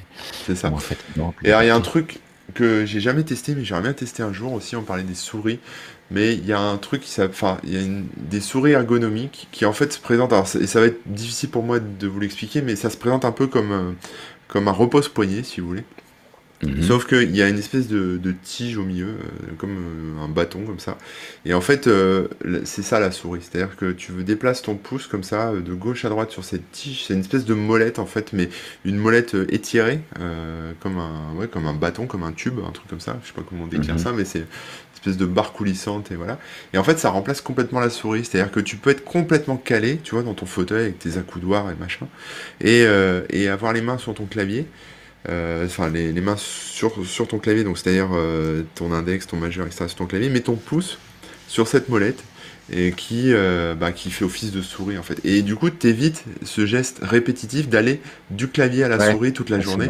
[0.45, 0.71] C'est ça.
[0.71, 1.31] fatigant.
[1.31, 2.19] plus Et alors, il y a un truc
[2.55, 4.75] que j'ai jamais testé, mais j'aimerais bien tester un jour aussi.
[4.75, 5.59] On parlait des souris,
[6.09, 9.47] mais il y a un truc qui, enfin, il y a une- des souris ergonomiques
[9.51, 10.33] qui en fait se présentent.
[10.33, 13.23] Alors, et ça va être difficile pour moi de vous l'expliquer, mais ça se présente
[13.23, 13.91] un peu comme euh,
[14.49, 15.85] comme un repose-poignet, si vous voulez.
[16.61, 16.83] Mhm.
[16.83, 20.27] Sauf qu'il y a une espèce de, de tige au milieu, euh, comme euh, un
[20.27, 20.97] bâton, comme ça.
[21.45, 22.27] Et en fait, euh,
[22.65, 23.39] c'est ça la souris.
[23.49, 26.69] C'est-à-dire que tu veux déplacer ton pouce comme ça, de gauche à droite sur cette
[26.73, 27.05] tige.
[27.05, 28.49] C'est une espèce de molette, en fait, mais
[28.83, 30.01] une molette étirée,
[30.81, 33.17] comme un, ouais, comme un bâton, comme un tube, un truc comme ça.
[33.23, 33.99] Je sais pas comment décrire Mhm.
[34.01, 34.45] ça, mais c'est
[34.99, 36.39] espèce de barre coulissante, et voilà.
[36.73, 38.25] Et en fait, ça remplace complètement la souris.
[38.25, 41.69] C'est-à-dire que tu peux être complètement calé, tu vois, dans ton fauteuil avec tes accoudoirs
[41.71, 42.07] et machin,
[42.61, 44.67] et, euh, et avoir les mains sur ton clavier.
[45.27, 49.65] Euh, enfin les, mains sur, sur ton clavier, donc c'est-à-dire euh, ton index, ton majeur,
[49.67, 49.85] etc.
[49.87, 50.97] sur ton clavier, mais ton pouce
[51.47, 52.23] sur cette molette
[52.71, 55.19] et qui, euh, bah, qui fait office de souris en fait.
[55.25, 58.01] Et du coup, t'évites ce geste répétitif d'aller
[58.31, 59.11] du clavier à la Ouais.
[59.11, 59.87] souris toute la Un journée,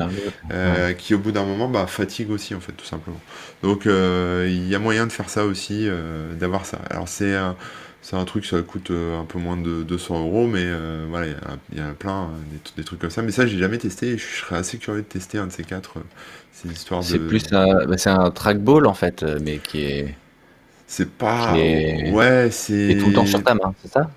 [0.51, 3.19] euh, qui au bout d'un moment bah, fatigue aussi en fait tout simplement.
[3.63, 6.79] Donc euh, il y a moyen de faire ça aussi, euh, d'avoir ça.
[6.89, 7.55] Alors c'est un,
[8.01, 10.65] c'est un truc, ça coûte un peu moins de 200 euros, mais
[11.09, 13.21] voilà, il y a- il y, a plein, des, des trucs comme ça.
[13.21, 15.63] Mais ça, j'ai jamais testé et je serais assez curieux de tester un de ces
[15.63, 15.95] quatre.
[16.53, 17.27] ces histoires C'est de.
[17.27, 20.15] plus un, bah, c'est un trackball en fait, mais qui est,
[20.89, 21.59] C'est pas.
[21.59, 22.75] est, Ouais, c'est.
[22.87, 24.15] est tout le temps sur ta main, c'est ça?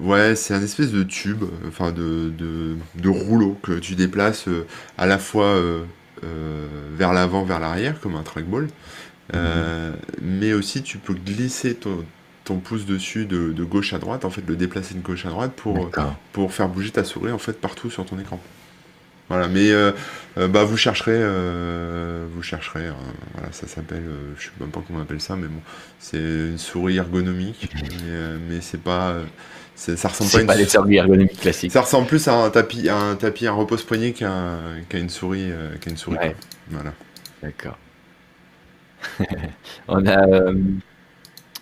[0.00, 4.66] Ouais, c'est un espèce de tube, enfin de, de, de rouleau que tu déplaces euh,
[4.96, 5.84] à la fois euh,
[6.24, 8.68] euh, vers l'avant, vers l'arrière, comme un trackball,
[9.32, 9.72] Mhm.
[9.82, 12.04] euh, mais aussi tu peux glisser ton,
[12.44, 15.30] ton pouce dessus de, de gauche à droite, en fait, le déplacer de gauche à
[15.30, 15.92] droite pour,
[16.32, 18.40] pour faire bouger ta souris en fait partout sur ton écran.
[19.28, 19.92] Voilà, mais euh,
[20.36, 22.92] euh, bah vous chercherez, euh, vous chercherez, euh,
[23.34, 24.04] voilà, ça s'appelle,
[24.36, 25.60] je sais même pas comment on appelle ça, mais bon,
[25.98, 29.16] c'est une souris ergonomique, mais, euh, mais c'est pas,
[29.74, 31.74] ça ressemble pas à C'est une, pas les sou- services ergonomiques classiques.
[31.74, 34.58] ça ressemble plus à un tapis, à un tapis, un repose-poignet qu'à
[34.88, 35.50] qu'à une souris,
[35.80, 36.18] qu'à une souris.
[36.18, 36.36] Ouais,
[36.70, 36.94] Voilà.
[37.42, 37.78] d'accord.
[39.88, 40.52] On a,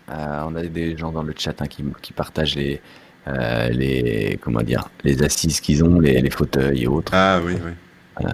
[0.08, 2.82] on a des gens dans le chat hein, qui, qui partagent les,
[3.28, 7.12] euh, les, comment dire, les assises qu'ils ont, les, les fauteuils et autres.
[7.12, 7.72] Ah oui, oui.
[8.20, 8.26] Euh,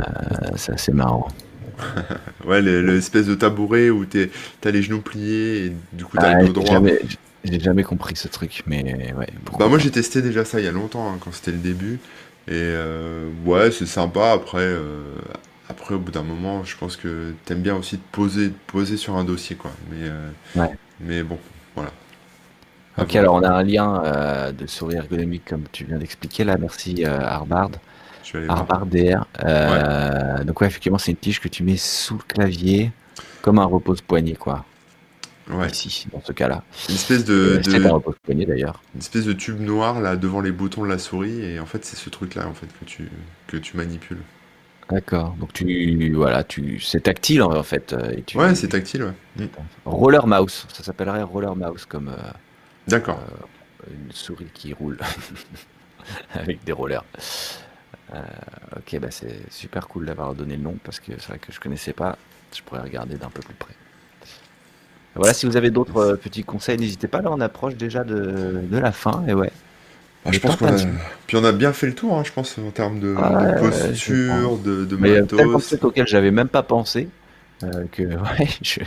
[0.56, 1.28] c'est assez marrant.
[2.44, 6.42] Ouais, le- l'espèce de tabouret où t'as les genoux pliés et du coup t'as Ah,
[6.42, 6.80] le dos droit.
[7.44, 9.28] j'ai jamais compris ce truc, mais ouais,
[9.58, 12.00] Bah moi j'ai testé déjà ça il y a longtemps hein, quand c'était le début
[12.48, 15.14] et euh, ouais c'est sympa après euh,
[15.68, 18.96] après au bout d'un moment je pense que t'aimes bien aussi te poser te poser
[18.96, 20.76] sur un dossier quoi mais euh, Ouais.
[21.00, 21.38] mais bon
[22.98, 26.56] Ok, alors on a un lien euh, de souris ergonomique comme tu viens d'expliquer là.
[26.58, 27.70] Merci euh, Harbard.
[28.24, 29.26] je vais aller voir Harbard DR.
[29.44, 32.90] Euh, Donc ouais, effectivement, c'est une tige que tu mets sous le clavier
[33.42, 34.64] comme un repose-poignet quoi.
[35.50, 36.64] ouais Ici, dans ce cas-là.
[36.88, 38.82] une espèce de, C'est de un repose-poignet d'ailleurs.
[38.94, 41.84] une espèce de tube noir là devant les boutons de la souris et en fait
[41.84, 43.10] c'est ce truc là en fait que tu
[43.46, 44.22] que tu manipules
[44.90, 45.34] D'accord.
[45.40, 49.48] Donc tu voilà, tu c'est tactile en fait euh, et tu ouais c'est tactile ouais
[49.84, 50.66] roller mouse.
[50.72, 52.30] Ça s'appellerait roller mouse comme euh,
[52.86, 53.20] d'accord
[53.90, 54.98] une souris qui roule
[56.34, 57.04] avec des rollers.
[58.14, 58.22] Euh,
[58.76, 61.60] ok, bah c'est super cool d'avoir donné le nom parce que c'est vrai que je
[61.60, 62.18] connaissais pas.
[62.54, 63.74] Je pourrais regarder d'un peu plus près.
[65.14, 67.22] Voilà, si vous avez d'autres euh, petits conseils, n'hésitez pas.
[67.22, 69.24] Là, on approche déjà de, de la fin.
[69.26, 69.50] Et ouais,
[70.24, 70.76] Ah, je pense qu'on a
[71.26, 73.52] puis on a bien fait le tour hein, je pense en termes de, Ah de
[73.52, 77.08] posture de, de Mais il y a matos auxquels j'avais même pas pensé
[77.62, 78.02] euh, que,
[78.38, 78.80] ouais, je-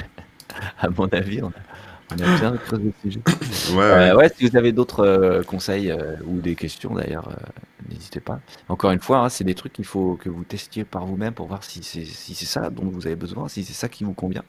[0.80, 1.69] à mon avis, on a,
[2.12, 3.22] on a bien creusé le sujet.
[3.72, 7.30] ouais ouais Euh, ouais, si vous avez d'autres euh, conseils euh, ou des questions d'ailleurs,
[7.30, 8.40] euh, n'hésitez pas.
[8.68, 11.48] Encore une fois, hein, c'est des trucs qu'il faut que vous testiez par vous-même pour
[11.48, 14.44] voir si c'est si ça dont vous avez besoin, si c'est ça qui vous convient,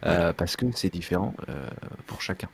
[0.00, 1.34] parce que c'est différent
[2.06, 2.48] pour chacun.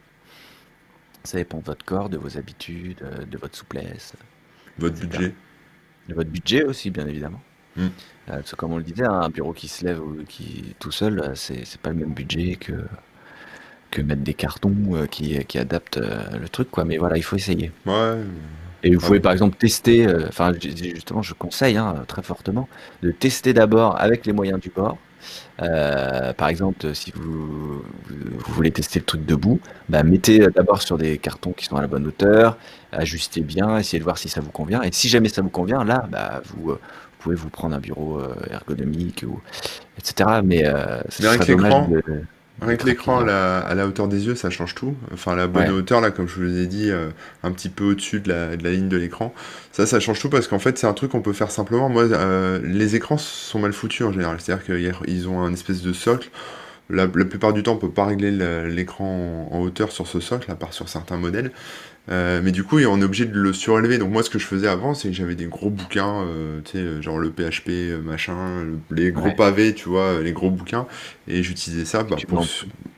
[1.24, 4.14] Ça dépend de votre corps, de vos habitudes, de votre souplesse,
[4.78, 5.08] votre etc.
[5.08, 5.34] budget
[6.08, 7.40] De votre budget aussi, bien évidemment.
[7.76, 7.80] Mm.
[7.82, 7.88] Euh,
[8.26, 10.90] parce que comme on le disait, hein, un bureau qui se lève ou qui tout
[10.90, 12.72] seul, c'est pas le même budget que
[13.92, 16.84] que mettre des cartons euh, qui, qui adaptent euh, le truc, quoi.
[16.84, 17.72] Mais voilà, il faut essayer.
[17.86, 18.26] Ouais.
[18.82, 22.22] Et vous Ah pouvez par exemple tester, euh, enfin ju- justement, je conseille hein, très
[22.22, 22.68] fortement
[23.02, 24.98] de tester d'abord avec les moyens du bord.
[26.36, 31.18] Par exemple, si vous, vous, voulez tester le truc debout, bah, mettez d'abord sur des
[31.18, 32.58] cartons qui sont à la bonne hauteur,
[32.92, 34.82] ajustez bien, essayez de voir si ça vous convient.
[34.82, 36.78] Et si jamais ça vous convient, là, bah, vous, vous
[37.20, 38.20] pouvez vous prendre un bureau
[38.50, 39.40] ergonomique, ou,
[39.98, 40.40] etc.
[40.44, 42.02] Mais euh, ce Mais avec serait dommage l'écran, de,
[42.60, 44.94] Avec l'écran à la, à la hauteur des yeux, ça change tout.
[45.12, 47.08] Enfin, la bonne Ouais, hauteur, là, comme je vous l'ai dit, euh,
[47.42, 49.34] un petit peu au-dessus de la, de la ligne de l'écran.
[49.72, 51.88] Ça, ça change tout parce qu'en fait, c'est un truc qu'on peut faire simplement.
[51.88, 54.36] Moi, euh, les écrans sont mal foutus en général.
[54.40, 56.30] C'est-à-dire qu'ils ont un espèce de socle.
[56.90, 60.06] La, la plupart du temps, on peut pas régler le- l'écran en, en hauteur sur
[60.06, 61.52] ce socle, à part sur certains modèles.
[62.10, 63.98] Euh, mais du coup, on est obligé de le surélever.
[63.98, 66.72] Donc moi, ce que je faisais avant, c'est que j'avais des gros bouquins, euh, tu
[66.72, 69.36] sais, genre le PHP, euh, machin, le- les gros ouais.
[69.36, 70.86] pavés, tu vois, les gros bouquins,
[71.28, 72.44] et j'utilisais ça bah, pour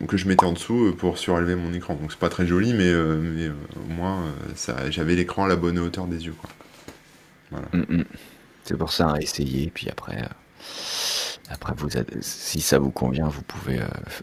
[0.09, 1.95] que je mettais en dessous pour surélever mon écran.
[1.97, 4.23] Donc c'est pas très joli, mais, euh, mais au moins,
[4.55, 6.51] ça, j'avais l'écran à la bonne hauteur des yeux, quoi.
[7.51, 7.69] Voilà.
[7.73, 8.05] Mm, mm.
[8.65, 10.27] C'est pour ça, hein, essayez, puis après,
[11.51, 11.89] après vous,
[12.23, 13.81] si ça vous convient, vous pouvez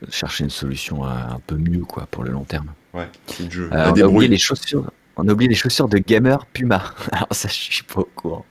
[0.09, 2.73] chercher une solution un peu mieux, quoi, pour le long terme.
[2.93, 3.73] Ouais, c'est le jeu.
[3.73, 4.91] Euh, on a oublié les chaussures.
[5.15, 6.93] On a oublié les chaussures de gamer Puma.
[7.11, 8.45] Alors ça, je suis pas au courant.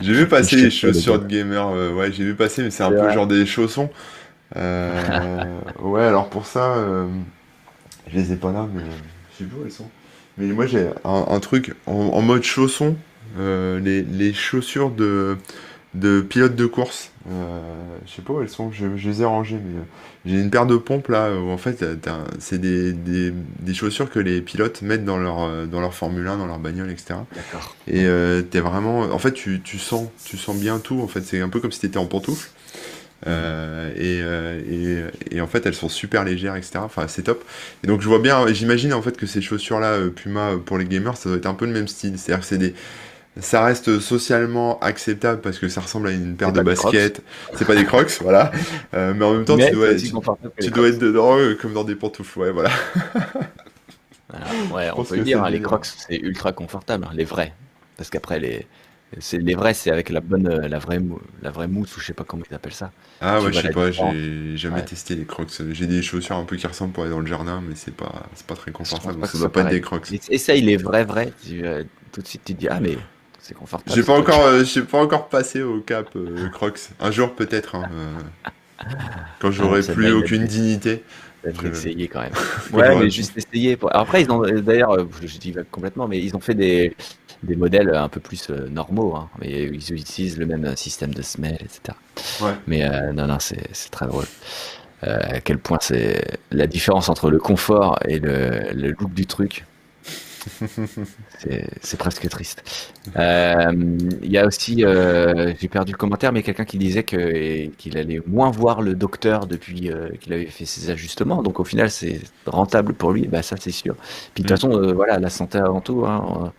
[0.00, 2.92] J'ai vu passer les chaussures de gamer, euh, ouais, j'ai vu passer, mais c'est un
[2.92, 3.10] peu vrai.
[3.10, 3.90] genre des chaussons.
[4.56, 7.08] Euh, ouais, alors pour ça, euh,
[8.06, 8.82] je les ai pas là, mais
[9.32, 9.90] je sais plus où elles sont.
[10.38, 12.96] Mais moi j'ai un, un truc en, en mode chausson,
[13.38, 15.38] euh, les, les chaussures de,
[15.94, 17.12] de pilote de course.
[17.28, 17.60] Euh,
[18.06, 19.84] je sais pas où elles sont, je, je les ai rangées, mais euh,
[20.26, 21.84] j'ai une paire de pompes là où en fait
[22.38, 26.26] c'est des, des, des chaussures que les pilotes mettent dans leur, euh, dans leur Formule
[26.26, 27.14] 1, dans leur bagnole, etc.
[27.34, 27.74] D'accord.
[27.88, 31.00] Et euh, t'es vraiment, en fait, tu, tu sens, tu sens bien tout.
[31.00, 32.50] En fait, c'est un peu comme si t'étais en pantoufle.
[33.26, 36.78] Euh, et, euh, et, et en fait, elles sont super légères, etc.
[36.82, 37.44] Enfin, c'est top.
[37.82, 41.16] Et donc, je vois bien, j'imagine en fait que ces chaussures-là, Puma pour les gamers,
[41.16, 42.18] ça doit être un peu le même style.
[42.18, 42.74] C'est-à-dire que c'est des,
[43.38, 47.22] ça reste socialement acceptable parce que ça ressemble à une paire de pas baskets.
[47.54, 48.50] C'est pas des Crocs, voilà.
[48.94, 51.84] Euh, mais en même temps, Mais tu dois, tu dois être dedans euh, comme dans
[51.84, 52.38] des pantoufles.
[52.38, 52.70] Ouais, voilà.
[54.72, 55.62] Ouais, on peut dire, hein, les.
[55.62, 57.54] Crocs, c'est ultra confortable, hein, les vrais.
[57.96, 58.66] Parce qu'après, les,
[59.18, 61.00] c'est, les vrais, c'est avec la bonne, euh, la vraie,
[61.40, 62.92] la vraie mousse, ou je sais pas comment ils appellent ça.
[63.20, 64.84] Ah ouais, je sais pas, j'ai jamais Ouais.
[64.84, 65.48] testé les crocs.
[65.70, 68.28] J'ai des chaussures un peu qui ressemblent pour aller dans le jardin, mais c'est pas,
[68.34, 70.10] c'est pas très confortable, pas ça doit soit pas être des crocs.
[70.28, 71.32] Essaye les vrais, vrais.
[71.42, 72.98] tu, euh, tout de suite, tu te dis, ah, mais
[73.46, 73.94] c'est confortable.
[73.94, 76.80] J'ai pas encore, euh, j'ai pas encore passé au cap euh, crocs.
[77.00, 78.18] Un jour peut-être, hein, euh,
[79.40, 81.04] quand Ah, j'aurai ça plus aucune dignité.
[81.44, 81.68] Je...
[81.68, 82.32] essayé quand même.
[82.72, 83.76] Ouais, mais juste essayer.
[83.76, 83.94] Pour...
[83.94, 86.96] Après, ils ont, d'ailleurs, je divague complètement, mais ils ont fait des,
[87.44, 91.58] des modèles un peu plus normaux, hein, mais ils utilisent le même système de semelle,
[91.60, 91.96] etc.
[92.40, 92.54] Ouais.
[92.66, 94.24] Mais euh, non, non, c'est c'est très drôle.
[95.04, 99.26] Euh, à quel point c'est la différence entre le confort et le, le look du
[99.26, 99.64] truc.
[101.80, 102.62] C'est presque triste.
[103.16, 103.72] Euh,
[104.22, 108.20] Il y a aussi, euh, j'ai perdu le commentaire, mais quelqu'un qui disait qu'il allait
[108.26, 111.42] moins voir le docteur depuis euh, qu'il avait fait ses ajustements.
[111.42, 113.26] Donc au final, c'est rentable pour lui.
[113.28, 113.96] Bah ça, c'est sûr.
[114.34, 114.56] Puis de toute Mm.
[114.56, 116.04] façon, voilà, la santé avant tout.
[116.06, 116.52] Hein,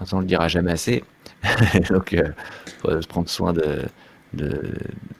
[0.00, 1.04] on, on le dira jamais assez.
[1.90, 2.28] Donc, euh,
[2.82, 3.82] faut se prendre soin de,
[4.32, 4.62] de,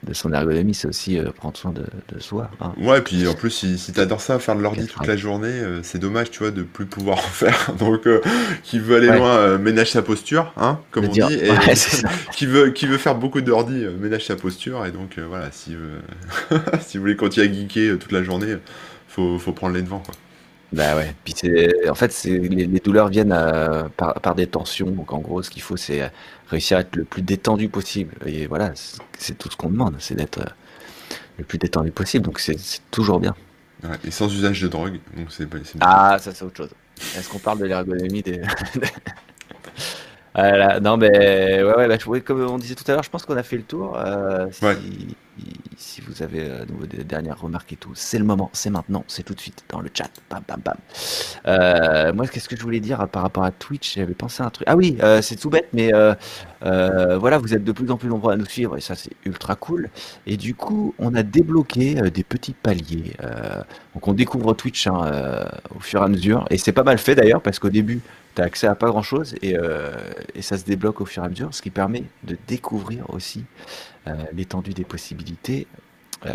[0.07, 1.83] de son ergonomie, c'est aussi euh, prendre soin de,
[2.15, 2.51] de soi.
[2.61, 2.73] hein.
[2.79, 5.81] Ouais, puis en plus, si, si t'adores ça, faire de l'ordi toute la journée, euh,
[5.83, 7.73] c'est dommage, tu vois, de plus pouvoir en faire.
[7.79, 8.21] Donc, euh,
[8.63, 9.19] qui veut aller Ouais.
[9.19, 11.35] loin, ménage sa posture, hein, comme on dire- dit.
[11.35, 11.75] Et Ouais,
[12.33, 14.87] qui veut, qui veut faire beaucoup d'ordi, ménage sa posture.
[14.87, 15.77] Et donc, voilà, si,
[16.81, 18.57] si vous voulez continuer à geeker toute la journée,
[19.09, 20.15] faut, faut prendre les devants, quoi.
[20.73, 21.15] Bah ouais.
[21.25, 24.91] Puis c'est, en fait, c'est, les, les douleurs viennent euh, par, par des tensions.
[24.91, 26.09] Donc en gros, ce qu'il faut, c'est euh,
[26.49, 28.15] réussir à être le plus détendu possible.
[28.25, 30.45] Et voilà, c'est, c'est tout ce qu'on demande, c'est d'être euh,
[31.39, 32.25] le plus détendu possible.
[32.25, 33.35] Donc c'est, c'est toujours bien.
[33.83, 35.87] Ouais, et sans usage de drogue, donc c'est pas- c'est bien.
[35.89, 36.71] Ah, ça c'est autre chose.
[37.17, 38.43] Est-ce qu'on parle de l'ergonomie des...
[40.35, 43.25] Voilà, non mais ouais, ouais bah, je- comme on disait tout à l'heure, je pense
[43.27, 43.97] qu'on a fait le tour.
[43.99, 44.77] Euh, si, Ouais.
[45.77, 48.71] si vous avez euh, à nouveau des dernières remarques et tout, c'est le moment, c'est
[48.71, 50.11] maintenant, c'est tout de suite dans le chat.
[50.31, 50.77] Bam, bam, bam.
[51.47, 53.95] Euh, moi, qu'est-ce que je voulais dire par rapport à Twitch?
[53.97, 54.67] J'avais pensé à un truc.
[54.71, 56.15] Ah oui, euh, c'est tout bête, mais euh,
[56.65, 59.13] euh, voilà, vous êtes de plus en plus nombreux à nous suivre et ça, c'est
[59.25, 59.89] ultra cool.
[60.27, 63.15] Et du coup, on a débloqué euh, des petits paliers.
[63.23, 63.63] Euh,
[63.95, 65.45] donc, on découvre Twitch hein, euh,
[65.77, 66.45] au fur et à mesure.
[66.51, 68.01] Et c'est pas mal fait d'ailleurs, parce qu'au début,
[68.41, 69.91] tu as accès à pas grand chose et, euh,
[70.35, 73.45] et ça se débloque au fur et à mesure, ce qui permet de découvrir aussi
[74.09, 75.67] euh, l'étendue des possibilités
[76.27, 76.33] euh,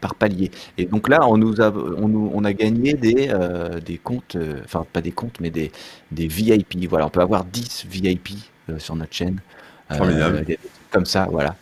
[0.00, 0.50] par palier.
[0.78, 4.36] Et donc là, on nous a, on nous, on a gagné des, euh, des comptes,
[4.36, 5.72] euh, enfin pas des comptes, mais des,
[6.12, 6.86] des VIP.
[6.88, 8.30] Voilà, on peut avoir 10 VIP
[8.78, 9.40] sur notre chaîne.
[9.90, 10.44] Formidable.
[10.44, 10.58] des
[10.94, 11.56] comme ça, voilà.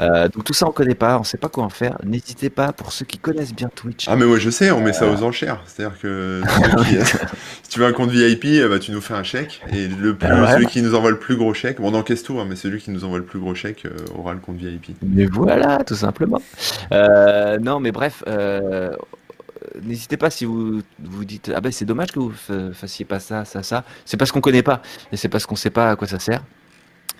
[0.00, 1.96] Euh, donc tout ça on connaît pas, on sait pas quoi en faire.
[2.04, 4.06] N'hésitez pas pour ceux qui connaissent bien Twitch.
[4.08, 5.60] Ah mais moi je sais, on met ça aux enchères.
[5.66, 6.42] C'est-à-dire que
[6.84, 6.96] qui-
[7.62, 9.60] si tu veux un compte VIP, eh ben, tu nous fais un chèque.
[9.72, 10.52] Et le plus, ouais.
[10.54, 12.80] celui qui nous envoie le plus gros chèque, bon on encaisse tout, hein, mais celui
[12.80, 14.96] qui nous envoie le plus gros chèque euh, aura le compte VIP.
[15.02, 16.40] Mais voilà, tout simplement.
[16.92, 18.90] Euh, non, mais bref, euh,
[19.82, 23.18] n'hésitez pas si vous vous dites ah ben c'est dommage que vous fa- fassiez pas
[23.20, 23.84] ça, ça, ça.
[24.04, 24.80] C'est parce qu'on connaît pas
[25.12, 26.42] et c'est parce qu'on sait pas à quoi ça sert.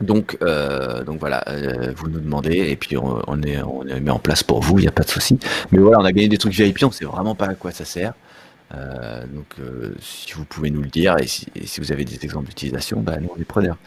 [0.00, 3.98] Donc, euh, donc voilà, euh, vous nous demandez et puis on, on est on est
[4.00, 5.38] mis en place pour vous, il n'y a pas de souci.
[5.72, 7.84] Mais voilà, on a gagné des trucs VIP, on sait vraiment pas à quoi ça
[7.84, 8.12] sert.
[8.74, 9.46] Euh, donc,
[10.00, 13.00] si vous pouvez nous le dire et si, et si vous avez des exemples d'utilisation,
[13.00, 13.78] bah, nous on est preneurs.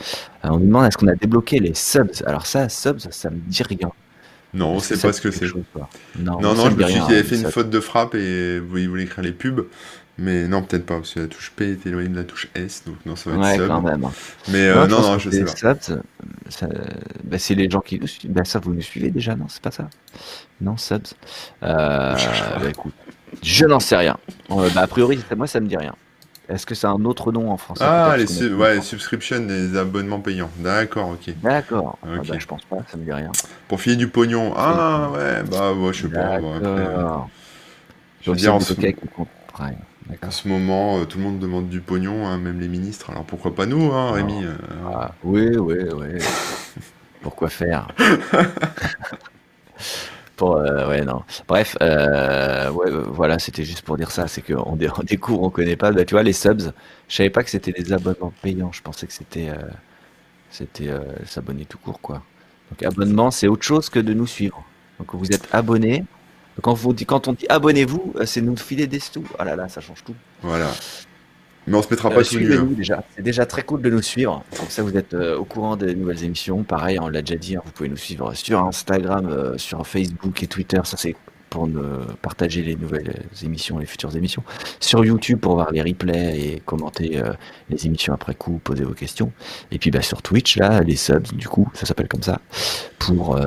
[0.43, 2.23] On nous demande est-ce qu'on a débloqué les subs?
[2.25, 3.91] Alors ça, subs, ça me dit rien.
[4.53, 5.45] Non, on Est-ce sait pas ce que c'est.
[6.19, 8.59] Non, Non, non, je me suis dit qu'il avait fait une faute de frappe et
[8.59, 9.61] vous- il voulait écrire les pubs.
[10.21, 12.83] Mais non, peut-être pas, parce que la touche P est éloignée de la touche S,
[12.85, 13.67] donc non, ça va être Ouais, sub.
[13.67, 14.07] quand même.
[14.49, 15.75] Mais euh, non, pense non, je sais c'est pas.
[15.75, 16.01] Subs,
[16.49, 16.67] ça-
[17.23, 18.31] bah, c'est les gens qui nous suivent.
[18.31, 19.89] Bah, ça, vous nous suivez déjà, non C'est pas ça?
[20.61, 21.13] Non, subs.
[21.63, 22.13] Euh,
[22.59, 22.93] bah, écoute,
[23.41, 24.17] je n'en sais rien.
[24.51, 25.95] Euh, bah, a priori, ça- moi, ça me dit rien.
[26.49, 28.83] Est-ce que c'est un autre nom en français Ah, les qu'on sub- ouais, de temps
[28.83, 30.49] subscriptions, les abonnements payants.
[30.57, 31.33] D'accord, ok.
[31.41, 31.97] D'accord.
[32.03, 32.27] Ah, Ok.
[32.27, 33.31] bah, je pense pas, ça me dit rien.
[33.69, 34.53] Pour filer du pognon.
[34.55, 36.39] Ah, ouais, bah, ouais, je sais pas.
[36.39, 37.29] bon, après, euh, D'accord.
[38.21, 39.77] je veux dire, en c'est ce, ok avec le compte Prime.
[40.23, 43.09] En ce moment, euh, tout le monde demande du pognon, hein, même les ministres.
[43.11, 44.55] Alors pourquoi pas nous, hein, Rémi euh,
[44.93, 46.19] Ah, oui, oui, oui.
[47.21, 47.87] Pourquoi faire?
[50.37, 51.21] Pour, euh, ouais, non.
[51.47, 54.27] Bref, euh, ouais, voilà, c'était juste pour dire ça.
[54.27, 55.91] C'est qu'on dé- on découvre, on connaît pas.
[55.91, 56.71] Bah, tu vois, les subs,
[57.07, 58.71] je savais pas que c'était des abonnements payants.
[58.71, 59.55] Je pensais que c'était euh,
[60.51, 62.23] c'était euh, s'abonner tout court, quoi.
[62.71, 64.63] Donc, abonnement, c'est autre chose que de nous suivre.
[64.99, 66.05] Donc, vous êtes abonné.
[66.61, 69.23] Quand, vous quand on dit abonnez-vous, euh, c'est nous filer des sous.
[69.39, 70.15] Ah là là, ça change tout.
[70.41, 70.69] Voilà.
[71.67, 72.45] Mais on se mettra Euh, pas tout nu.
[72.45, 72.47] hein.
[72.47, 73.03] Suivez-nous déjà.
[73.15, 74.43] C'est déjà très cool de nous suivre.
[74.57, 76.63] Comme ça, vous êtes euh, au courant des nouvelles émissions.
[76.63, 80.41] Pareil, on l'a déjà dit, hein, vous pouvez nous suivre sur Instagram, euh, sur Facebook
[80.43, 80.81] et Twitter.
[80.83, 81.15] Ça, c'est
[81.51, 84.41] pour ne partager les nouvelles émissions, les futures émissions.
[84.79, 87.33] Sur YouTube pour voir les replays et commenter euh,
[87.69, 89.31] les émissions après coup, poser vos questions.
[89.69, 92.39] Et puis bah, sur Twitch, là, les subs, du coup, ça s'appelle comme ça.
[92.99, 93.35] Pour.
[93.35, 93.41] Euh...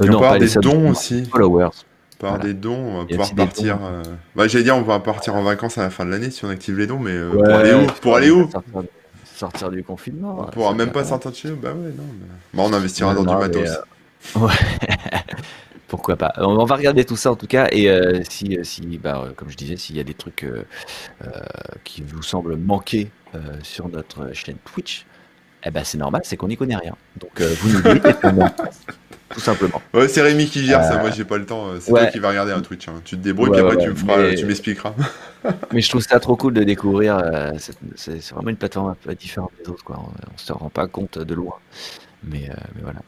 [0.00, 1.24] euh, Et on peut avoir les des subs, dons les aussi.
[1.26, 1.70] Followers.
[2.18, 2.44] Par Voilà.
[2.44, 3.78] des dons, on va pouvoir partir.
[3.84, 4.02] euh,
[4.34, 6.48] Bah, j'allais dire, on va partir en vacances à la fin de l'année si on
[6.48, 8.82] active les dons, mais euh, pour aller où Pour aller où sortir,
[9.34, 10.46] sortir du confinement.
[10.48, 12.04] On pourra ça même pas sortir de chez nous Bah ouais, non.
[12.18, 13.68] mais- Bah, on investira dans non, du matos.
[13.68, 13.76] euh,
[14.40, 14.52] Ouais,
[15.88, 16.32] pourquoi pas.
[16.38, 17.88] On on va regarder tout ça en tout cas et
[18.28, 20.46] si, si bah, comme je disais, s'il y a des trucs
[21.84, 23.10] qui vous semblent manquer
[23.62, 25.04] sur notre chaîne Twitch,
[25.64, 26.96] eh ben c'est normal, c'est qu'on n'y connaît rien.
[27.20, 28.16] Donc vous nous dites
[29.30, 29.80] tout simplement.
[29.94, 31.68] Ouais, c'est Rémi qui gère ça, Euh, moi j'ai pas le temps.
[31.80, 32.00] C'est ouais.
[32.02, 32.88] toi qui vas regarder un Twitch.
[32.88, 33.00] hein.
[33.04, 34.94] Tu te débrouilles, Ouais, puis après tu me feras, mais- tu m'expliqueras.
[35.72, 37.18] Mais je trouve ça trop cool de découvrir.
[37.18, 39.84] euh, c'est c'est vraiment une plateforme un peu différente des autres.
[39.84, 39.96] Quoi.
[40.00, 41.54] On, on se rend pas compte de loin.
[42.24, 42.98] Mais, euh, mais voilà.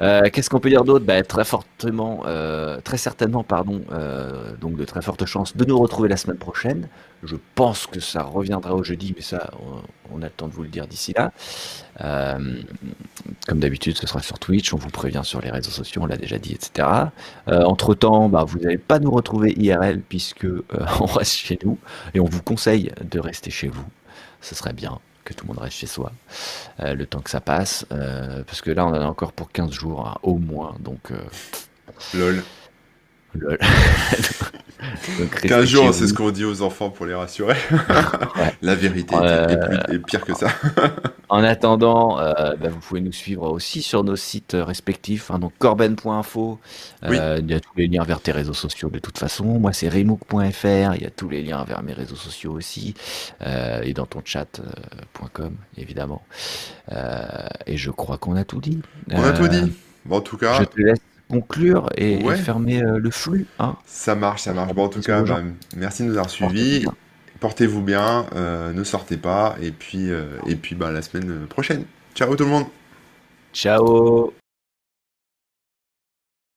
[0.00, 1.04] Euh, Qu'est-ce qu'on peut dire d'autre?
[1.04, 5.78] Bah, Très fortement, euh, très certainement, pardon, euh, donc de très fortes chances de nous
[5.78, 6.88] retrouver la semaine prochaine.
[7.22, 10.52] Je pense que ça reviendra au jeudi, mais ça, on, on a le temps de
[10.52, 11.32] vous le dire d'ici là.
[13.46, 14.72] Comme d'habitude, ce sera sur Twitch.
[14.72, 16.88] On vous prévient sur les réseaux sociaux, on l'a déjà dit, etc.
[17.48, 20.46] Euh, entre temps, bah, vous n'allez pas nous retrouver IRL puisque
[21.00, 21.78] on reste chez nous
[22.14, 23.84] et on vous conseille de rester chez vous.
[24.40, 26.12] Ce serait bien que tout le monde reste chez soi
[26.80, 29.50] euh, le temps que ça passe, euh, parce que là on en a encore pour
[29.50, 31.16] 15 jours hein, au moins, donc, euh,
[32.14, 32.42] Lol.
[33.38, 33.58] Lol.
[35.18, 37.56] Donc, restez 15 jours, c'est ce qu'on dit aux enfants pour les rassurer.
[38.36, 38.52] Ouais.
[38.62, 40.48] La vérité Euh, est, plus- est pire que ça.
[41.30, 45.52] En attendant, euh, bah, vous pouvez nous suivre aussi sur nos sites respectifs, hein, donc
[45.58, 46.60] corben.info,
[47.08, 47.16] Oui.
[47.18, 49.44] euh, il y a tous les liens vers tes réseaux sociaux de toute façon.
[49.44, 52.94] Moi, c'est remook.fr, il y a tous les liens vers mes réseaux sociaux aussi,
[53.46, 56.22] euh, et dans ton chat.com, évidemment.
[56.92, 57.24] Euh,
[57.66, 58.80] et je crois qu'on a tout dit.
[59.10, 59.72] On a tout Euh, dit.
[60.04, 60.98] Bon, en tout cas, Je te laisse
[61.28, 63.46] conclure et, fermer euh, le flux.
[63.58, 63.76] Hein.
[63.86, 64.74] ça marche, ça marche.
[64.74, 65.42] Bon, en tout cas, bah,
[65.76, 66.86] merci de nous avoir suivis.
[67.40, 71.84] Portez-vous bien, euh, ne sortez pas, et puis, euh, et puis bah, la semaine prochaine.
[72.14, 72.66] Ciao tout le monde
[73.52, 74.32] Ciao